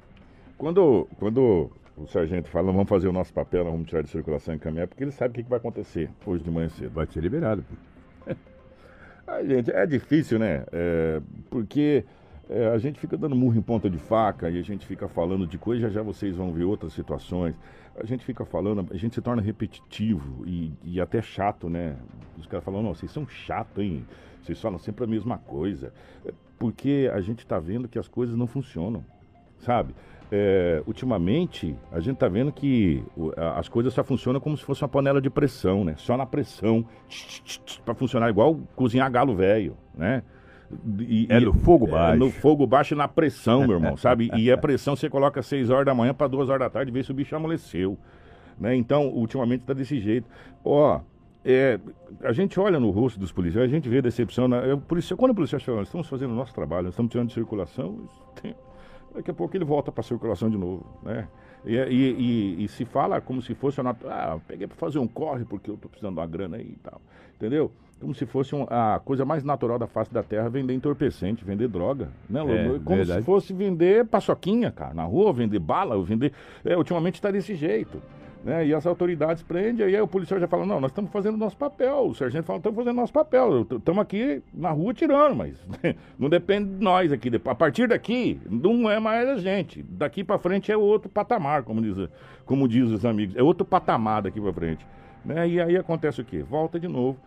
[0.58, 4.56] Quando, quando o sargento fala, vamos fazer o nosso papel, vamos tirar de circulação e
[4.56, 6.92] encaminhar, porque ele sabe o que que vai acontecer hoje de manhã cedo.
[6.92, 7.64] Vai ser liberado.
[9.26, 10.64] Ai, gente, é difícil, né?
[10.72, 11.20] É,
[11.50, 12.04] porque
[12.48, 15.46] é, a gente fica dando murro em ponta de faca e a gente fica falando
[15.46, 17.54] de coisa, já já vocês vão ver outras situações.
[17.96, 21.96] A gente fica falando, a gente se torna repetitivo e, e até chato, né?
[22.38, 24.06] Os caras falam, não, vocês são chatos, hein?
[24.42, 25.92] Vocês falam sempre a mesma coisa.
[26.24, 29.04] É, Porque a gente está vendo que as coisas não funcionam,
[29.58, 29.94] sabe?
[30.34, 33.04] É, ultimamente, a gente está vendo que
[33.54, 35.94] as coisas só funcionam como se fosse uma panela de pressão, né?
[35.98, 36.82] Só na pressão,
[37.84, 40.22] para funcionar igual cozinhar galo velho, né?
[41.00, 42.18] E- É no fogo é baixo.
[42.18, 44.30] no fogo baixo e na pressão, meu irmão, sabe?
[44.34, 46.90] E a pressão você coloca às 6 horas da manhã para 2 horas da tarde,
[46.90, 47.98] vê se o bicho amoleceu.
[48.58, 48.74] Né?
[48.74, 50.26] Então, ultimamente está desse jeito.
[50.64, 50.98] Ó,
[51.44, 51.78] é,
[52.22, 54.48] a gente olha no rosto dos policiais, a gente vê decepção.
[54.48, 56.94] Na, é, o policial, quando o policial chega, nós estamos fazendo o nosso trabalho, nós
[56.94, 57.98] estamos tirando de circulação,
[58.40, 58.54] tem-
[59.14, 60.84] daqui a pouco ele volta para a circulação de novo.
[61.02, 61.26] Né?
[61.64, 61.86] E, e-
[62.60, 65.70] e- e se fala como se fosse, uma, ah, peguei para fazer um corre porque
[65.70, 67.00] eu estou precisando de uma grana aí e tal.
[67.36, 67.70] Entendeu?
[68.00, 71.68] Como se fosse um- a coisa mais natural da face da terra vender entorpecente, vender
[71.68, 72.08] droga.
[72.28, 72.40] Né?
[72.40, 73.20] É, como verdade.
[73.20, 76.32] se fosse vender paçoquinha, cara, na rua, vender bala, ou vender.
[76.64, 78.02] É, ultimamente está desse jeito.
[78.44, 78.66] Né?
[78.66, 82.06] E as autoridades prendem, aí o policial já fala, não, nós estamos fazendo nosso papel.
[82.08, 83.66] O sargento fala, estamos fazendo nosso papel.
[83.70, 85.56] Estamos aqui na rua tirando, mas
[86.18, 87.30] não depende de nós aqui.
[87.44, 89.82] A partir daqui, não é mais a gente.
[89.82, 92.08] Daqui para frente é outro patamar, como diz,
[92.44, 93.36] como diz os amigos.
[93.36, 94.84] É outro patamar daqui para frente.
[95.24, 95.48] Né?
[95.48, 96.42] E aí acontece o quê?
[96.42, 97.18] Volta de novo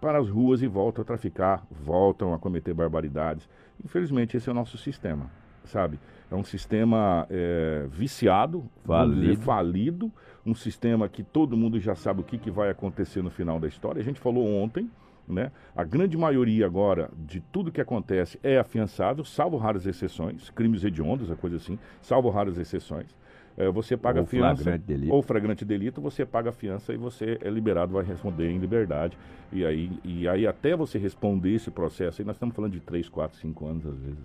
[0.00, 3.48] para as ruas e voltam a traficar, voltam a cometer barbaridades.
[3.84, 5.30] Infelizmente, esse é o nosso sistema,
[5.64, 5.98] sabe?
[6.28, 10.10] É um sistema é, viciado, vamos dizer, Falido.
[10.44, 13.68] Um sistema que todo mundo já sabe o que, que vai acontecer no final da
[13.68, 14.00] história.
[14.00, 14.90] A gente falou ontem,
[15.26, 15.52] né?
[15.74, 21.30] A grande maioria agora de tudo que acontece é afiançável, salvo raras exceções, crimes hediondos,
[21.30, 23.14] a coisa assim, salvo raras exceções.
[23.56, 25.12] É, você paga Ou fiança flagrante delito.
[25.12, 29.16] ou flagrante delito, você paga a fiança e você é liberado, vai responder em liberdade.
[29.52, 33.08] E aí, e aí até você responder esse processo, aí nós estamos falando de 3,
[33.10, 34.24] 4, 5 anos às vezes,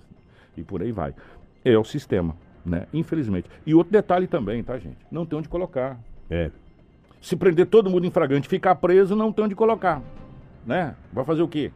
[0.55, 1.13] e por aí vai.
[1.65, 2.35] É o sistema,
[2.67, 2.85] né?
[2.93, 3.49] Infelizmente.
[3.65, 4.97] E outro detalhe também, tá, gente?
[5.11, 5.97] Não tem onde colocar.
[6.29, 6.51] É.
[7.21, 10.01] Se prender todo mundo em flagrante e ficar preso, não tem onde colocar.
[10.65, 10.95] Né?
[11.11, 11.71] Vai fazer o quê?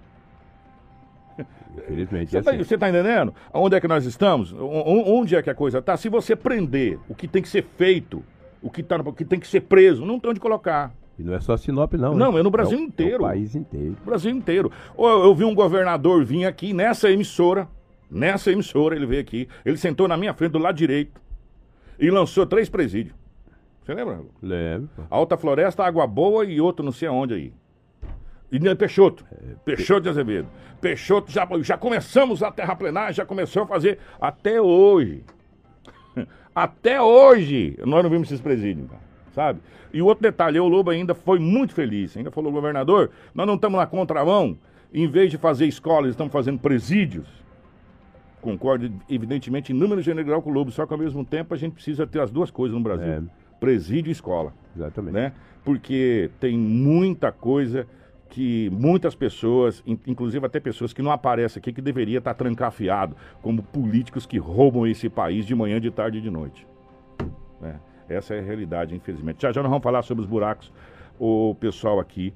[1.73, 2.77] Infelizmente, Você é está assim.
[2.77, 3.33] tá entendendo?
[3.53, 4.53] Onde é que nós estamos?
[4.59, 5.95] Onde é que a coisa está?
[5.95, 8.21] Se você prender o que tem que ser feito,
[8.61, 10.91] o que, tá, o que tem que ser preso, não tem onde colocar.
[11.17, 12.13] E não é só Sinop, não.
[12.13, 12.39] Não, né?
[12.39, 13.23] é no Brasil o- inteiro.
[13.23, 13.95] É o país inteiro.
[14.05, 14.71] Brasil inteiro.
[14.97, 17.67] Eu, eu vi um governador vir aqui nessa emissora,
[18.11, 21.19] nessa emissora, ele veio aqui, ele sentou na minha frente do lado direito
[21.97, 23.15] e lançou três presídios.
[23.81, 24.21] Você lembra?
[24.41, 24.89] Lembro.
[25.09, 27.53] Alta Floresta, Água Boa e outro não sei aonde aí.
[28.51, 29.25] E Peixoto.
[29.63, 30.47] Peixoto de Azevedo.
[30.81, 35.23] Peixoto, já, já começamos a terraplenar, já começou a fazer até hoje.
[36.53, 39.01] Até hoje nós não vimos esses presídios, cara,
[39.33, 39.61] sabe?
[39.93, 42.17] E o outro detalhe, o Lobo ainda foi muito feliz.
[42.17, 44.57] Ainda falou, governador, nós não estamos na contramão.
[44.93, 47.40] Em vez de fazer escolas, estamos fazendo presídios.
[48.41, 51.73] Concordo, evidentemente, em número general com o Lobo, só que ao mesmo tempo a gente
[51.73, 53.21] precisa ter as duas coisas no Brasil: É.
[53.59, 54.53] presídio e escola.
[54.75, 55.13] Exatamente.
[55.13, 55.33] Né?
[55.63, 57.85] Porque tem muita coisa
[58.29, 63.15] que muitas pessoas, in- inclusive até pessoas que não aparecem aqui, que deveria estar trancafiado,
[63.41, 66.65] como políticos que roubam esse país de manhã, de tarde e de noite.
[67.59, 67.79] né?
[68.09, 69.41] Essa é a realidade, infelizmente.
[69.43, 70.71] Já já nós vamos falar sobre os buracos.
[71.19, 72.33] O pessoal aqui,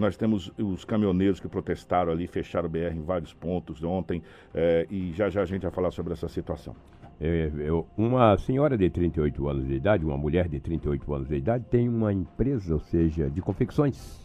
[0.00, 4.22] nós temos os caminhoneiros que protestaram ali, fecharam o BR em vários pontos ontem,
[4.54, 6.74] eh, e já já a gente vai falar sobre essa situação.
[7.20, 11.36] É, eu- uma senhora de 38 anos de idade, uma mulher de 38 anos de
[11.36, 14.20] idade, tem uma empresa, ou seja, de confecções,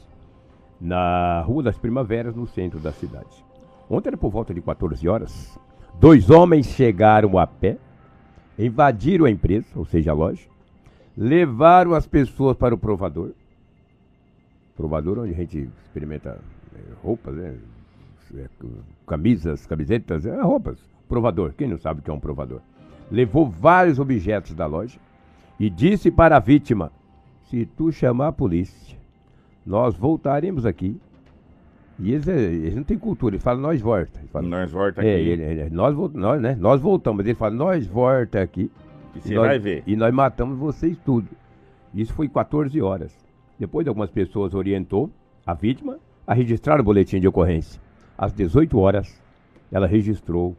[0.80, 3.46] na Rua das Primaveras, no centro da cidade.
[3.90, 5.60] Ontem era por volta de 14 horas.
[6.00, 7.78] Dois homens chegaram a pé,
[8.58, 10.48] invadiram a empresa, ou seja, a loja,
[11.16, 13.32] levaram as pessoas para o provador.
[14.78, 16.40] Provador onde a gente experimenta
[16.76, 17.56] eh, roupas, né?
[18.36, 18.46] Eh,
[19.08, 20.78] camisas, camisetas, eh, roupas.
[21.10, 22.60] Provador, quem não sabe o que é um provador?
[23.12, 25.00] Levou vários objetos da loja
[25.60, 26.92] e disse para a vítima:
[27.50, 28.98] se tu chamar a polícia,
[29.66, 30.96] nós voltaremos aqui.
[32.00, 34.20] E eles, eh, eles não têm cultura, eles falam nós volta.
[34.32, 35.30] Falam, Nós volta é, aqui.
[35.30, 38.70] ele- ele- nós, nós, né, nós voltamos, mas ele fala, nós volta aqui.
[39.16, 39.84] E E você nós- vai ver.
[39.88, 41.28] E nós matamos vocês tudo.
[41.96, 43.12] Isso foi 14 horas.
[43.60, 45.10] Depois algumas pessoas orientou
[45.46, 47.82] a vítima a registrar o boletim de ocorrência.
[48.18, 49.22] Às 18 horas,
[49.72, 50.56] ela registrou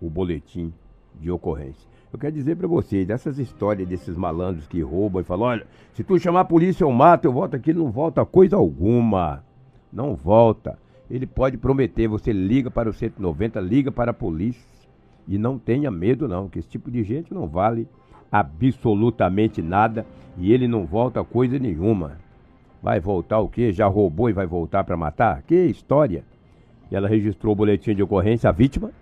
[0.00, 0.72] o boletim
[1.20, 1.88] de ocorrência.
[2.12, 6.02] Eu quero dizer para vocês, dessas histórias desses malandros que roubam e falam, olha, se
[6.02, 9.44] tu chamar a polícia eu mato, eu volto aqui, não volta coisa alguma.
[9.92, 10.78] Não volta.
[11.10, 14.64] Ele pode prometer, você liga para o 190, liga para a polícia.
[15.28, 17.88] E não tenha medo não, que esse tipo de gente não vale
[18.30, 20.06] absolutamente nada
[20.38, 22.18] e ele não volta coisa nenhuma.
[22.82, 23.72] Vai voltar o quê?
[23.72, 25.42] Já roubou e vai voltar para matar?
[25.42, 26.24] Que história!
[26.90, 28.92] E ela registrou o boletim de ocorrência, a vítima,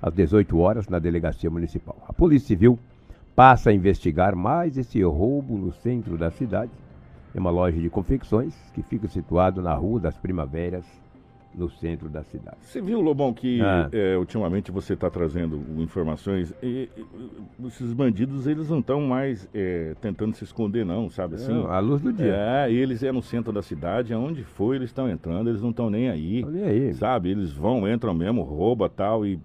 [0.00, 1.96] às 18 horas, na delegacia municipal.
[2.08, 2.78] A Polícia Civil
[3.34, 6.70] passa a investigar mais esse roubo no centro da cidade.
[7.34, 10.86] É uma loja de confecções que fica situado na Rua das Primaveras,
[11.56, 12.56] no centro da cidade.
[12.62, 13.88] Você viu, Lobão, que Ah.
[13.92, 19.94] eh, ultimamente você está trazendo informações e, e, esses bandidos, eles não estão mais eh,
[20.00, 21.52] tentando se esconder, não, sabe assim?
[21.52, 22.34] Não, à luz do dia.
[22.34, 25.88] É, eles é no centro da cidade, aonde for eles estão entrando, eles não estão
[25.88, 26.94] nem aí, nem aí.
[26.94, 27.30] sabe?
[27.30, 29.38] Eles vão, entram mesmo, rouba tal e...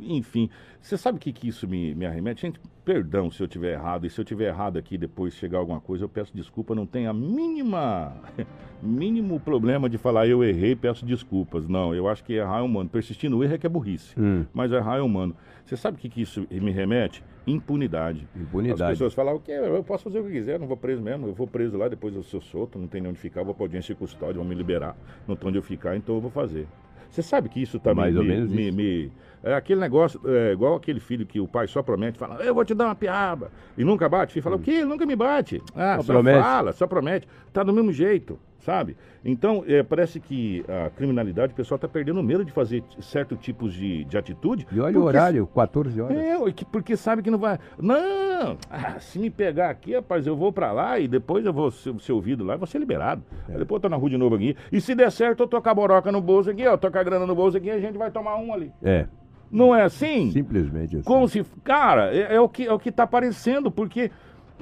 [0.00, 2.42] Enfim, você sabe o que, que isso me, me arremete?
[2.42, 5.80] Gente, perdão se eu tiver errado, e se eu tiver errado aqui depois chegar alguma
[5.80, 8.14] coisa, eu peço desculpa, não tem a mínima,
[8.82, 11.68] mínimo problema de falar eu errei, peço desculpas.
[11.68, 12.88] Não, eu acho que errar é humano.
[12.88, 15.34] Persistir no erro é que é burrice, Hum, mas errar é humano.
[15.64, 17.22] Você sabe o que, que isso me remete?
[17.46, 18.28] Impunidade.
[18.34, 18.92] As impunidade.
[18.92, 19.52] pessoas falam, o quê?
[19.52, 21.26] Eu posso fazer o que quiser, não vou preso mesmo.
[21.26, 23.64] Eu vou preso lá, depois eu sou solto, não tem nem onde ficar, vou pra
[23.64, 24.96] audiência de custódia, vão me liberar,
[25.26, 26.66] não tem onde eu ficar, então eu vou fazer.
[27.12, 28.76] Você sabe que isso também Mais ou me, menos me- isso.
[28.76, 29.12] me-
[29.44, 32.64] é aquele negócio, é, igual aquele filho que o pai só promete, fala, eu vou
[32.64, 34.30] te dar uma piaba, e nunca bate.
[34.30, 34.82] O filho fala, o quê?
[34.84, 35.60] Nunca me bate.
[35.76, 36.40] Ah, Só só, promete.
[36.42, 37.28] fala, só promete.
[37.52, 38.96] Tá do mesmo jeito, sabe?
[39.24, 43.38] Então, é, parece que a criminalidade, o pessoal tá perdendo o medo de fazer certos
[43.38, 44.66] tipos de, de atitude.
[44.72, 46.16] E olha o porque horário, 14 horas.
[46.16, 46.36] é,
[46.70, 47.58] porque sabe que não vai.
[47.78, 48.56] Não!
[48.70, 51.94] Ah, se me pegar aqui, rapaz, eu vou pra lá e depois eu vou ser,
[52.00, 53.22] ser ouvido lá e vou ser liberado.
[53.48, 53.58] É.
[53.58, 54.56] Depois eu tô na rua de novo aqui.
[54.72, 56.76] E se der certo, eu tô com a boroca no bolso aqui, ó.
[56.76, 58.72] Tô com a grana no bolso aqui e a gente vai tomar um ali.
[58.82, 59.06] É,
[59.50, 60.30] Não é assim?
[60.30, 61.04] simplesmente assim.
[61.04, 61.44] Como se.
[61.62, 64.10] Cara, é, é o que, é o que tá aparecendo, porque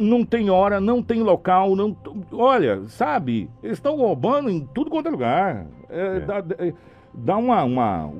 [0.00, 1.96] não tem hora, não tem local, não.
[2.32, 3.48] Olha, sabe?
[3.62, 5.66] Eles estão roubando em tudo quanto é lugar.
[5.88, 6.20] É, É.
[6.20, 6.44] Dá,
[7.14, 8.12] dá uma, uma.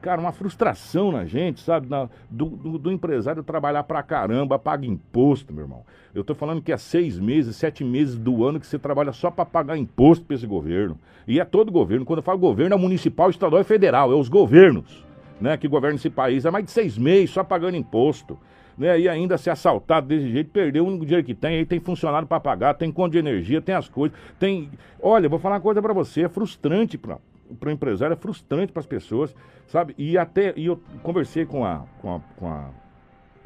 [0.00, 1.88] Cara, uma frustração na gente, sabe?
[1.88, 5.82] Na- do, do- do empresário trabalhar pra caramba, paga imposto, meu irmão.
[6.14, 9.28] Eu tô falando que é seis meses, sete meses do ano que você trabalha só
[9.30, 10.96] pra pagar imposto pra esse governo.
[11.26, 12.04] E é todo governo.
[12.06, 14.12] Quando eu falo governo, é municipal, estadual e federal.
[14.12, 15.04] É os governos
[15.40, 18.38] né, que governam esse país há mais de seis meses só pagando imposto.
[18.78, 21.80] Né, e ainda ser assaltado desse jeito, perdeu o único dinheiro que tem, aí tem
[21.80, 24.70] funcionário para pagar, tem conta de energia, tem as coisas, tem.
[25.02, 27.18] Olha, vou falar uma coisa para você, é frustrante para
[27.66, 29.34] o empresário, é frustrante para as pessoas,
[29.66, 29.96] sabe?
[29.98, 32.70] E até, e eu conversei com a, com a, com a,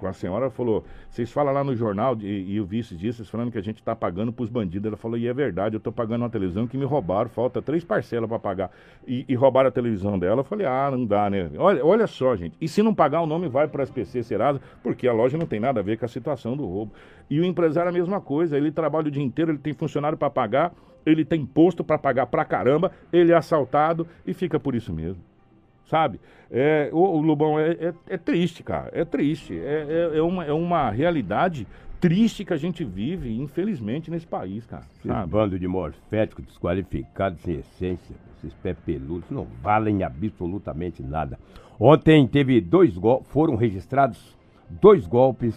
[0.03, 3.17] com a senhora, falou, vocês falam lá no jornal, e, e eu vi esses dias,
[3.17, 4.89] vocês falando que a gente está pagando para os bandidos.
[4.89, 7.85] Ela falou, e é verdade, eu estou pagando uma televisão que me roubaram, falta três
[7.85, 8.71] parcelas para pagar.
[9.07, 10.41] E, e roubaram a televisão dela.
[10.41, 11.51] Eu falei, ah, não dá, né?
[11.57, 12.57] Olha, olha só, gente.
[12.61, 15.47] E se não pagar, o nome vai para a SPC Serasa, porque a loja não
[15.47, 16.93] tem nada a ver com a situação do roubo.
[17.31, 20.19] E o empresário é a mesma coisa, ele trabalha o dia inteiro, ele tem funcionário
[20.19, 20.75] para pagar,
[21.07, 25.32] ele tem imposto para pagar pra caramba, ele é assaltado e fica por isso mesmo
[25.93, 26.19] sabe?
[26.51, 29.59] É, o, o Lobão é, é, é triste, cara, é triste.
[29.59, 31.67] É, é, é uma, é uma realidade
[32.01, 34.85] triste que a gente vive, infelizmente, nesse país, cara.
[34.99, 35.31] Esse Sabe?
[35.31, 41.39] bando de morféticos desqualificados sem essência, esses pé peludos, não valem absolutamente nada.
[41.79, 44.35] Ontem teve dois golpes, foram registrados
[44.71, 45.55] dois golpes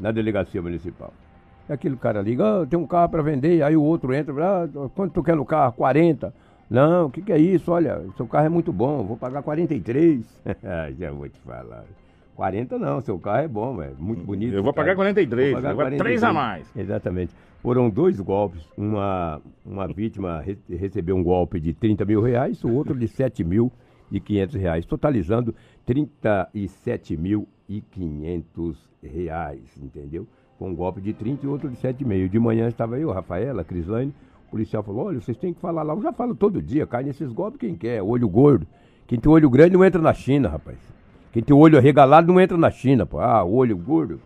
[0.00, 1.12] na delegacia municipal.
[1.68, 4.34] Aquele cara liga, ah, tem um carro para vender, aí o outro entra,
[4.64, 5.72] ah, quanto tu quer no carro?
[5.74, 6.34] 40.
[6.72, 7.70] Não, o que, que é isso?
[7.70, 10.24] Olha, seu carro é muito bom, vou pagar 43.
[10.98, 11.84] Já vou te falar.
[12.34, 13.94] 40 não, seu carro é bom, velho.
[13.98, 14.54] Muito bonito.
[14.54, 16.66] Eu vou pagar 43, vou pagar 3 a mais.
[16.74, 17.34] Exatamente.
[17.60, 18.66] Foram dois golpes.
[18.74, 23.44] Uma, uma vítima re recebeu um golpe de 30 mil reais, o outro de 7
[23.44, 23.70] mil
[24.10, 25.54] e 500 reais, totalizando
[25.86, 30.26] 37.500 reais, entendeu?
[30.58, 32.30] Com um golpe de 30 e outro de 7,5.
[32.30, 34.14] De manhã estava eu, Rafaela, Crislane,
[34.52, 35.94] policial falou, olha, vocês têm que falar lá.
[35.94, 38.66] Eu já falo todo dia, cai nesses golpes quem quer, olho gordo.
[39.06, 40.78] Quem tem olho grande não entra na China, rapaz.
[41.32, 43.18] Quem tem olho regalado não entra na China, pô.
[43.18, 44.20] Ah, olho gordo.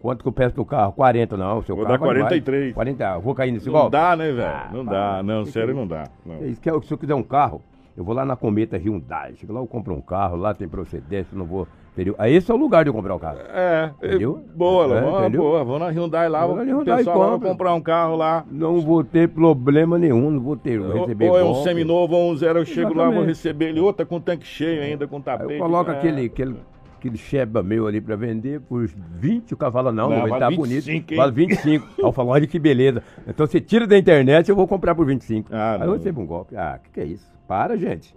[0.00, 0.92] Quanto que eu peço no carro?
[0.92, 1.62] 40, não.
[1.62, 2.74] Seu vou carro dar 43.
[2.74, 3.96] 40, vou cair nesse não golpe?
[3.96, 4.48] Não dá, né, velho?
[4.48, 6.04] Ah, não dá, não, sério, não dá.
[6.26, 6.34] Não.
[6.36, 7.62] É se eu quiser um carro,
[7.96, 9.34] eu vou lá na Cometa Hyundai.
[9.36, 11.66] Chego lá, eu compro um carro, lá tem procedência, não vou.
[11.98, 12.14] Entendeu?
[12.16, 13.38] Aí esse é o lugar de eu comprar um carro.
[13.52, 14.40] É, entendeu?
[14.54, 15.64] Boa, é, vamos, boa.
[15.64, 18.44] Vou na Hyundai lá, vou na Hyundai pessoal lá, comprar um carro lá.
[18.48, 20.78] Não vou ter problema nenhum, não vou ter.
[20.78, 23.14] Vou receber ou é um seminovo ou um zero, eu chego Exatamente.
[23.14, 25.50] lá, vou receber ele, outra com tanque cheio ainda, com tapete.
[25.50, 25.94] Aí eu coloco é.
[25.94, 26.56] aquele, aquele
[26.98, 30.48] aquele Sheba meu ali pra vender por 20, o cara fala, não, não, ele tá
[30.50, 31.16] 25, bonito.
[31.16, 31.84] Vale 25.
[31.98, 33.02] Aí eu falo, olha que beleza.
[33.26, 35.48] Então você tira da internet, eu vou comprar por 25.
[35.52, 36.56] Ah, Aí eu recebo um golpe.
[36.56, 37.26] Ah, que que é isso?
[37.48, 38.14] Para, gente.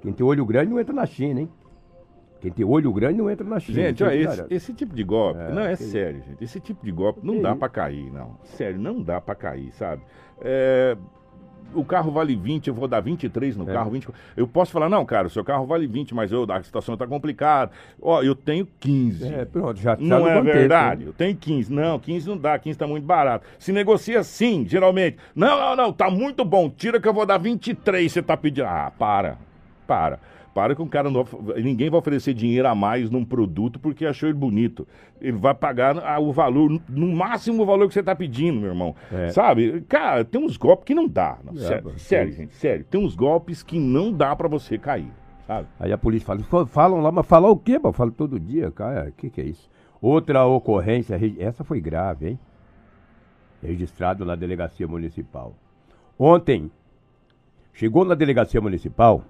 [0.00, 1.48] Quem tem olho grande não entra na China, hein?
[2.40, 3.82] Quem tem olho grande não entra na China.
[3.82, 6.42] Gente, olha, esse, esse, tipo de golpe, é, não, é sério, gente.
[6.42, 8.36] Esse tipo de golpe não dá para cair, não.
[8.44, 10.02] Sério, não dá para cair, sabe?
[10.40, 10.96] É,
[11.74, 13.72] o carro vale 20, eu vou dar 23 no é.
[13.72, 14.08] carro, 20.
[14.36, 17.06] Eu posso falar, não, cara, o seu carro vale 20, mas eu, a situação está
[17.06, 17.72] complicada.
[18.00, 19.34] Ó, eu tenho 15.
[19.34, 21.04] É, pronto, já Não é verdade?
[21.04, 21.72] Eu tenho 15.
[21.72, 23.46] Não, 15 não dá, 15 está muito barato.
[23.58, 25.18] Se negocia sim, geralmente.
[25.34, 26.70] Não, não, não, tá muito bom.
[26.70, 28.66] Tira que eu vou dar 23, você tá pedindo.
[28.66, 29.38] Ah, para.
[29.86, 30.20] Para.
[30.58, 31.24] Para que um cara não.
[31.56, 34.88] Ninguém vai oferecer dinheiro a mais num produto porque achou ele bonito.
[35.20, 38.92] Ele vai pagar o valor, no máximo o valor que você está pedindo, meu irmão.
[39.12, 39.28] É.
[39.28, 39.82] Sabe?
[39.82, 41.38] Cara, tem uns golpes que não dá.
[41.44, 42.84] Não, é, sério, sério, gente, sério.
[42.90, 45.12] Tem uns golpes que não dá para você cair.
[45.46, 45.68] Sabe?
[45.78, 47.78] Aí a polícia fala, falam lá, mas falar o quê?
[47.80, 49.10] Eu falo todo dia, cara.
[49.10, 49.70] O que, que é isso?
[50.02, 52.38] Outra ocorrência, essa foi grave, hein?
[53.62, 55.54] Registrado na delegacia municipal.
[56.18, 56.68] Ontem,
[57.72, 59.22] chegou na delegacia municipal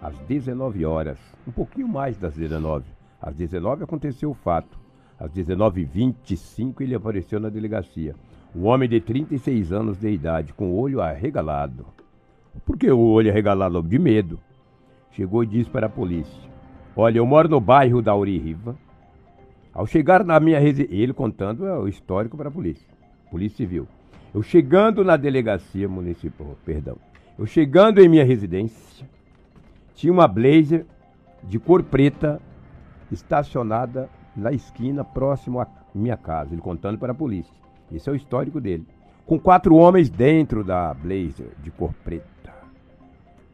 [0.00, 2.84] às 19 horas, um pouquinho mais das 19.
[3.20, 4.78] Às 19 aconteceu o fato.
[5.18, 8.14] Às 19h25 ele apareceu na delegacia.
[8.54, 11.86] Um homem de 36 anos de idade, com o olho arregalado.
[12.64, 13.82] Por que o olho arregalado?
[13.82, 14.38] De medo.
[15.12, 16.42] Chegou e disse para a polícia:
[16.94, 18.76] Olha, eu moro no bairro da Riva.
[19.72, 22.88] Ao chegar na minha residência, ele contando o histórico para a polícia,
[23.30, 23.86] Polícia Civil.
[24.34, 26.96] Eu chegando na delegacia municipal, perdão.
[27.38, 29.06] Eu chegando em minha residência,
[29.96, 30.86] tinha uma blazer
[31.42, 32.40] de cor preta
[33.10, 37.52] estacionada na esquina próximo à minha casa, ele contando para a polícia.
[37.90, 38.86] Esse é o histórico dele.
[39.24, 42.26] Com quatro homens dentro da blazer de cor preta.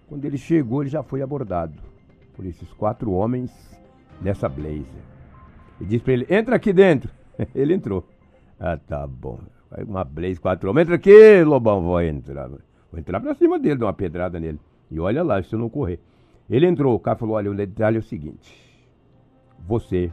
[0.09, 1.75] Quando ele chegou, ele já foi abordado
[2.35, 3.51] por esses quatro homens
[4.21, 5.03] nessa blazer.
[5.81, 7.11] E disse para ele: entra aqui dentro.
[7.55, 8.07] ele entrou.
[8.59, 9.39] Ah, tá bom.
[9.87, 10.83] Uma blazer, quatro homens.
[10.83, 11.83] Entra aqui, Lobão.
[11.83, 12.49] Vou entrar.
[12.49, 12.61] Vou
[12.99, 14.59] entrar pra cima dele, dar uma pedrada nele.
[14.91, 16.01] E olha lá, se eu não correr.
[16.49, 18.87] Ele entrou, o cara falou: olha, o detalhe é o seguinte:
[19.67, 20.11] você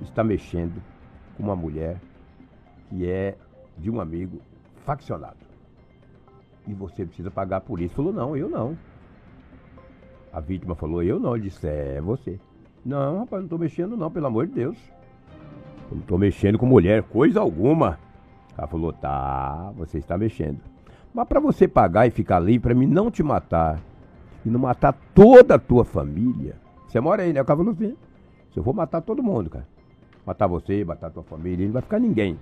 [0.00, 0.82] está mexendo
[1.36, 2.00] com uma mulher
[2.88, 3.36] que é
[3.78, 4.40] de um amigo
[4.84, 5.38] faccionado.
[6.66, 7.94] E você precisa pagar por isso.
[7.94, 8.76] Falou: não, eu não.
[10.32, 11.34] A vítima falou: eu não.
[11.34, 12.38] Ele disse: é você.
[12.84, 14.78] Não, rapaz, não estou mexendo, não, pelo amor de Deus.
[15.90, 17.98] Eu não estou mexendo com mulher, coisa alguma.
[18.56, 20.60] Ela falou: tá, você está mexendo.
[21.12, 23.80] Mas para você pagar e ficar livre, para mim não te matar
[24.44, 26.56] e não matar toda a tua família.
[26.86, 27.42] Você mora aí, né?
[27.42, 27.96] O assim:
[28.52, 29.66] se eu vou matar todo mundo, cara.
[30.26, 32.38] Matar você, matar a tua família, não vai ficar ninguém.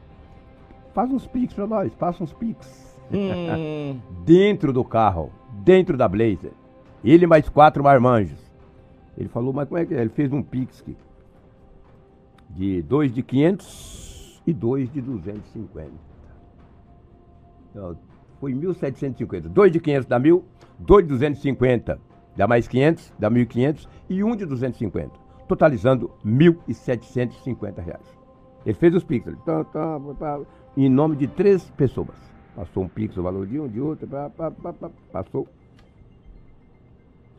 [0.94, 2.98] Faz uns piques pra nós, faça uns piques.
[3.12, 4.00] Hum.
[4.24, 5.30] dentro do carro,
[5.64, 6.52] dentro da Blazer.
[7.04, 8.38] Ele mais quatro marmanjos.
[9.16, 10.00] Ele falou, mas como é que é?
[10.00, 10.84] Ele fez um pix
[12.50, 15.90] de dois de 500 e dois de 250.
[17.70, 17.96] Então,
[18.40, 19.42] foi 1.750.
[19.42, 20.44] Dois de 500 dá mil,
[20.78, 21.98] dois de 250
[22.38, 25.10] dá mais 500, dá 1.500 e um de 250,
[25.48, 28.18] totalizando 1.750 reais.
[28.64, 30.40] Ele fez os pix, tá, tá, tá,
[30.76, 32.16] em nome de três pessoas.
[32.54, 35.48] Passou um pix o valor de um, de outro, pá, pá, pá, passou.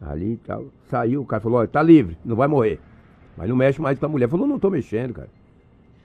[0.01, 0.65] Ali e tal.
[0.87, 2.79] Saiu, o cara falou, olha, tá livre, não vai morrer.
[3.37, 4.29] Mas não mexe mais com a mulher.
[4.29, 5.29] Falou, não tô mexendo, cara.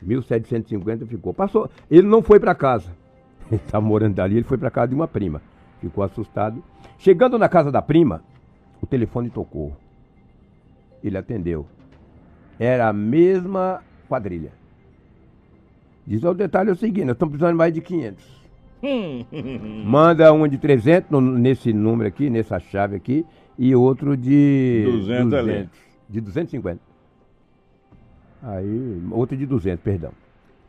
[0.04, 1.32] 1.750 ficou.
[1.32, 1.70] Passou.
[1.90, 2.90] Ele não foi para casa.
[3.50, 5.42] Ele estava morando ali, ele foi para casa de uma prima.
[5.84, 6.64] Ficou assustado.
[6.98, 8.22] Chegando na casa da prima,
[8.80, 9.76] o telefone tocou.
[11.02, 11.66] Ele atendeu.
[12.58, 14.50] Era a mesma quadrilha.
[16.06, 18.44] Diz, o detalhe é o seguinte, nós estamos precisando de mais de 500.
[19.84, 23.26] Manda um de 300 no- nesse número aqui, nessa chave aqui,
[23.58, 25.68] e outro de 200 ali.
[26.08, 26.80] de 250.
[28.42, 30.12] Aí, outro de 200, perdão.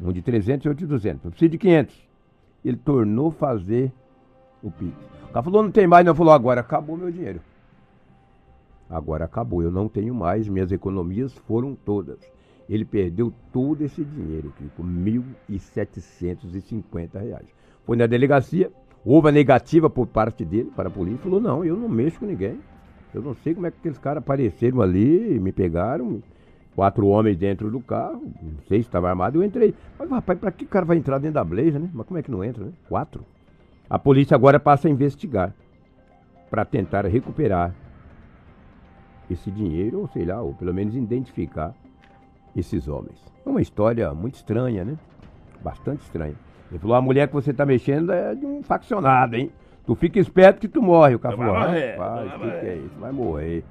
[0.01, 1.23] Um de 300 e outro de 200.
[1.23, 1.95] Eu preciso de 500.
[2.65, 3.91] Ele tornou fazer
[4.67, 4.93] o Pix.
[5.23, 6.15] O cara falou, não tem mais, não.
[6.15, 7.41] Falou, agora acabou meu dinheiro.
[8.89, 12.19] Agora acabou, eu não tenho mais, minhas economias foram todas.
[12.69, 17.47] Ele perdeu todo esse dinheiro, Kiko, 1.750 reais.
[17.83, 18.71] Foi na delegacia,
[19.03, 22.25] houve a negativa por parte dele para a polícia, falou, não, eu não mexo com
[22.25, 22.59] ninguém.
[23.13, 26.21] Eu não sei como é que aqueles caras apareceram ali, me pegaram,
[26.75, 29.73] quatro homens dentro do carro, não sei se estava armado, eu entrei.
[29.97, 31.89] Mas, rapaz, para que cara vai entrar dentro da Blazer, né?
[31.93, 32.71] Mas como é que não entra, né?
[32.89, 33.23] Quatro.
[33.89, 35.53] A polícia agora passa a investigar
[36.49, 37.73] para tentar recuperar
[39.29, 41.73] esse dinheiro, ou sei lá, ou pelo menos identificar
[42.55, 43.19] esses homens.
[43.45, 44.97] É uma história muito estranha, né?
[45.63, 46.35] Bastante estranha.
[46.69, 49.51] Ele falou, a mulher que você tá mexendo é de um faccionado, hein?
[49.85, 51.15] Tu fica esperto que tu morre.
[51.15, 52.99] O cara falou, rapaz, o que, que é isso?
[52.99, 53.63] Vai morrer.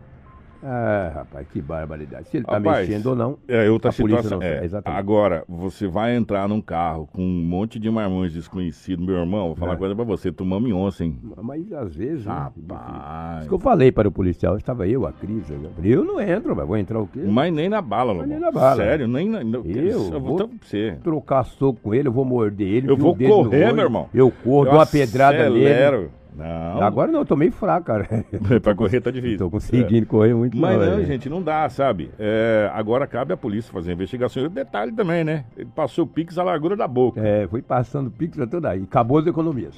[0.66, 2.28] Ah, rapaz, que barbaridade.
[2.28, 4.38] Se ele tá Rapaz, mexendo ou não, É outra a situação.
[4.38, 4.64] não é.
[4.64, 4.98] Exatamente.
[4.98, 9.56] Agora, você vai entrar num carro com um monte de marmões desconhecidos, meu irmão, vou
[9.56, 9.74] falar É.
[9.74, 11.04] uma coisa pra você, tomamos ontem.
[11.08, 11.20] hein?
[11.42, 12.24] Mas às vezes.
[12.24, 12.32] né?
[12.32, 13.40] Rapaz.
[13.40, 15.44] Isso que eu falei para o policial, estava eu, a Cris.
[15.82, 17.20] Eu não entro, mas vou entrar o quê?
[17.26, 18.26] Mas nem na bala, Lobão.
[18.26, 18.76] nem na bala.
[18.76, 19.42] Sério, nem na.
[19.42, 20.96] Eu eu vou você.
[21.02, 22.90] trocar soco com ele, eu vou morder ele.
[22.90, 23.30] Eu vou correr,
[23.66, 24.08] olho, meu irmão.
[24.14, 26.08] Eu corro, Eu dou uma pedrada nele.
[26.34, 26.82] Não.
[26.82, 28.08] Agora não, eu tô meio fraco, cara.
[28.60, 29.38] pra correr tá difícil.
[29.38, 31.04] Tô conseguindo correr muito Mas não, é.
[31.04, 32.10] gente, não dá, sabe?
[32.18, 34.42] É, agora cabe à polícia fazer a investigação.
[34.42, 35.44] E o detalhe também, né?
[35.56, 37.20] Ele passou o Pix à largura da boca.
[37.20, 38.82] É, foi passando pix a toda aí.
[38.82, 39.76] Acabou as economias.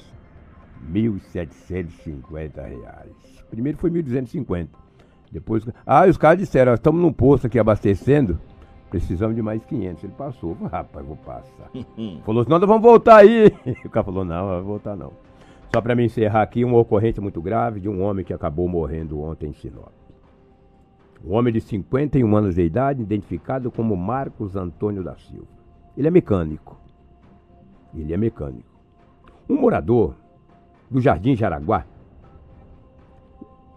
[0.91, 3.11] 1.750 reais.
[3.49, 4.67] Primeiro foi 1.250.
[5.31, 5.65] Depois.
[5.85, 8.39] Ah, os caras disseram, estamos num posto aqui abastecendo.
[8.89, 10.03] Precisamos de mais 500.
[10.03, 10.57] Ele passou.
[10.71, 11.69] Rapaz, vou passar.
[12.25, 13.51] falou assim, nós vamos voltar aí.
[13.85, 15.26] O cara falou, não, não vai voltar não.
[15.73, 19.19] Só para me encerrar aqui, uma ocorrência muito grave de um homem que acabou morrendo
[19.19, 19.91] ontem em Sinop.
[21.25, 25.47] Um homem de 51 anos de idade, identificado como Marcos Antônio da Silva.
[25.95, 26.77] Ele é mecânico.
[27.93, 28.69] Ele é mecânico.
[29.49, 30.15] Um morador
[30.89, 31.85] do Jardim Jaraguá,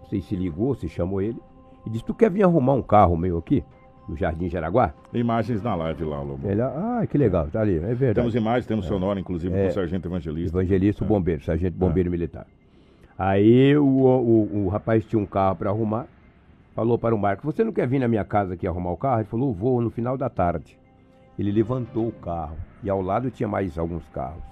[0.01, 1.41] não sei se ligou, se chamou ele,
[1.87, 3.65] e disse: Tu quer vir arrumar um carro meu aqui,
[4.09, 4.93] no Jardim Jaraguá?
[5.13, 6.49] Imagens na live lá, Lobo.
[6.49, 8.15] Ele, ah, que legal, tá ali, é verdade.
[8.15, 9.65] Temos imagens, temos sonora, inclusive, É.
[9.65, 10.59] com o Sargento Evangelista.
[10.59, 12.47] Evangelista, o bombeiro, sargento bombeiro militar.
[13.19, 16.07] Aí o, o, o rapaz tinha um carro para arrumar,
[16.75, 19.21] falou para o Marcos, você não quer vir na minha casa aqui arrumar o carro?
[19.21, 20.79] Ele falou, vou no final da tarde.
[21.39, 24.43] Ele levantou o carro e ao lado tinha mais alguns carros.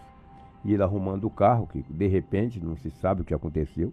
[0.65, 3.93] E ele arrumando o carro, que de repente, não se sabe o que aconteceu,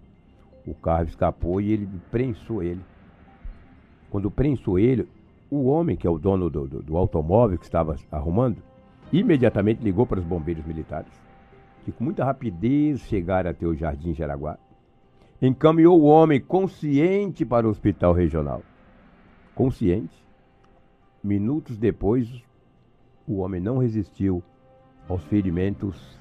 [0.65, 2.81] o carro escapou e ele prensou ele.
[4.09, 5.07] Quando prensou ele,
[5.49, 8.61] o homem, que é o dono do, do- do automóvel que estava arrumando,
[9.11, 11.11] imediatamente ligou para os bombeiros militares,
[11.83, 14.57] que com muita rapidez chegaram até o Jardim Jaraguá,
[15.41, 18.61] encaminhou o homem consciente para o hospital regional.
[19.53, 20.15] Consciente.
[21.23, 22.29] Minutos depois,
[23.27, 24.43] o homem não resistiu
[25.07, 26.19] aos ferimentos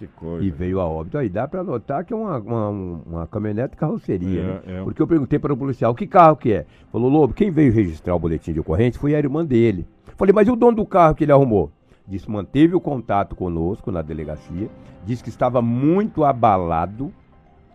[0.00, 0.42] Que coisa.
[0.42, 1.18] e veio a óbito.
[1.18, 4.60] Aí dá para notar que é uma, uma, uma caminhonete carroceria, É, né?
[4.80, 4.82] é.
[4.82, 6.66] Porque eu perguntei para o policial, que carro que é?
[6.90, 9.86] Falou, Lobo, quem veio registrar o boletim de ocorrência foi a irmã dele.
[10.16, 11.70] Falei, mas e o dono do carro que ele arrumou?
[12.08, 14.70] Disse, manteve o contato conosco na delegacia,
[15.04, 17.12] disse que estava muito abalado,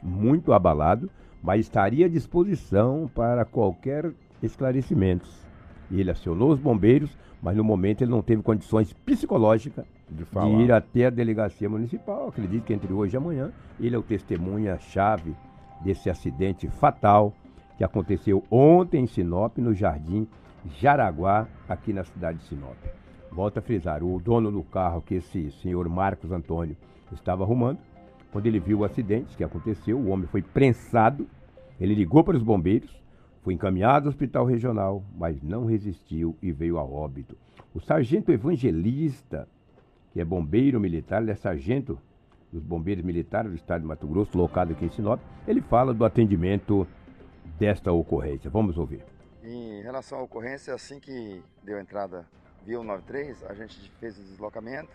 [0.02, 1.10] muito abalado,
[1.44, 4.12] mas estaria à disposição para qualquer
[4.42, 5.30] esclarecimento.
[5.92, 9.86] E ele acionou os bombeiros, mas no momento ele não teve condições psicológicas
[10.24, 12.30] De ir até a delegacia municipal.
[12.30, 15.36] Acredito que entre hoje e amanhã ele é o testemunha-chave
[15.82, 17.34] desse acidente fatal
[17.78, 20.28] que aconteceu ontem em Sinop, no Jardim
[20.80, 22.78] Jaraguá, aqui na cidade de Sinop.
[23.32, 26.78] Volto a frisar, o dono do carro que esse senhor Marcos Antônio
[27.12, 27.80] estava arrumando,
[28.32, 31.28] quando ele viu o acidente que aconteceu, o homem foi prensado,
[31.80, 32.92] ele ligou para os bombeiros,
[33.44, 37.38] foi encaminhado ao hospital regional, mas não resistiu e veio a óbito.
[37.74, 39.48] O sargento evangelista,
[40.16, 42.00] que é bombeiro militar, ele é sargento
[42.50, 46.06] dos bombeiros militares do estado de Mato Grosso, locado aqui em Sinop, ele fala do
[46.06, 46.88] atendimento
[47.60, 48.50] desta ocorrência.
[48.50, 49.04] Vamos ouvir.
[49.44, 52.26] Em relação à ocorrência, assim que deu entrada
[52.66, 54.88] via 193, a gente fez o deslocamento.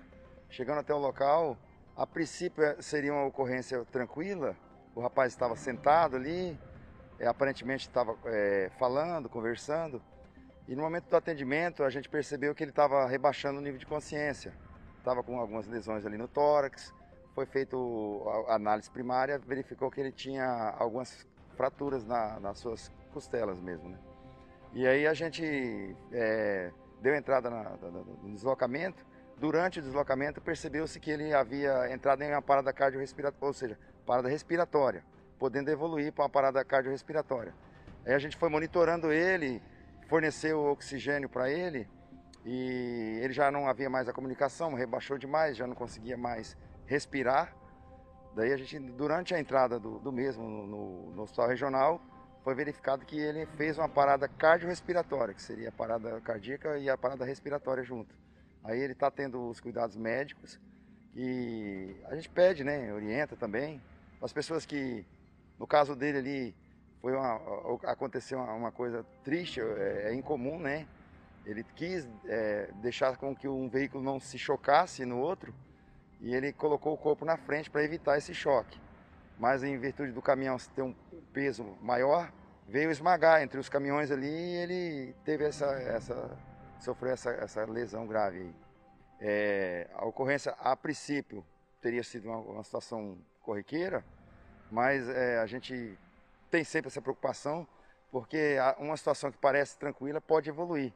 [0.49, 1.55] Chegando até o local,
[1.95, 4.57] a princípio eh, seria uma ocorrência tranquila.
[4.95, 6.59] O rapaz estava sentado ali,
[7.19, 10.01] eh, aparentemente estava eh, falando, conversando.
[10.67, 13.85] E no momento do atendimento, a gente percebeu que ele estava rebaixando o nível de
[13.85, 14.55] consciência.
[15.01, 16.95] Estava com algumas lesões ali no tórax.
[17.35, 17.75] Foi feita
[18.49, 23.99] a análise primária, verificou que ele tinha algumas fraturas na- nas suas costelas mesmo, né?
[24.75, 26.71] E aí a gente é,
[27.01, 27.91] deu entrada na- na-
[28.23, 29.05] no deslocamento,
[29.39, 34.29] durante o deslocamento percebeu-se que ele havia entrado em uma parada cardiorrespiratória, ou seja, parada
[34.29, 35.03] respiratória,
[35.39, 37.55] podendo evoluir para uma parada cardiorrespiratória.
[38.05, 39.63] Aí a gente foi monitorando ele,
[40.09, 41.89] forneceu oxigênio para ele
[42.45, 46.57] e ele já não havia mais a comunicação, rebaixou demais, já não conseguia mais
[46.87, 47.55] respirar.
[48.35, 52.01] Daí a gente, durante a entrada do, do mesmo no, no, hospital regional,
[52.43, 56.97] foi verificado que ele fez uma parada cardiorrespiratória, que seria a parada cardíaca e a
[56.97, 58.15] parada respiratória junto.
[58.65, 60.59] Aí ele está tendo os cuidados médicos
[61.15, 63.81] e a gente pede, né, orienta também
[64.23, 65.05] as pessoas que,
[65.59, 66.57] no caso dele ali,
[67.01, 67.41] foi uma,
[67.85, 70.87] aconteceu uma, coisa triste, é, é incomum, né?
[71.45, 75.55] Ele quis é, deixar com que um veículo não se chocasse no outro
[76.21, 78.79] e ele colocou o corpo na frente para evitar esse choque.
[79.39, 80.95] Mas em virtude do caminhão ter um
[81.33, 82.31] peso maior,
[82.69, 86.39] veio esmagar entre os caminhões ali e ele teve essa, essa
[86.79, 88.55] sofreu essa, essa lesão grave.
[89.21, 91.45] É, a ocorrência, a princípio,
[91.81, 94.05] teria sido uma, uma situação corriqueira,
[94.71, 95.99] mas é, a gente
[96.51, 97.67] tem sempre essa preocupação,
[98.11, 100.93] porque uma situação que parece tranquila pode evoluir.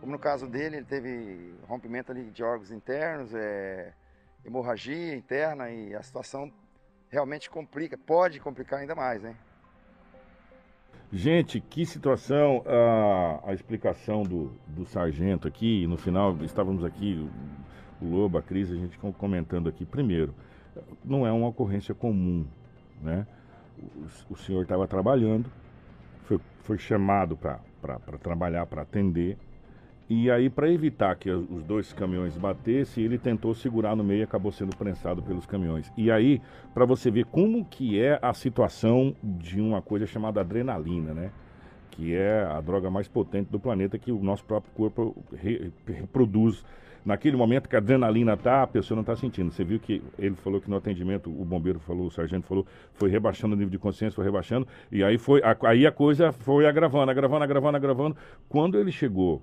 [0.00, 3.92] Como no caso dele, ele teve rompimento ali de órgãos internos, é,
[4.44, 6.52] hemorragia interna e a situação
[7.08, 9.36] realmente complica, pode complicar ainda mais, né?
[11.12, 17.28] Gente, que situação, a, a explicação do, do sargento aqui, no final estávamos aqui,
[18.00, 20.34] o Lobo, a Cris, a gente comentando aqui, primeiro,
[21.04, 22.46] não é uma ocorrência comum,
[23.02, 23.26] né?
[23.78, 25.50] O, o senhor estava trabalhando,
[26.24, 27.60] foi, foi chamado para
[28.18, 29.36] trabalhar, para atender,
[30.14, 34.22] e aí, para evitar que os dois caminhões batessem, ele tentou segurar no meio e
[34.22, 35.90] acabou sendo prensado pelos caminhões.
[35.96, 36.38] E aí,
[36.74, 41.30] para você ver como que é a situação de uma coisa chamada adrenalina, né?
[41.90, 46.62] Que é a droga mais potente do planeta que o nosso próprio corpo re reproduz.
[47.06, 49.50] Naquele momento que a adrenalina tá, a pessoa não está sentindo.
[49.50, 53.08] Você viu que ele falou que no atendimento, o bombeiro falou, o sargento falou, foi
[53.08, 57.10] rebaixando o nível de consciência, foi rebaixando, e aí foi, aí a coisa foi agravando,
[57.10, 58.16] agravando, agravando, agravando.
[58.46, 59.42] Quando ele chegou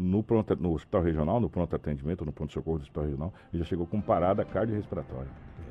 [0.00, 3.68] no, pronto, no hospital regional, no pronto atendimento, no pronto-socorro do hospital regional, ele já
[3.68, 5.28] chegou com parada cardiorrespiratória.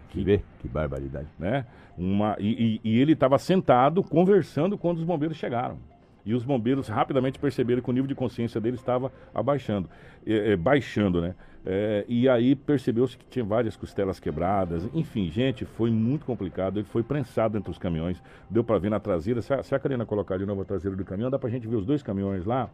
[0.10, 1.28] Que vê, que barbaridade.
[1.38, 1.66] Né?
[1.98, 5.78] Uma, e, e, e ele estava sentado conversando quando os bombeiros chegaram.
[6.26, 9.90] E os bombeiros rapidamente perceberam que o nível de consciência dele estava abaixando,
[10.26, 11.34] é, é, baixando, né?
[11.66, 14.88] É, e aí percebeu-se que tinha várias costelas quebradas.
[14.94, 16.78] Enfim, gente, foi muito complicado.
[16.78, 18.22] Ele foi prensado entre os caminhões.
[18.50, 19.42] Deu para ver na traseira.
[19.42, 21.52] Se a, se a Karina colocar de novo a traseira do caminhão, dá para a
[21.52, 22.70] gente ver os dois caminhões lá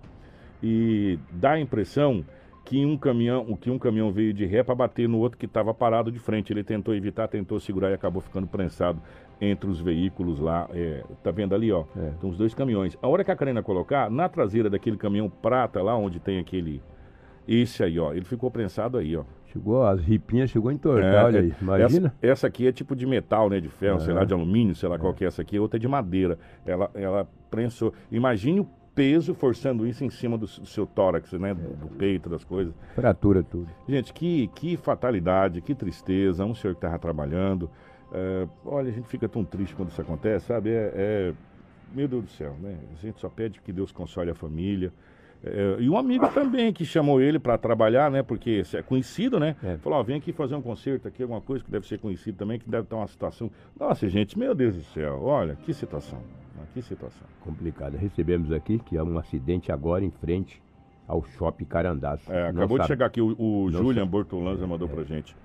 [0.61, 2.23] e dá a impressão
[2.65, 5.73] que um caminhão, que um caminhão veio de ré para bater no outro que estava
[5.73, 6.51] parado de frente.
[6.51, 8.99] Ele tentou evitar, tentou segurar e acabou ficando prensado
[9.39, 10.67] entre os veículos lá.
[10.73, 11.85] É, tá vendo ali, ó?
[11.95, 12.11] É.
[12.19, 12.97] Tem os dois caminhões.
[13.01, 16.81] A hora que a Karina colocar, na traseira daquele caminhão prata lá, onde tem aquele.
[17.47, 18.11] Esse aí, ó.
[18.11, 19.23] Ele ficou prensado aí, ó.
[19.45, 22.07] Chegou, as ripinhas chegou a entortar, é, olha aí, imagina.
[22.21, 23.99] Essa, essa, aqui é tipo de metal, né, de ferro, é.
[24.01, 26.37] sei lá, de alumínio, sei lá qual que é essa aqui, outra é de madeira.
[26.65, 27.93] Ela, ela prensou.
[28.11, 31.53] Imagine o peso forçando isso em cima do, do seu tórax, né?
[31.53, 32.73] Do, do, peito, das coisas.
[32.95, 33.67] Fratura tudo.
[33.87, 36.45] Gente, que, que fatalidade, que tristeza.
[36.45, 37.69] Um senhor que estava trabalhando.
[38.13, 40.69] É, olha, a gente fica tão triste quando isso acontece, sabe?
[40.69, 41.33] É, é,
[41.93, 42.77] meu Deus do céu, né?
[42.93, 44.93] A gente só pede que Deus console a família.
[45.43, 48.23] É, e um amigo também que chamou ele para trabalhar, né?
[48.23, 49.55] Porque é conhecido, né?
[49.63, 49.77] É.
[49.77, 52.59] Falou, ó, vem aqui fazer um concerto aqui, alguma coisa que deve ser conhecido também,
[52.59, 53.51] que deve estar uma situação.
[53.79, 56.19] Nossa, gente, meu Deus do céu, olha, que situação.
[56.73, 57.27] Que situação.
[57.41, 57.97] Complicada.
[57.97, 60.61] Recebemos aqui que há um acidente agora em frente
[61.07, 62.21] ao Shopping Carandás.
[62.27, 64.91] É, acabou de chegar aqui, o, o Julian Bortolanza mandou é.
[64.91, 65.35] pra gente.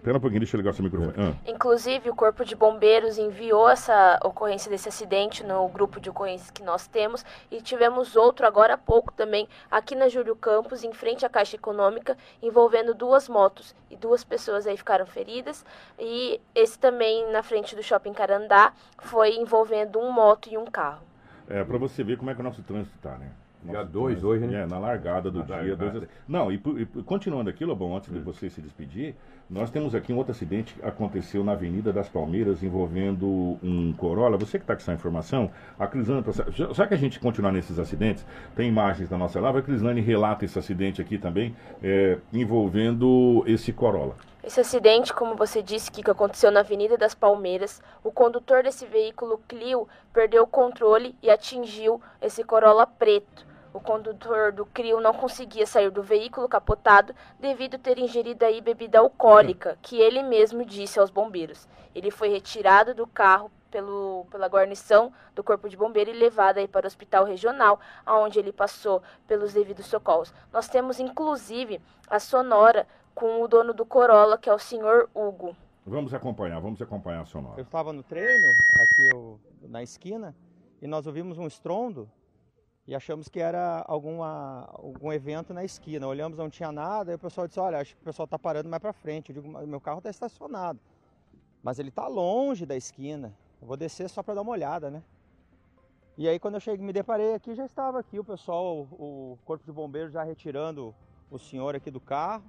[0.00, 1.12] Espera um pouquinho, deixa eu ligar o seu microfone.
[1.18, 1.34] Ah.
[1.46, 6.62] Inclusive, o Corpo de Bombeiros enviou essa ocorrência desse acidente no grupo de ocorrências que
[6.62, 11.26] nós temos e tivemos outro agora há pouco também aqui na Júlio Campos, em frente
[11.26, 15.66] à Caixa Econômica, envolvendo duas motos e duas pessoas aí ficaram feridas.
[15.98, 21.02] E esse também na frente do Shopping Carandá foi envolvendo um moto e um carro.
[21.46, 23.30] É, para você ver como é que o nosso trânsito está, né?
[23.62, 24.62] Dia 2 hoje, né?
[24.62, 25.56] É, na largada do na dia.
[25.56, 25.90] Largada.
[25.90, 28.14] Dois, não, e, e, continuando aqui, Lobão, antes hum.
[28.14, 29.14] de você se despedir,
[29.50, 34.36] nós temos aqui um outro acidente que aconteceu na Avenida das Palmeiras envolvendo um Corolla.
[34.38, 36.22] Você que está com essa informação, a Crislane,
[36.72, 38.24] só que a gente continuar nesses acidentes,
[38.54, 43.72] tem imagens na nossa live, a Crislane relata esse acidente aqui também, é, envolvendo esse
[43.72, 44.14] Corolla.
[44.44, 49.40] Esse acidente, como você disse, que aconteceu na Avenida das Palmeiras, o condutor desse veículo
[49.48, 53.49] Clio perdeu o controle e atingiu esse Corolla preto.
[53.72, 58.60] O condutor do CRIO não conseguia sair do veículo capotado devido a ter ingerido aí
[58.60, 61.68] bebida alcoólica, que ele mesmo disse aos bombeiros.
[61.94, 66.66] Ele foi retirado do carro pelo, pela guarnição do Corpo de Bombeiro e levado aí
[66.66, 70.34] para o hospital regional, onde ele passou pelos devidos socorros.
[70.52, 75.56] Nós temos inclusive a sonora com o dono do Corolla, que é o senhor Hugo.
[75.86, 77.60] Vamos acompanhar, vamos acompanhar a sonora.
[77.60, 78.48] Eu estava no treino,
[78.80, 80.34] aqui eu, na esquina,
[80.82, 82.10] e nós ouvimos um estrondo
[82.90, 86.08] e achamos que era alguma, algum evento na esquina.
[86.08, 88.68] Olhamos, não tinha nada, e o pessoal disse, olha, acho que o pessoal está parando
[88.68, 89.30] mais para frente.
[89.30, 90.80] Eu digo, meu carro está estacionado,
[91.62, 93.32] mas ele está longe da esquina.
[93.62, 95.04] Eu vou descer só para dar uma olhada, né?
[96.18, 99.64] E aí quando eu cheguei, me deparei aqui, já estava aqui o pessoal, o corpo
[99.64, 100.92] de bombeiros já retirando
[101.30, 102.42] o senhor aqui do carro.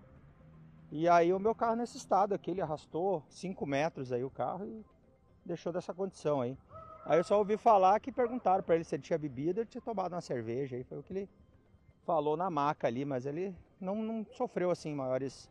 [0.92, 4.66] E aí o meu carro nesse estado aqui, ele arrastou 5 metros aí o carro
[4.66, 4.84] e
[5.46, 6.58] deixou dessa condição aí.
[7.06, 9.82] Aí eu só ouvi falar que perguntaram para ele se ele tinha bebido, ele tinha
[9.82, 11.30] tomado uma cerveja, aí foi o que ele
[12.06, 15.50] falou na maca ali, mas ele não, não sofreu assim maiores,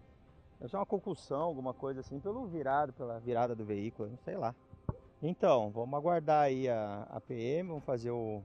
[0.58, 4.54] deve ser uma concussão, alguma coisa assim, pelo virado, pela virada do veículo, sei lá.
[5.22, 8.42] Então, vamos aguardar aí a, a PM, vamos fazer o,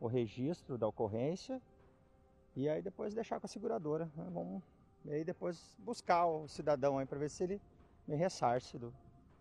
[0.00, 1.60] o registro da ocorrência
[2.54, 4.04] e aí depois deixar com a seguradora.
[4.14, 4.28] Né?
[4.30, 4.62] Vamos
[5.04, 7.60] e aí depois buscar o cidadão aí para ver se ele
[8.06, 8.92] me ressarce do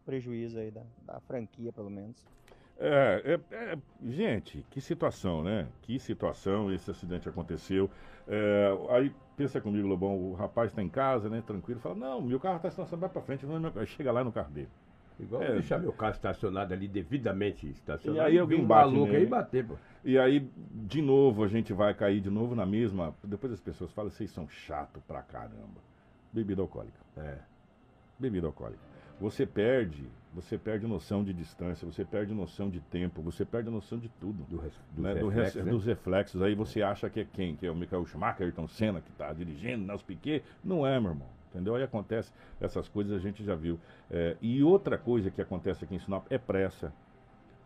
[0.06, 2.26] prejuízo aí da, da franquia, pelo menos.
[2.80, 5.68] É, é, é, gente, que situação, né?
[5.82, 7.90] Que situação esse acidente aconteceu.
[8.28, 11.42] É, aí pensa comigo, Lobão, o rapaz está em casa, né?
[11.46, 14.52] Tranquilo, fala, não, meu carro está estacionado, vai para frente, não, chega lá no carro
[14.52, 14.70] dele.
[15.20, 18.20] Igual é, deixar meu carro estacionado ali, devidamente estacionado.
[18.20, 19.76] E aí alguém um bate maluco aí bater, pô.
[20.04, 23.16] E aí, de novo, a gente vai cair de novo na mesma.
[23.24, 25.82] Depois as pessoas falam, vocês são chato pra caramba.
[26.32, 27.00] Bebida alcoólica.
[27.18, 27.40] É.
[28.20, 28.80] Bebida alcoólica.
[29.20, 30.08] Você perde,
[30.38, 34.44] você perde noção de distância, você perde noção de tempo, você perde noção de tudo.
[34.44, 35.14] Do, res, dos, né?
[35.14, 35.72] reflexos, Do res, né?
[35.72, 36.42] dos reflexos.
[36.44, 37.56] Aí você acha que é quem?
[37.56, 40.44] Que é o Michael Schumacher, Ayrton Senna, que está dirigindo, Nelson Piquet.
[40.64, 41.28] Não é, meu irmão.
[41.50, 41.74] Entendeu?
[41.74, 42.32] Aí acontece
[42.62, 43.80] essas coisas, a gente já viu.
[44.12, 46.94] É, e outra coisa que acontece aqui em Sinop é pressa.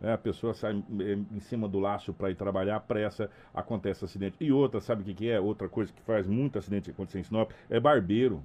[0.00, 4.36] É, a pessoa sai é, em cima do laço para ir trabalhar, pressa, acontece acidente.
[4.40, 5.38] E outra, sabe o que, que é?
[5.38, 8.42] Outra coisa que faz muito acidente acontecer em Sinop é barbeiro.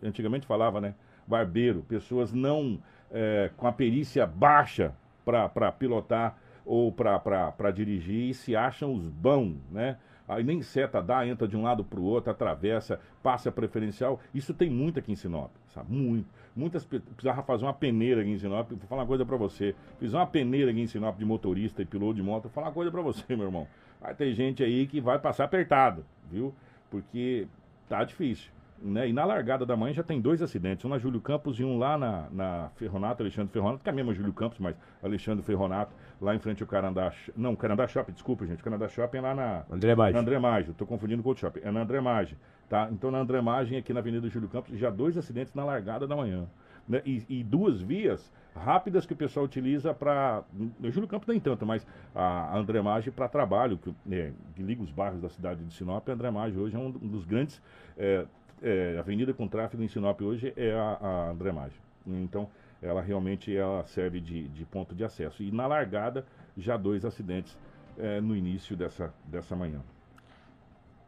[0.00, 0.94] Antigamente falava, né?
[1.26, 2.80] Barbeiro, pessoas não
[3.10, 4.92] é, com a perícia baixa
[5.24, 9.96] para pilotar ou para dirigir e se acham os bons, né?
[10.30, 14.20] aí nem seta dá, entra de um lado para o outro, atravessa, passa preferencial.
[14.32, 15.92] Isso tem muito aqui em Sinop, sabe?
[15.92, 16.28] Muito.
[16.54, 18.70] Muitas precisava fazer uma peneira aqui em Sinop.
[18.70, 19.74] Vou falar uma coisa para você.
[19.98, 22.44] Fiz uma peneira aqui em Sinop de motorista e piloto de moto.
[22.44, 23.66] Vou falar uma coisa para você, meu irmão.
[24.00, 26.54] Vai ter gente aí que vai passar apertado, viu?
[26.90, 27.46] Porque
[27.88, 28.50] tá difícil.
[28.82, 29.08] Né?
[29.08, 31.78] E na largada da manhã já tem dois acidentes, um na Júlio Campos e um
[31.78, 36.34] lá na, na Ferronato, Alexandre Ferronato, que é mesmo Júlio Campos, mas Alexandre Ferronato, lá
[36.34, 37.12] em frente ao Carandá.
[37.36, 38.62] Não, Carandá Shopping, desculpa, gente.
[38.62, 39.64] Carandá Shopping é lá na.
[39.70, 40.14] André Maggi.
[40.14, 41.60] Na André Maggi, tô confundindo com outro shopping.
[41.62, 42.36] É na André Maggi,
[42.70, 42.88] tá?
[42.90, 46.16] Então na André Maggi, aqui na Avenida Júlio Campos, já dois acidentes na largada da
[46.16, 46.46] manhã.
[46.88, 47.02] Né?
[47.04, 50.42] E, e, duas vias rápidas que o pessoal utiliza para.
[50.84, 54.90] Júlio Campos nem tanto, mas a André Maggi para trabalho, que, é, que, liga os
[54.90, 56.08] bairros da cidade de Sinop.
[56.08, 57.62] A André Maggi hoje é um dos grandes.
[57.96, 58.24] É,
[58.62, 61.80] é, avenida com tráfego em Sinop hoje é a, a André Maggi.
[62.06, 62.48] Então,
[62.82, 65.42] ela realmente ela serve de, de ponto de acesso.
[65.42, 66.26] E na largada,
[66.56, 67.56] já dois acidentes
[67.98, 69.80] é, no início dessa, dessa manhã.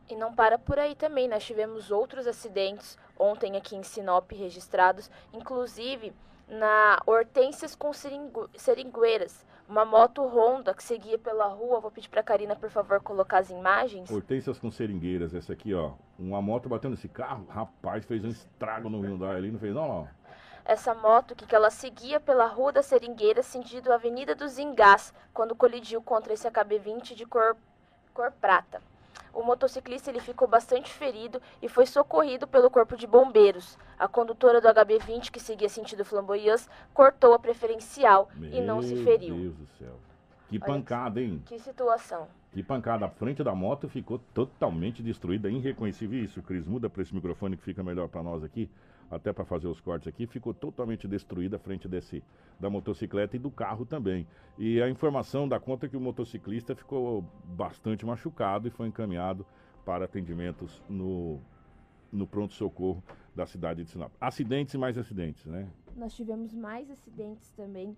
[0.09, 5.11] E não para por aí também, nós tivemos outros acidentes ontem aqui em Sinop registrados,
[5.33, 6.13] inclusive
[6.49, 11.81] na Hortências com seringu Seringueiras, uma moto Honda que seguia pela rua.
[11.81, 14.11] Vou pedir para a Karina, por favor, colocar as imagens.
[14.11, 15.93] Hortências com Seringueiras, essa aqui, ó.
[16.23, 19.89] Uma moto batendo nesse carro, rapaz, fez um estrago no Hyundai ali, não fez não,
[19.89, 20.09] não.
[20.65, 26.01] Essa moto que, ela seguia pela Rua da Seringueira, sentido Avenida dos Engás, quando colidiu
[26.01, 27.57] contra esse HB20 de cor,
[28.15, 28.81] cor prata.
[29.35, 33.77] O motociclista ele ficou bastante ferido e foi socorrido pelo corpo de bombeiros.
[33.99, 36.63] A condutora do HB20, que seguia sentido Flamboyant,
[36.95, 39.35] cortou a preferencial Meu e não se feriu.
[39.35, 39.99] Meu Deus do céu.
[40.49, 41.43] Que pancada, hein?
[41.47, 42.29] Que situação.
[42.53, 43.07] Que pancada.
[43.07, 46.23] A frente da moto ficou totalmente destruída, irreconhecível.
[46.23, 48.69] Isso, Cris, muda para esse microfone que fica melhor para nós aqui
[49.15, 52.23] até para fazer os cortes aqui, ficou totalmente destruída a frente desse,
[52.59, 54.27] da motocicleta e do carro também.
[54.59, 59.45] E a informação da conta é que o motociclista ficou bastante machucado e foi encaminhado
[59.85, 61.39] para atendimentos no,
[62.11, 63.03] no pronto-socorro
[63.37, 64.13] da cidade de Sinop.
[64.19, 65.69] Acidentes e mais acidentes, né?
[65.95, 67.95] Nós tivemos mais acidentes também.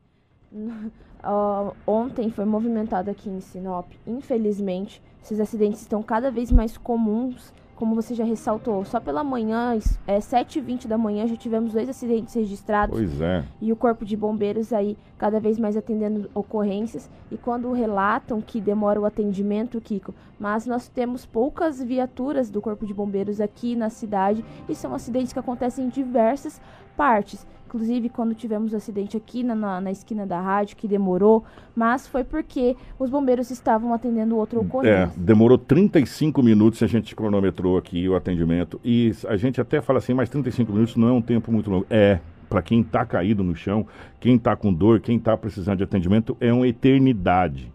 [0.53, 3.87] uh, ontem foi movimentado aqui em Sinop.
[4.07, 9.77] Infelizmente, esses acidentes estão cada vez mais comuns como você já ressaltou, só pela manhã,
[10.07, 12.97] é 7h20 da manhã, já tivemos dois acidentes registrados.
[12.97, 13.45] Pois é.
[13.61, 17.11] E o Corpo de Bombeiros aí cada vez mais atendendo ocorrências.
[17.31, 22.87] E quando relatam que demora o atendimento, Kiko, mas nós temos poucas viaturas do Corpo
[22.87, 26.61] de Bombeiros aqui na cidade e são acidentes que acontecem em diversas
[26.97, 27.47] partes.
[27.67, 31.45] Inclusive, quando tivemos o um acidente aqui na, na, na, esquina da rádio, que demorou,
[31.75, 35.13] mas foi porque os bombeiros estavam atendendo outro ocorrência.
[35.13, 38.81] É, demorou 35 minutos, a gente cronometrou aqui o atendimento.
[38.85, 41.85] E a gente até fala assim, mas 35 minutos não é um tempo muito longo.
[41.91, 43.85] É, para quem está caído no chão,
[44.21, 47.73] quem está com dor, quem está precisando de atendimento, é uma eternidade.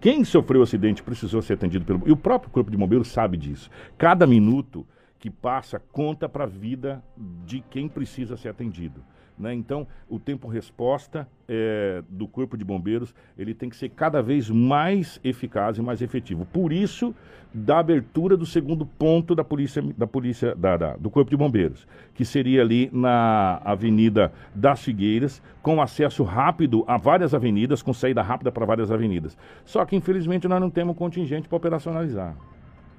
[0.00, 2.02] Quem sofreu o acidente precisou ser atendido pelo.
[2.04, 3.70] E o próprio Corpo de Bombeiros sabe disso.
[3.96, 4.86] Cada minuto
[5.24, 7.02] que passa conta para a vida
[7.46, 9.02] de quem precisa ser atendido.
[9.38, 9.54] Né?
[9.54, 15.18] Então, o tempo-resposta é, do Corpo de Bombeiros ele tem que ser cada vez mais
[15.24, 16.44] eficaz e mais efetivo.
[16.44, 17.14] Por isso,
[17.54, 21.88] da abertura do segundo ponto da polícia, da polícia da, da, do Corpo de Bombeiros,
[22.12, 28.20] que seria ali na Avenida das Figueiras, com acesso rápido a várias avenidas, com saída
[28.20, 29.38] rápida para várias avenidas.
[29.64, 32.36] Só que, infelizmente, nós não temos contingente para operacionalizar.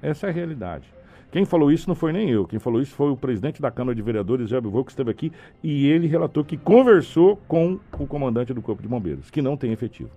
[0.02, 0.96] Essa é a realidade.
[1.30, 2.46] Quem falou isso não foi nem eu.
[2.46, 5.32] Quem falou isso foi o presidente da Câmara de Vereadores, Zé Bivô, que esteve aqui,
[5.62, 9.72] e ele relatou que conversou com o comandante do Corpo de Bombeiros, que não tem
[9.72, 10.10] efetivo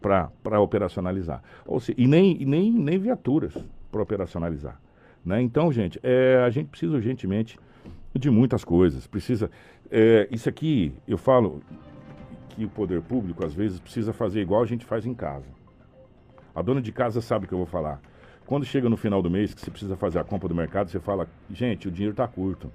[0.00, 1.42] para operacionalizar.
[1.64, 3.56] Ou seja, e nem, nem, nem viaturas
[3.90, 4.80] para operacionalizar.
[5.24, 5.40] Né?
[5.40, 7.58] Então, gente, é, a gente precisa urgentemente
[8.14, 9.06] de muitas coisas.
[9.06, 9.50] Precisa.
[9.90, 11.62] É, isso aqui, eu falo
[12.50, 15.46] que o poder público, às vezes, precisa fazer igual a gente faz em casa.
[16.54, 18.00] A dona de casa sabe o que eu vou falar.
[18.46, 20.98] Quando chega no final do mês, que você precisa fazer a compra do mercado, você
[20.98, 22.70] fala, gente, o dinheiro está curto.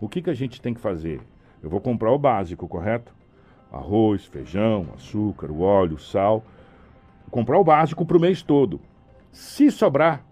[0.00, 1.20] O que, que a gente tem que fazer?
[1.62, 3.12] Eu vou comprar o básico, correto?
[3.72, 6.44] Arroz, feijão, açúcar, óleo, sal.
[7.30, 8.80] Comprar o básico para o mês todo.
[9.32, 10.24] Se sobrar,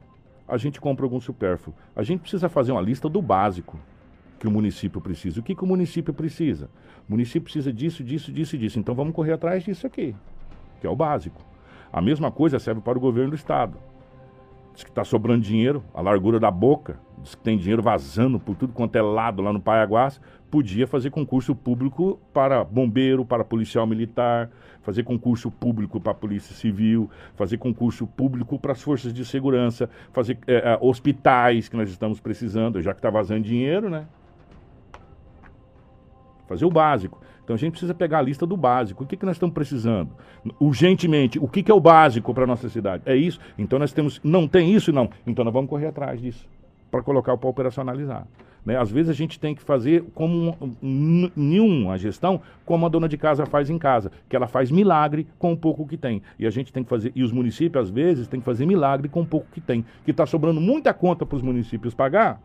[0.46, 1.74] a gente compra algum supérfluo.
[1.94, 3.78] A gente precisa fazer uma lista do básico
[4.38, 5.40] que o município precisa.
[5.40, 6.70] O que, que o município precisa?
[7.08, 8.78] O município precisa disso, disso, disso e disso.
[8.78, 10.14] Então vamos correr atrás disso aqui,
[10.80, 11.40] que é o básico.
[11.92, 13.76] A mesma coisa serve para o governo do estado
[14.76, 18.54] diz que está sobrando dinheiro, a largura da boca, diz que tem dinheiro vazando por
[18.54, 20.20] tudo quanto é lado lá no Paiaguás,
[20.50, 24.50] podia fazer concurso público para bombeiro, para policial militar,
[24.82, 30.38] fazer concurso público para polícia civil, fazer concurso público para as forças de segurança, fazer
[30.46, 34.06] é, hospitais que nós estamos precisando, já que está vazando dinheiro, né?
[36.46, 37.18] Fazer o básico.
[37.46, 39.04] Então a gente precisa pegar a lista do básico.
[39.04, 40.10] O que, que nós estamos precisando?
[40.58, 43.04] Urgentemente, o que, que é o básico para a nossa cidade?
[43.06, 43.38] É isso?
[43.56, 44.20] Então nós temos.
[44.24, 45.08] Não tem isso, não.
[45.24, 46.44] Então nós vamos correr atrás disso.
[46.90, 48.26] Para colocar para operacionalizar.
[48.64, 48.76] Né?
[48.76, 53.46] Às vezes a gente tem que fazer como nenhuma gestão, como a dona de casa
[53.46, 56.20] faz em casa, que ela faz milagre com o pouco que tem.
[56.36, 59.08] E a gente tem que fazer, e os municípios às vezes têm que fazer milagre
[59.08, 59.84] com o pouco que tem.
[60.04, 62.42] Que está sobrando muita conta para os municípios pagar,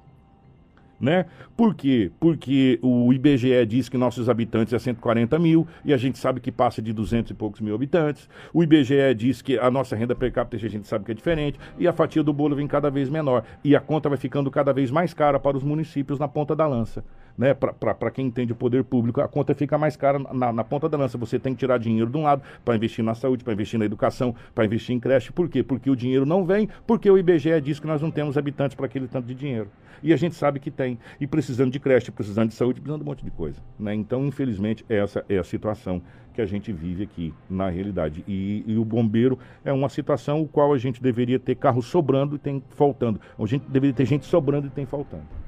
[1.01, 1.25] né?
[1.57, 2.11] Por quê?
[2.19, 6.51] Porque o IBGE diz que nossos habitantes é 140 mil e a gente sabe que
[6.51, 8.29] passa de 200 e poucos mil habitantes.
[8.53, 11.59] O IBGE diz que a nossa renda per capita a gente sabe que é diferente
[11.77, 14.71] e a fatia do bolo vem cada vez menor e a conta vai ficando cada
[14.71, 17.03] vez mais cara para os municípios na ponta da lança
[17.41, 20.87] né, para quem entende o poder público, a conta fica mais cara na, na ponta
[20.87, 21.17] da lança.
[21.17, 23.85] Você tem que tirar dinheiro de um lado para investir na saúde, para investir na
[23.85, 25.31] educação, para investir em creche.
[25.31, 25.63] Por quê?
[25.63, 28.85] Porque o dinheiro não vem, porque o IBGE diz que nós não temos habitantes para
[28.85, 29.71] aquele tanto de dinheiro.
[30.03, 30.99] E a gente sabe que tem.
[31.19, 33.59] E precisando de creche, precisando de saúde, precisando de um monte de coisa.
[33.79, 33.95] Né?
[33.95, 35.99] Então, infelizmente, essa é a situação
[36.35, 38.23] que a gente vive aqui na realidade.
[38.27, 42.35] E, e, o bombeiro é uma situação o qual a gente deveria ter carro sobrando
[42.35, 43.19] e tem faltando.
[43.37, 45.41] A gente deveria ter gente sobrando e tem faltando.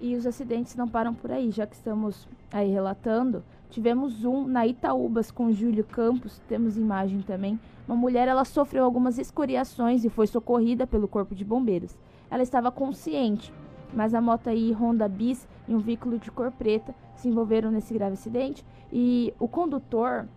[0.00, 3.42] E os acidentes não param por aí, já que estamos aí relatando.
[3.70, 7.58] Tivemos um na Itaúbas com Júlio Campos, temos imagem também.
[7.88, 11.96] Uma mulher, ela sofreu algumas escoriações e foi socorrida pelo corpo de bombeiros.
[12.30, 13.52] Ela estava consciente,
[13.92, 17.92] mas a moto aí Honda Bis e um veículo de cor preta se envolveram nesse
[17.94, 20.28] grave acidente e o condutor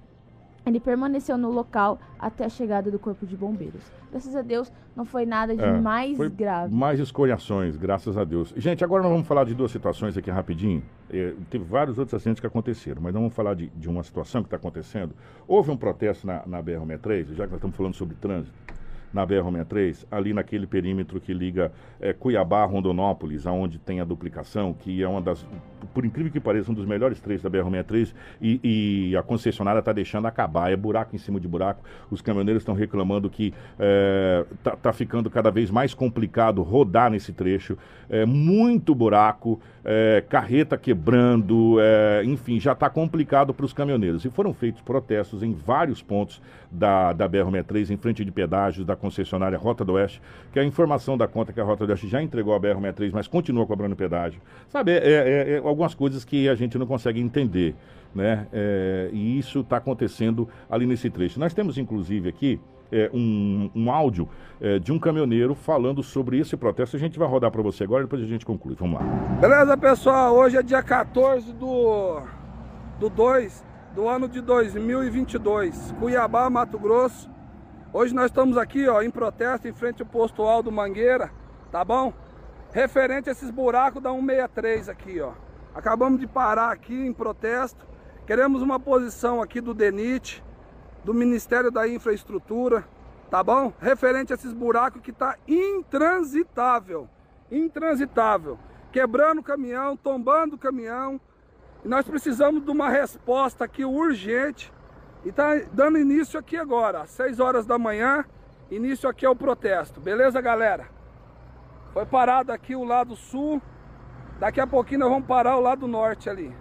[0.69, 3.81] ele permaneceu no local até a chegada do corpo de bombeiros.
[4.11, 6.73] Graças a Deus, não foi nada de é, mais grave.
[6.73, 8.53] Mais escoriações, graças a Deus.
[8.57, 10.83] Gente, agora nós vamos falar de duas situações aqui rapidinho.
[11.09, 14.47] É, teve vários outros acidentes que aconteceram, mas vamos falar de, de uma situação que
[14.47, 15.13] está acontecendo.
[15.47, 18.53] Houve um protesto na, na BR-63, já que nós estamos falando sobre trânsito
[19.13, 24.73] na BR-63, ali naquele perímetro que liga é, Cuiabá a Rondonópolis, aonde tem a duplicação,
[24.73, 25.45] que é uma das,
[25.93, 28.59] por incrível que pareça, um dos melhores trechos da BR-63, e,
[29.11, 31.83] e, a concessionária está deixando acabar, é buraco em cima de buraco.
[32.11, 37.09] Os caminhoneiros estão reclamando que está é, tá, tá ficando cada vez mais complicado rodar
[37.09, 37.77] nesse trecho,
[38.09, 44.25] é, muito buraco, é, carreta quebrando, é, enfim, já está complicado para os caminhoneiros.
[44.25, 48.97] E foram feitos protestos em vários pontos da, da BR-63, em frente de pedágios da
[48.97, 52.21] concessionária Rota do Oeste, que a informação da conta que a Rota do Oeste já
[52.21, 54.41] entregou a BR-63, mas continua cobrando pedágio.
[54.67, 57.73] Sabe, é, é, é, algumas coisas que a gente não consegue entender,
[58.13, 58.45] né?
[58.51, 61.39] É, e isso está acontecendo ali nesse trecho.
[61.39, 62.59] Nós temos, inclusive, aqui
[62.91, 66.95] é, um, um áudio é, de um caminhoneiro falando sobre esse protesto.
[66.95, 68.75] A gente vai rodar para você agora e depois a gente conclui.
[68.75, 69.05] Vamos lá.
[69.39, 70.35] Beleza, pessoal?
[70.35, 72.21] Hoje é dia 14 do,
[72.99, 73.65] do 2
[73.97, 77.27] do ano de 2022, Cuiabá, Mato Grosso.
[77.91, 81.31] Hoje nós estamos aqui ó, em protesto em frente ao posto Aldo Mangueira,
[81.71, 82.13] tá bom?
[82.71, 85.31] Referente a esses buracos da 163 aqui, ó.
[85.73, 87.87] Acabamos de parar aqui em protesto.
[88.27, 90.43] Queremos uma posição aqui do DENIT,
[91.07, 92.85] do Ministério da Infraestrutura,
[93.31, 93.71] tá bom?
[93.79, 97.07] Referente a esses buracos que tá intransitável,
[97.49, 98.59] intransitável,
[98.91, 101.17] quebrando o caminhão, tombando o caminhão.
[101.85, 104.73] Nós precisamos de uma resposta aqui urgente.
[105.23, 108.25] E tá dando início aqui agora, às 6 horas da manhã,
[108.69, 110.01] início aqui ao protesto.
[110.01, 110.89] Beleza, galera?
[111.93, 113.61] Foi parado aqui o lado sul.
[114.41, 116.53] Daqui a pouquinho nós vamos parar o lado norte ali.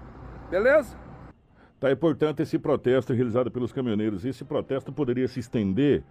[0.49, 0.97] Beleza?
[1.79, 4.25] Tá aí, portanto, esse protesto realizado pelos caminhoneiros.
[4.25, 6.03] Esse protesto poderia se estender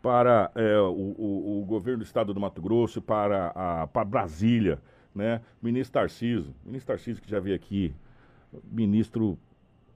[0.00, 4.78] para é, o, o, o, governo do estado do Mato Grosso, para, a, para Brasília,
[5.14, 5.42] né?
[5.60, 7.92] Ministro Tarciso, ministro Tarciso que já veio aqui,
[8.64, 9.38] ministro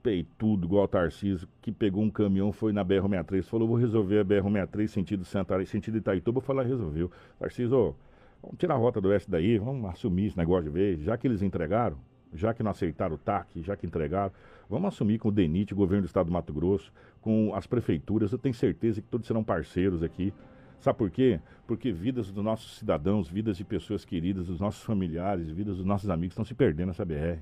[0.02, 4.24] peitudo, igual o Tarciso, que pegou um caminhão, foi na BR-63, falou, vou resolver a
[4.24, 7.10] BR-63 sentido Santa sentido Itaituba, eu falei, resolveu.
[7.38, 7.96] Tarciso,
[8.42, 11.26] vamos tirar a rota do oeste daí, vamos assumir esse negócio de vez, já que
[11.26, 11.96] eles entregaram,
[12.34, 14.32] já que não aceitaram o TAC, já que entregaram,
[14.68, 18.32] vamos assumir com o DENIT, o governo do estado do Mato Grosso, com as prefeituras,
[18.32, 20.32] eu tenho certeza que todos serão parceiros aqui.
[20.80, 21.40] Sabe por quê?
[21.66, 26.10] Porque vidas dos nossos cidadãos, vidas de pessoas queridas, dos nossos familiares, vidas dos nossos
[26.10, 27.40] amigos estão se perdendo nessa BR.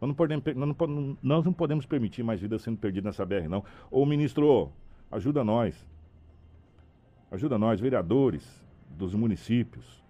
[0.00, 3.48] Nós não, podemos, nós, não, nós não podemos permitir mais vidas sendo perdidas nessa BR,
[3.48, 3.64] não.
[3.90, 4.72] Ô, ministro,
[5.10, 5.86] ajuda nós.
[7.30, 10.04] Ajuda nós, vereadores dos municípios,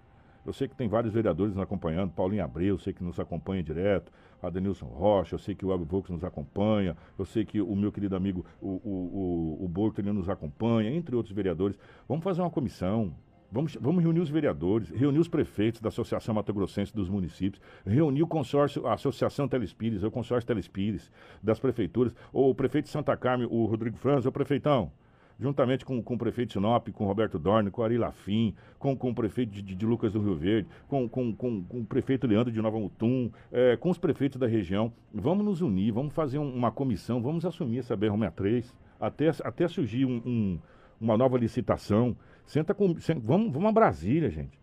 [0.44, 3.62] eu sei que tem vários vereadores nos acompanhando, Paulinho Abreu, eu sei que nos acompanha
[3.62, 4.12] direto,
[4.46, 7.90] Adenilson Rocha, eu sei que o Abel Vox nos acompanha, eu sei que o meu
[7.90, 11.78] querido amigo, o, o, o, o Borto, nos acompanha, entre outros vereadores.
[12.08, 13.14] Vamos fazer uma comissão,
[13.52, 18.24] Vamos, vamos, reunir os vereadores, reunir os prefeitos da Associação Mato Grossense dos municípios, reunir
[18.24, 21.08] o consórcio, a Associação Telespires, o consórcio Telespires
[21.40, 24.90] das prefeituras, ou o prefeito de Santa Carmen, o Rodrigo Franz, o prefeitão
[25.38, 29.14] juntamente com, com o prefeito Sinop, com Roberto Dorne, com Ari Lafim, com, com o
[29.14, 32.60] prefeito de, de, Lucas do Rio Verde, com, com, com, com o prefeito Leandro de
[32.62, 34.92] Nova Mutum, é, com os prefeitos da região.
[35.12, 40.04] Vamos nos unir, vamos fazer um, uma comissão, vamos assumir essa BR-63 até, até surgir
[40.04, 40.58] um, um,
[41.00, 42.16] uma nova licitação.
[42.46, 42.98] Senta com.
[43.00, 44.58] Senta, vamos, vamos a Brasília, gente.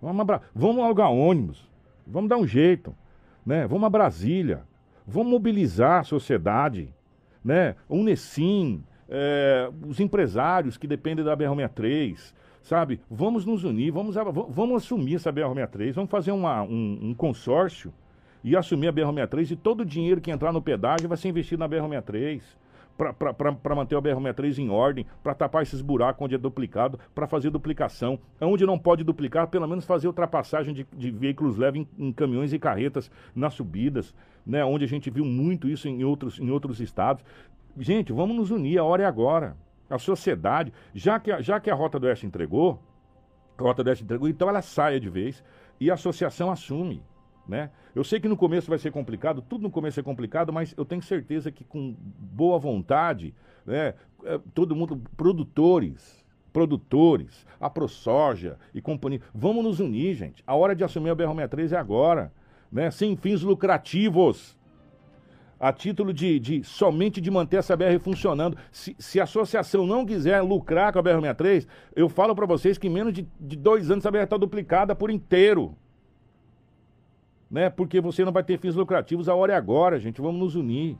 [0.00, 1.68] Vamos, a, vamos alugar ônibus.
[2.06, 2.94] Vamos dar um jeito.
[3.44, 3.66] Né?
[3.66, 4.62] Vamos a Brasília.
[5.06, 6.88] Vamos mobilizar a sociedade.
[7.44, 7.76] Né?
[7.88, 13.00] Unesim, é, os empresários que dependem da BR-63, sabe?
[13.10, 14.16] Vamos nos unir, vamos,
[14.48, 17.92] vamos assumir essa BR-63, vamos fazer uma, um, um, consórcio
[18.42, 21.60] e assumir a BR-63 e todo o dinheiro que entrar no pedágio vai ser investido
[21.60, 22.42] na BR-63
[22.96, 27.50] para manter a BR-63 em ordem, para tapar esses buracos onde é duplicado, para fazer
[27.50, 28.18] duplicação.
[28.40, 32.52] Onde não pode duplicar, pelo menos fazer ultrapassagem de, de veículos leves em, em, caminhões
[32.52, 34.14] e carretas nas subidas,
[34.46, 34.64] né?
[34.64, 37.22] onde a gente viu muito isso em outros, em outros estados.
[37.78, 39.56] Gente, vamos nos unir, a hora é agora.
[39.88, 42.82] A sociedade, já que já que a Rota do Oeste entregou,
[43.56, 45.44] a Rota do Oeste entregou, então ela saia de vez
[45.78, 47.02] e a associação assume.
[47.46, 47.70] Né?
[47.94, 50.84] Eu sei que no começo vai ser complicado, tudo no começo é complicado, mas eu
[50.84, 53.32] tenho certeza que com boa vontade,
[53.64, 53.94] né,
[54.24, 60.42] é, todo mundo, produtores, produtores, a ProSoja e companhia, vamos nos unir, gente.
[60.44, 62.32] A hora de assumir a BR-63 é agora,
[62.72, 62.90] né?
[62.90, 64.56] Sem fins lucrativos
[65.58, 68.56] a título de, de, somente de manter essa BR funcionando.
[68.70, 72.86] Se, se, a associação não quiser lucrar com a BR-63, eu falo para vocês que
[72.86, 75.74] em menos de, de, dois anos essa BR está duplicada por inteiro.
[77.50, 77.70] Né?
[77.70, 80.20] Porque você não vai ter fins lucrativos, a hora é agora, gente.
[80.20, 80.96] Vamos nos unir.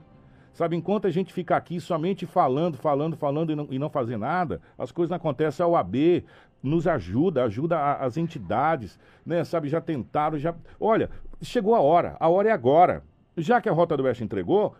[0.52, 4.16] Sabe, enquanto a gente fica aqui somente falando, falando, falando e não, e não fazer
[4.16, 5.62] nada, as coisas não acontecem.
[5.62, 6.24] A OAB
[6.62, 9.44] nos ajuda, ajuda a, as entidades, né?
[9.44, 10.54] Sabe, já tentaram, já.
[10.80, 11.10] Olha,
[11.42, 13.04] chegou a hora, a hora é agora.
[13.36, 14.74] Já que a Rota do Oeste entregou,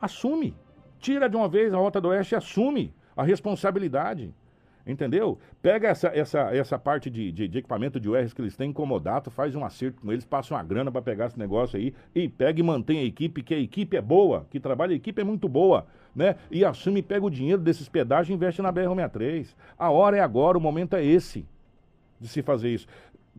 [0.00, 0.54] assume.
[0.98, 4.34] Tira de uma vez a Rota do Oeste e assume a responsabilidade.
[4.84, 5.38] Entendeu?
[5.60, 9.30] Pega essa, essa, essa parte de, de, de equipamento de URs que eles têm incomodado,
[9.30, 12.58] faz um acerto com eles, passa uma grana para pegar esse negócio aí e pega
[12.58, 15.48] e mantém a equipe, que a equipe é boa, que trabalha, a equipe é muito
[15.48, 16.34] boa, né?
[16.50, 19.54] E assume pega o dinheiro desses pedágios e investe na BR-63.
[19.78, 21.46] A hora é agora, o momento é esse
[22.20, 22.86] de se fazer isso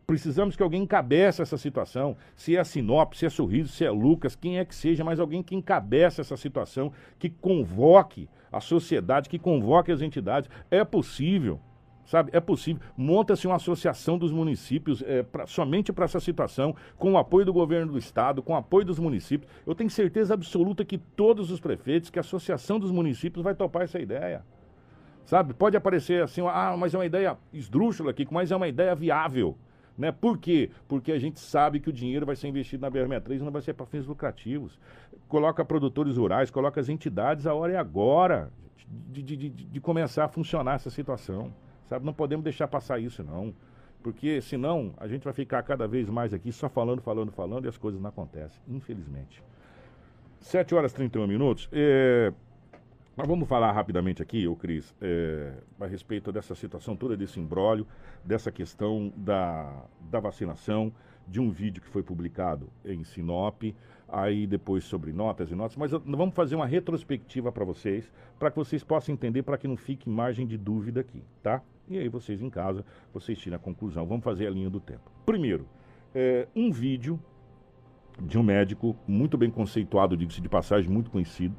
[0.05, 2.15] precisamos que alguém encabeça essa situação.
[2.35, 5.43] Se é Sinop, se é Sorriso, se é Lucas, quem é que seja, mas alguém
[5.43, 10.49] que encabeça essa situação, que convoque a sociedade, que convoque as entidades.
[10.69, 11.59] É possível,
[12.05, 12.29] sabe?
[12.33, 12.81] É possível.
[12.95, 17.53] Monta-se uma associação dos municípios é, pra, somente para essa situação, com o apoio do
[17.53, 19.51] governo do estado, com o apoio dos municípios.
[19.65, 23.83] Eu tenho certeza absoluta que todos os prefeitos, que a associação dos municípios vai topar
[23.83, 24.43] essa ideia.
[25.25, 25.53] Sabe?
[25.53, 29.57] Pode aparecer assim, ah, mas é uma ideia esdrúxula aqui, mas é uma ideia viável.
[29.97, 30.11] Né?
[30.11, 30.71] Por quê?
[30.87, 33.61] Porque a gente sabe que o dinheiro vai ser investido na BR-63 e não vai
[33.61, 34.79] ser para fins lucrativos.
[35.27, 38.51] Coloca produtores rurais, coloca as entidades, a hora é agora
[38.87, 41.53] de, de, de, de começar a funcionar essa situação.
[41.87, 42.05] Sabe?
[42.05, 43.53] Não podemos deixar passar isso, não.
[44.01, 47.69] Porque senão a gente vai ficar cada vez mais aqui só falando, falando, falando e
[47.69, 49.41] as coisas não acontecem, infelizmente.
[50.41, 51.69] 7 horas e 31 minutos.
[51.71, 52.33] É...
[53.15, 57.85] Mas vamos falar rapidamente aqui, ô Cris, é, a respeito dessa situação toda, desse imbróglio,
[58.25, 60.91] dessa questão da, da vacinação,
[61.27, 63.63] de um vídeo que foi publicado em Sinop,
[64.09, 68.57] aí depois sobre notas e notas, mas vamos fazer uma retrospectiva para vocês, para que
[68.57, 71.61] vocês possam entender, para que não fique margem de dúvida aqui, tá?
[71.87, 72.83] E aí vocês em casa,
[73.13, 74.07] vocês tiram a conclusão.
[74.07, 75.11] Vamos fazer a linha do tempo.
[75.25, 75.67] Primeiro,
[76.15, 77.19] é, um vídeo
[78.21, 81.55] de um médico muito bem conceituado, diga-se de passagem, muito conhecido,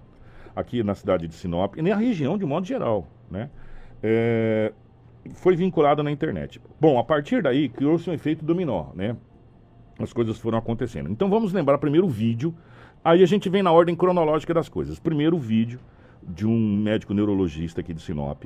[0.54, 3.50] aqui na cidade de Sinop, e na região de modo geral, né?
[4.02, 4.72] É,
[5.34, 6.60] foi vinculado na internet.
[6.80, 9.16] Bom, a partir daí criou-se um efeito dominó, né?
[9.98, 11.10] As coisas foram acontecendo.
[11.10, 12.54] Então vamos lembrar primeiro o vídeo,
[13.04, 14.98] aí a gente vem na ordem cronológica das coisas.
[14.98, 15.80] Primeiro o vídeo
[16.22, 18.44] de um médico neurologista aqui de Sinop,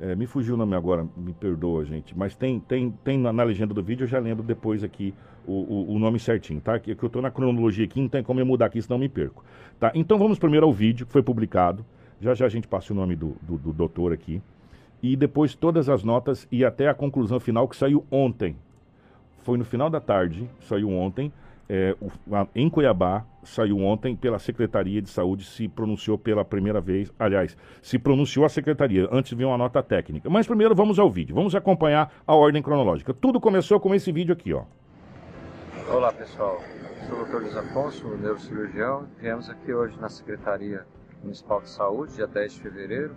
[0.00, 2.16] é, me fugiu o nome agora, me perdoa, gente.
[2.16, 5.12] Mas tem, tem, tem na, na legenda do vídeo, eu já lembro depois aqui
[5.46, 6.78] o, o, o nome certinho, tá?
[6.78, 9.10] Que, que eu tô na cronologia aqui, não tem como eu mudar aqui, senão me
[9.10, 9.44] perco.
[9.78, 9.92] Tá?
[9.94, 11.84] Então vamos primeiro ao vídeo que foi publicado.
[12.18, 14.40] Já já a gente passa o nome do, do, do doutor aqui.
[15.02, 18.56] E depois todas as notas e até a conclusão final que saiu ontem.
[19.42, 21.32] Foi no final da tarde, saiu ontem
[21.72, 21.96] é,
[22.52, 27.96] em Cuiabá, saiu ontem pela Secretaria de Saúde, se pronunciou pela primeira vez, aliás, se
[27.96, 30.28] pronunciou a Secretaria, antes veio uma nota técnica.
[30.28, 33.14] Mas primeiro vamos ao vídeo, vamos acompanhar a ordem cronológica.
[33.14, 34.64] Tudo começou com esse vídeo aqui, ó.
[35.88, 36.60] Olá pessoal,
[37.08, 37.36] sou o Dr.
[37.36, 39.06] Luiz Afonso, neurocirurgião.
[39.20, 40.84] Viemos aqui hoje na Secretaria
[41.22, 43.14] Municipal de Saúde, dia 10 de fevereiro,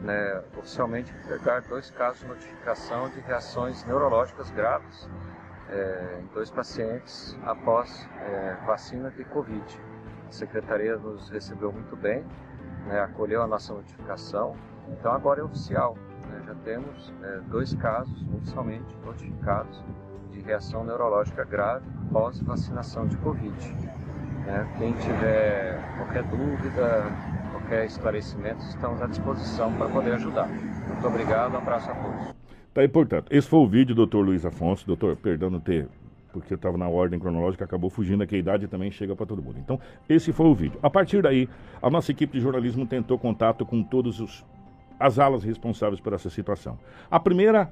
[0.00, 5.06] né, oficialmente pegar dois casos de notificação de reações neurológicas graves
[5.72, 9.80] é, em dois pacientes após é, vacina de Covid.
[10.28, 12.24] A secretaria nos recebeu muito bem,
[12.86, 14.54] né, acolheu a nossa notificação,
[14.88, 15.96] então agora é oficial.
[16.28, 19.82] Né, já temos é, dois casos oficialmente notificados
[20.30, 23.74] de reação neurológica grave pós vacinação de Covid.
[24.46, 27.04] Né, quem tiver qualquer dúvida,
[27.52, 30.48] qualquer esclarecimento, estamos à disposição para poder ajudar.
[30.48, 32.41] Muito obrigado, um abraço a todos.
[32.74, 34.86] Tá aí, portanto, esse foi o vídeo, doutor Luiz Afonso.
[34.86, 35.88] Doutor, perdão ter,
[36.32, 39.42] porque eu estava na ordem cronológica, acabou fugindo, que a idade também chega para todo
[39.42, 39.58] mundo.
[39.58, 39.78] Então,
[40.08, 40.78] esse foi o vídeo.
[40.82, 41.48] A partir daí,
[41.82, 44.44] a nossa equipe de jornalismo tentou contato com todas
[44.98, 46.78] as alas responsáveis por essa situação.
[47.10, 47.70] A primeira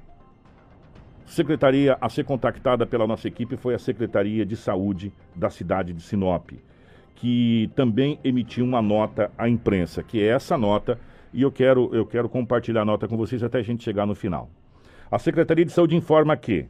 [1.25, 6.01] secretaria a ser contactada pela nossa equipe foi a Secretaria de Saúde da cidade de
[6.03, 6.51] Sinop,
[7.15, 10.99] que também emitiu uma nota à imprensa, que é essa nota,
[11.33, 14.13] e eu quero, eu quero compartilhar a nota com vocês até a gente chegar no
[14.13, 14.47] final.
[15.11, 16.67] A Secretaria de Saúde informa que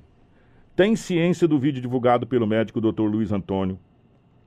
[0.76, 3.03] tem ciência do vídeo divulgado pelo médico Dr.
[3.03, 3.77] Luiz Antônio,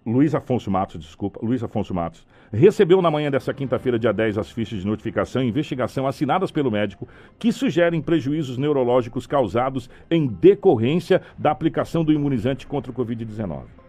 [0.04, 4.50] Luiz Afonso Matos, desculpa, Luiz Afonso Matos, recebeu na manhã dessa quinta-feira, dia 10, as
[4.50, 7.06] fichas de notificação e investigação assinadas pelo médico
[7.38, 13.83] que sugerem prejuízos neurológicos causados em decorrência da aplicação do imunizante contra o Covid-19.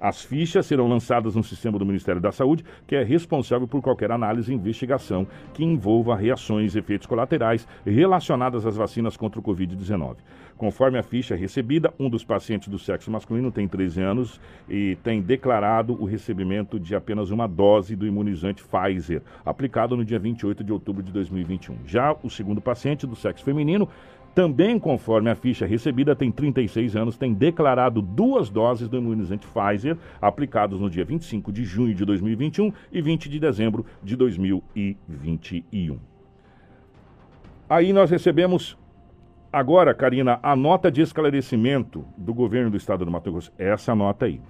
[0.00, 4.10] As fichas serão lançadas no sistema do Ministério da Saúde, que é responsável por qualquer
[4.10, 10.16] análise e investigação que envolva reações e efeitos colaterais relacionadas às vacinas contra o Covid-19.
[10.56, 15.20] Conforme a ficha recebida, um dos pacientes do sexo masculino tem 13 anos e tem
[15.20, 20.72] declarado o recebimento de apenas uma dose do imunizante Pfizer, aplicado no dia 28 de
[20.72, 21.76] outubro de 2021.
[21.86, 23.88] Já o segundo paciente do sexo feminino
[24.34, 29.96] também, conforme a ficha recebida, tem 36 anos, tem declarado duas doses do imunizante Pfizer,
[30.20, 35.98] aplicados no dia 25 de junho de 2021 e 20 de dezembro de 2021.
[37.68, 38.78] Aí nós recebemos
[39.52, 43.52] agora, Karina, a nota de esclarecimento do governo do estado do Mato Grosso.
[43.58, 44.40] Essa nota aí.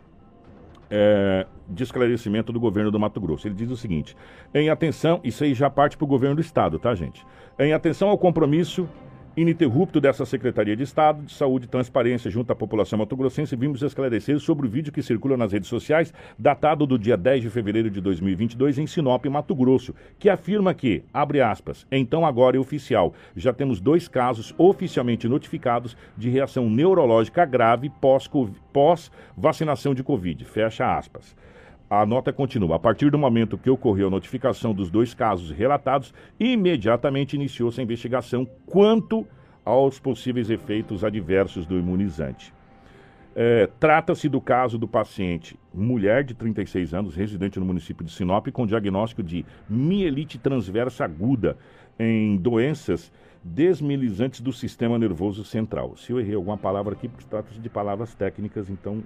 [0.93, 3.47] É, de esclarecimento do governo do Mato Grosso.
[3.47, 4.17] Ele diz o seguinte:
[4.53, 7.25] em atenção, isso aí já parte para o governo do estado, tá, gente?
[7.59, 8.89] Em atenção ao compromisso
[9.41, 14.39] ininterrupto dessa Secretaria de Estado de Saúde e Transparência junto à população mato-grossense, vimos esclarecer
[14.39, 18.01] sobre o vídeo que circula nas redes sociais, datado do dia 10 de fevereiro de
[18.01, 23.53] 2022 em Sinop, Mato Grosso, que afirma que, abre aspas, então agora é oficial, já
[23.53, 27.91] temos dois casos oficialmente notificados de reação neurológica grave
[28.73, 31.35] pós-vacinação de Covid, fecha aspas.
[31.91, 32.77] A nota continua.
[32.77, 37.83] A partir do momento que ocorreu a notificação dos dois casos relatados, imediatamente iniciou-se a
[37.83, 39.27] investigação quanto
[39.65, 42.55] aos possíveis efeitos adversos do imunizante.
[43.35, 48.47] É, Trata-se do caso do paciente, mulher de 36 anos, residente no município de Sinop,
[48.53, 51.57] com diagnóstico de mielite transversa aguda
[51.99, 53.13] em doenças
[53.43, 55.97] desmilizantes do sistema nervoso central.
[55.97, 59.03] Se eu errei alguma palavra aqui, porque trata-se de palavras técnicas, então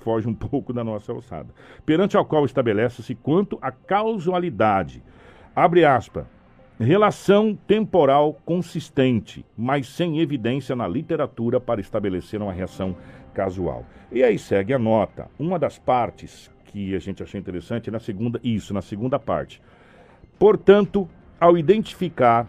[0.00, 1.48] foge um pouco da nossa alçada.
[1.86, 5.02] Perante ao qual estabelece-se quanto à causalidade.
[5.54, 6.24] Abre aspas.
[6.78, 12.96] Relação temporal consistente, mas sem evidência na literatura para estabelecer uma reação
[13.34, 13.84] casual.
[14.10, 15.28] E aí segue a nota.
[15.38, 19.60] Uma das partes que a gente achou interessante na segunda, isso, na segunda parte.
[20.38, 21.06] Portanto,
[21.38, 22.48] ao identificar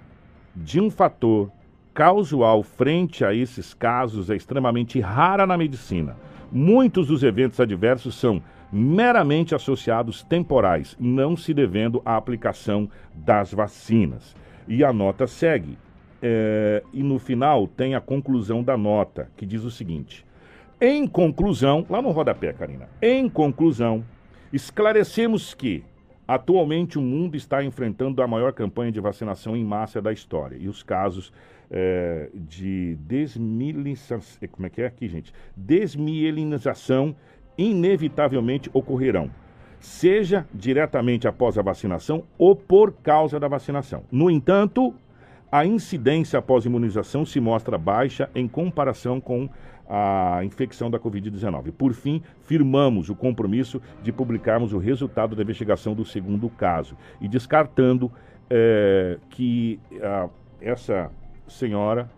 [0.55, 1.51] de um fator
[1.93, 6.15] causal frente a esses casos é extremamente rara na medicina.
[6.51, 8.41] Muitos dos eventos adversos são
[8.71, 14.35] meramente associados temporais, não se devendo à aplicação das vacinas.
[14.67, 15.77] E a nota segue.
[16.21, 20.25] É, e no final tem a conclusão da nota, que diz o seguinte:
[20.79, 24.05] Em conclusão, lá no rodapé, Karina, em conclusão,
[24.53, 25.83] esclarecemos que
[26.27, 30.57] atualmente o mundo está enfrentando a maior campanha de vacinação em massa da história.
[30.59, 31.33] E os casos
[31.71, 34.19] é, de desmilinização,
[34.51, 35.33] como é que é aqui, gente?
[35.55, 37.15] Desmielinização
[37.57, 39.31] inevitavelmente ocorrerão,
[39.79, 44.03] seja diretamente após a vacinação ou por causa da vacinação.
[44.11, 44.93] No entanto,
[45.51, 49.49] a incidência após imunização se mostra baixa em comparação com
[49.89, 51.71] a infecção da Covid-19.
[51.73, 57.27] Por fim, firmamos o compromisso de publicarmos o resultado da investigação do segundo caso e
[57.27, 58.09] descartando
[58.49, 60.29] é, que a,
[60.61, 61.11] essa
[61.51, 62.09] senhora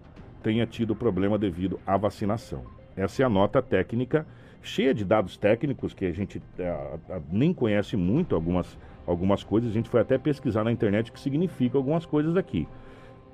[0.41, 2.63] tenha tido problema devido à vacinação.
[2.95, 4.25] Essa é a nota técnica
[4.61, 6.99] cheia de dados técnicos que a gente é,
[7.31, 9.69] nem conhece muito algumas, algumas coisas.
[9.69, 12.67] A gente foi até pesquisar na internet o que significa algumas coisas aqui,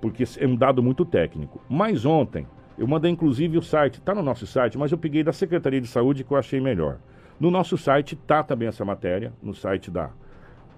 [0.02, 1.62] porque é um dado muito técnico.
[1.70, 2.48] Mas ontem,
[2.78, 5.88] eu mandei inclusive o site, está no nosso site, mas eu peguei da Secretaria de
[5.88, 6.98] Saúde que eu achei melhor.
[7.40, 10.10] No nosso site está também essa matéria, no site da,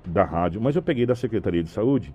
[0.05, 2.13] da rádio, mas eu peguei da Secretaria de Saúde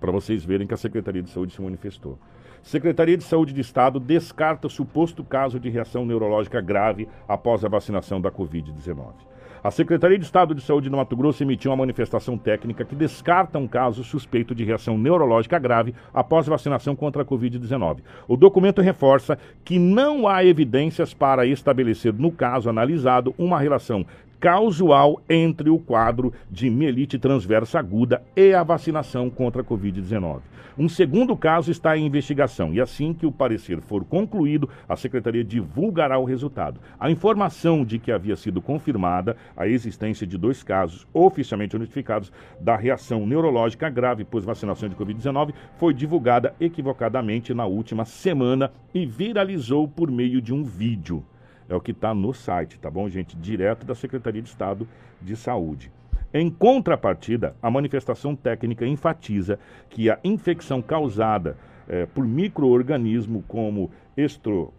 [0.00, 2.18] para vocês verem que a Secretaria de Saúde se manifestou.
[2.62, 8.20] Secretaria de Saúde do Estado descarta suposto caso de reação neurológica grave após a vacinação
[8.20, 9.14] da Covid-19.
[9.62, 13.58] A Secretaria de Estado de Saúde do Mato Grosso emitiu uma manifestação técnica que descarta
[13.58, 17.98] um caso suspeito de reação neurológica grave após vacinação contra a Covid-19.
[18.28, 24.06] O documento reforça que não há evidências para estabelecer, no caso analisado, uma relação
[24.40, 30.40] causal entre o quadro de mielite transversa aguda e a vacinação contra a Covid-19.
[30.78, 35.42] Um segundo caso está em investigação e assim que o parecer for concluído, a Secretaria
[35.42, 36.80] divulgará o resultado.
[37.00, 42.76] A informação de que havia sido confirmada a existência de dois casos oficialmente notificados da
[42.76, 50.08] reação neurológica grave pós-vacinação de Covid-19 foi divulgada equivocadamente na última semana e viralizou por
[50.08, 51.24] meio de um vídeo.
[51.68, 53.36] É o que está no site, tá bom, gente?
[53.36, 54.88] Direto da Secretaria de Estado
[55.20, 55.92] de Saúde.
[56.32, 59.58] Em contrapartida, a manifestação técnica enfatiza
[59.88, 61.56] que a infecção causada
[61.88, 64.72] é, por microorganismo como estro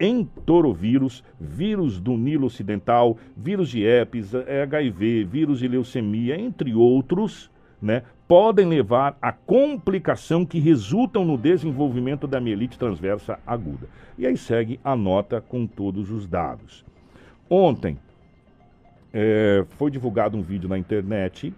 [0.00, 7.50] entorovírus, vírus do Nilo Ocidental, vírus de herpes, HIV, vírus de leucemia, entre outros,
[7.80, 13.88] né, podem levar a complicação que resultam no desenvolvimento da mielite transversa aguda.
[14.18, 16.84] E aí segue a nota com todos os dados.
[17.48, 17.98] Ontem
[19.12, 21.54] é, foi divulgado um vídeo na internet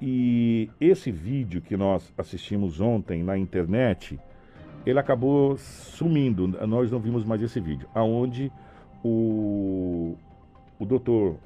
[0.00, 4.18] e esse vídeo que nós assistimos ontem na internet,
[4.84, 6.48] ele acabou sumindo.
[6.66, 8.50] Nós não vimos mais esse vídeo, aonde
[9.04, 10.16] o,
[10.80, 11.36] o doutor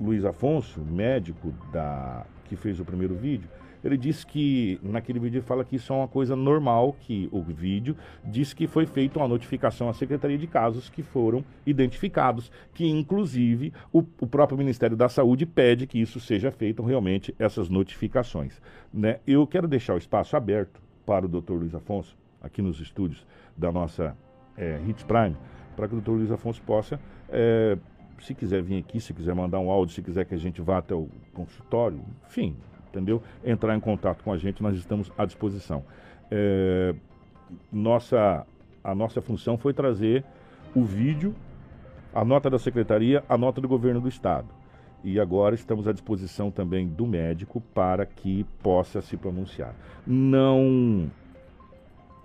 [0.00, 3.48] Luiz Afonso, médico da que fez o primeiro vídeo,
[3.84, 7.40] ele disse que naquele vídeo ele fala que isso é uma coisa normal, que o
[7.40, 12.86] vídeo diz que foi feita uma notificação à Secretaria de Casos que foram identificados, que
[12.86, 18.60] inclusive o, o próprio Ministério da Saúde pede que isso seja feito realmente, essas notificações.
[18.92, 19.20] Né?
[19.26, 21.52] Eu quero deixar o espaço aberto para o Dr.
[21.52, 23.24] Luiz Afonso, aqui nos estúdios
[23.56, 24.16] da nossa
[24.56, 25.36] é, Hits Prime,
[25.76, 26.10] para que o Dr.
[26.10, 27.78] Luiz Afonso possa é,
[28.20, 30.78] se quiser vir aqui, se quiser mandar um áudio, se quiser que a gente vá
[30.78, 32.56] até o consultório, enfim,
[32.88, 33.22] entendeu?
[33.44, 35.84] Entrar em contato com a gente, nós estamos à disposição.
[36.30, 36.94] É,
[37.72, 38.46] nossa,
[38.82, 40.24] a nossa função foi trazer
[40.74, 41.34] o vídeo,
[42.14, 44.48] a nota da secretaria, a nota do governo do estado.
[45.04, 49.74] E agora estamos à disposição também do médico para que possa se pronunciar.
[50.06, 51.08] Não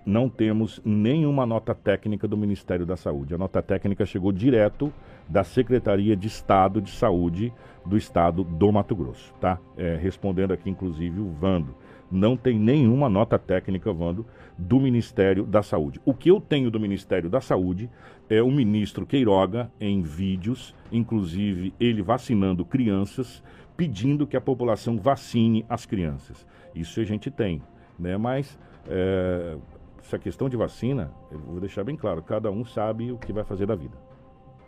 [0.06, 3.34] não temos nenhuma nota técnica do Ministério da Saúde.
[3.34, 4.91] A nota técnica chegou direto
[5.34, 7.51] da Secretaria de Estado de Saúde
[7.84, 9.60] do Estado do Mato Grosso, tá?
[9.76, 11.76] É, respondendo aqui, inclusive, o Vando.
[12.11, 15.99] não tem nenhuma nota técnica, Vando, do Ministério da Saúde.
[16.05, 17.89] O que eu tenho do Ministério da Saúde
[18.30, 23.41] é o ministro Queiroga em vídeos, inclusive ele vacinando crianças,
[23.76, 26.45] pedindo que a população vacine as crianças.
[26.76, 27.60] Isso a gente tem,
[27.97, 28.18] né?
[28.18, 29.57] Mas é,
[29.99, 33.43] essa questão de vacina, eu vou deixar bem claro, cada um sabe o que vai
[33.43, 33.97] fazer da vida,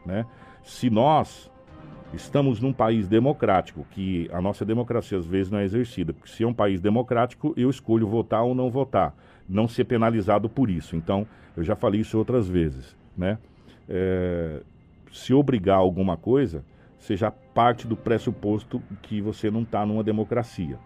[0.06, 0.26] né?
[0.64, 1.52] Se nós
[2.14, 6.44] estamos num país democrático, que a nossa democracia às vezes não é exercida, porque se
[6.44, 9.15] é um país democrático, eu escolho votar ou não votar,
[9.48, 10.95] não ser penalizado por isso.
[10.95, 13.38] Então, eu já falei isso outras vezes, né?
[13.88, 14.61] É,
[15.11, 16.64] se obrigar alguma coisa,
[16.98, 20.77] seja parte do pressuposto que você não está numa democracia.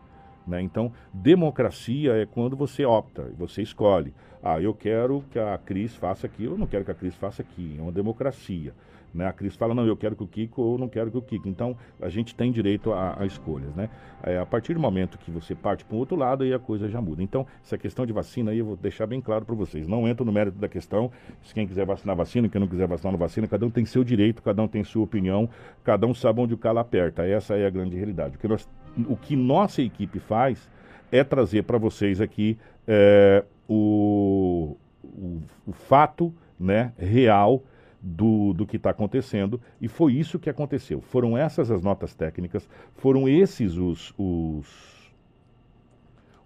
[0.45, 0.61] Né?
[0.61, 4.13] Então, democracia é quando você opta, você escolhe.
[4.41, 7.41] Ah, eu quero que a Cris faça aqui, eu não quero que a Cris faça
[7.41, 7.75] aqui.
[7.77, 8.73] É uma democracia.
[9.14, 9.26] Né?
[9.26, 11.48] A Cris fala, não, eu quero que o Kiko ou não quero que o Kiko.
[11.48, 13.90] Então, a gente tem direito a, a escolhas, né?
[14.22, 16.88] É, a partir do momento que você parte para o outro lado, aí a coisa
[16.90, 17.23] já muda.
[17.23, 19.88] Então, essa questão de vacina aí, eu vou deixar bem claro para vocês.
[19.88, 21.11] Não entro no mérito da questão.
[21.41, 22.49] Se quem quiser vacinar, vacina.
[22.49, 23.48] Quem não quiser vacinar, não vacina.
[23.48, 25.49] Cada um tem seu direito, cada um tem sua opinião.
[25.84, 27.26] Cada um sabe onde o calo aperta.
[27.26, 28.36] Essa é a grande realidade.
[28.36, 28.69] O que, nós,
[29.07, 30.69] o que nossa equipe faz
[31.11, 32.57] é trazer para vocês aqui
[32.88, 37.64] é, o, o, o fato né, real
[38.01, 41.01] do, do que está acontecendo, e foi isso que aconteceu.
[41.01, 44.98] Foram essas as notas técnicas, foram esses os, os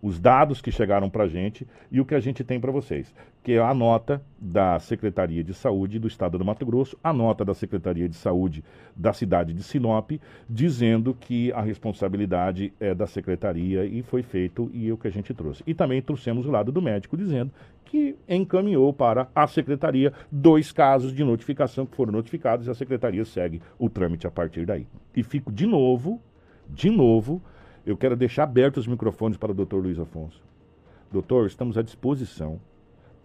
[0.04, 3.16] os dados que chegaram para a gente e o que a gente tem para vocês,
[3.42, 7.46] que é a nota da Secretaria de Saúde do Estado do Mato Grosso, a nota
[7.46, 8.62] da Secretaria de Saúde
[8.94, 10.12] da cidade de Sinop,
[10.50, 15.12] dizendo que a responsabilidade é da Secretaria e foi feito e é o que a
[15.12, 15.64] gente trouxe.
[15.66, 17.54] E também trouxemos o lado do médico dizendo
[17.86, 23.24] que encaminhou para a Secretaria dois casos de notificação que foram notificados e a Secretaria
[23.24, 24.86] segue o trâmite a partir daí.
[25.16, 26.20] E fico de novo,
[26.68, 27.42] de novo,
[27.86, 30.42] eu quero deixar abertos os microfones para o doutor Luiz Afonso.
[31.12, 32.60] Doutor, estamos à disposição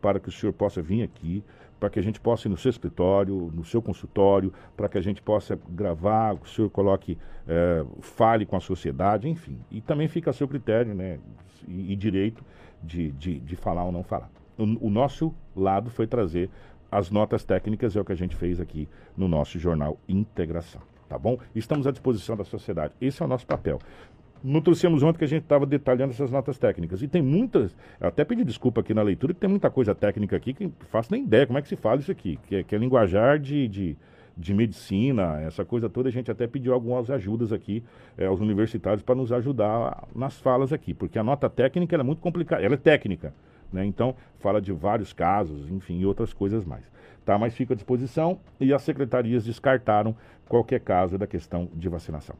[0.00, 1.42] para que o senhor possa vir aqui,
[1.78, 5.00] para que a gente possa ir no seu escritório, no seu consultório, para que a
[5.00, 7.16] gente possa gravar, o senhor coloque,
[7.46, 9.58] é, fale com a sociedade, enfim.
[9.70, 11.18] E também fica a seu critério, né,
[11.66, 12.44] e, e direito
[12.82, 14.30] de, de, de, falar ou não falar.
[14.56, 16.50] O, o nosso lado foi trazer
[16.90, 21.18] as notas técnicas, é o que a gente fez aqui no nosso jornal Integração tá
[21.18, 21.38] bom?
[21.54, 22.92] Estamos à disposição da sociedade.
[23.00, 23.80] Esse é o nosso papel.
[24.42, 27.02] Não trouxemos ontem que a gente estava detalhando essas notas técnicas.
[27.02, 30.52] E tem muitas, até pedi desculpa aqui na leitura, que tem muita coisa técnica aqui
[30.54, 32.78] que faço nem ideia como é que se fala isso aqui, que é, que é
[32.78, 33.96] linguajar de, de,
[34.36, 36.08] de, medicina, essa coisa toda.
[36.08, 37.82] A gente até pediu algumas ajudas aqui
[38.16, 42.20] é, aos universitários para nos ajudar nas falas aqui, porque a nota técnica é muito
[42.20, 43.34] complicada, ela é técnica,
[43.72, 43.84] né?
[43.84, 46.84] Então, fala de vários casos, enfim, e outras coisas mais.
[47.24, 50.16] Tá, mas fica à disposição e as secretarias descartaram
[50.48, 52.34] qualquer caso da questão de vacinação.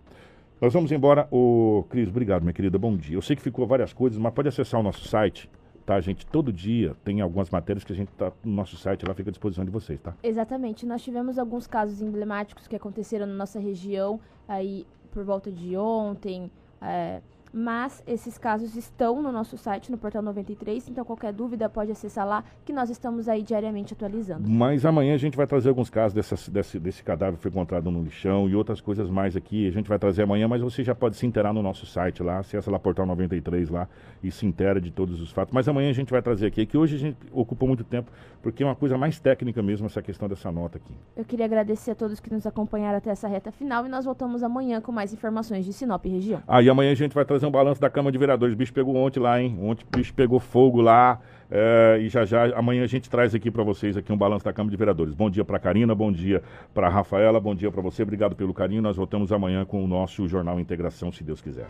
[0.60, 1.28] Nós vamos embora.
[1.30, 2.76] O Cris, obrigado, minha querida.
[2.78, 3.16] Bom dia.
[3.16, 5.48] Eu sei que ficou várias coisas, mas pode acessar o nosso site,
[5.86, 6.26] tá, gente?
[6.26, 9.32] Todo dia tem algumas matérias que a gente tá no nosso site, lá fica à
[9.32, 10.14] disposição de vocês, tá?
[10.20, 10.84] Exatamente.
[10.84, 14.18] Nós tivemos alguns casos emblemáticos que aconteceram na nossa região
[14.48, 16.50] aí por volta de ontem.
[16.82, 17.20] É,
[17.52, 22.26] mas esses casos estão no nosso site, no Portal 93, então qualquer dúvida pode acessar
[22.26, 24.48] lá, que nós estamos aí diariamente atualizando.
[24.48, 27.90] Mas amanhã a gente vai trazer alguns casos dessa, desse, desse cadáver que foi encontrado
[27.90, 30.94] no lixão e outras coisas mais aqui, a gente vai trazer amanhã, mas você já
[30.94, 33.88] pode se interar no nosso site lá, acessa lá Portal 93 lá
[34.22, 35.52] e se intera de todos os fatos.
[35.52, 38.10] Mas amanhã a gente vai trazer aqui, que hoje a gente ocupou muito tempo,
[38.42, 40.94] porque é uma coisa mais técnica mesmo essa questão dessa nota aqui.
[41.16, 44.42] Eu queria agradecer a todos que nos acompanharam até essa reta final e nós voltamos
[44.42, 46.42] amanhã com mais informações de Sinop e região.
[46.46, 48.54] Ah, e amanhã a gente vai trazer um balanço da Câmara de Vereadores.
[48.54, 49.56] O bicho pegou ontem lá, hein?
[49.62, 51.20] Ontem o bicho pegou fogo lá.
[51.50, 54.52] É, e já já amanhã a gente traz aqui para vocês aqui um balanço da
[54.52, 55.14] Câmara de Vereadores.
[55.14, 56.42] Bom dia para Karina, bom dia
[56.74, 58.02] para Rafaela, bom dia para você.
[58.02, 58.82] Obrigado pelo carinho.
[58.82, 61.66] Nós voltamos amanhã com o nosso Jornal Integração, se Deus quiser.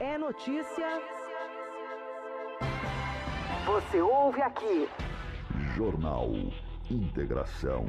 [0.00, 0.86] É notícia.
[3.66, 4.88] Você ouve aqui.
[5.74, 6.30] Jornal
[6.90, 7.84] Integração.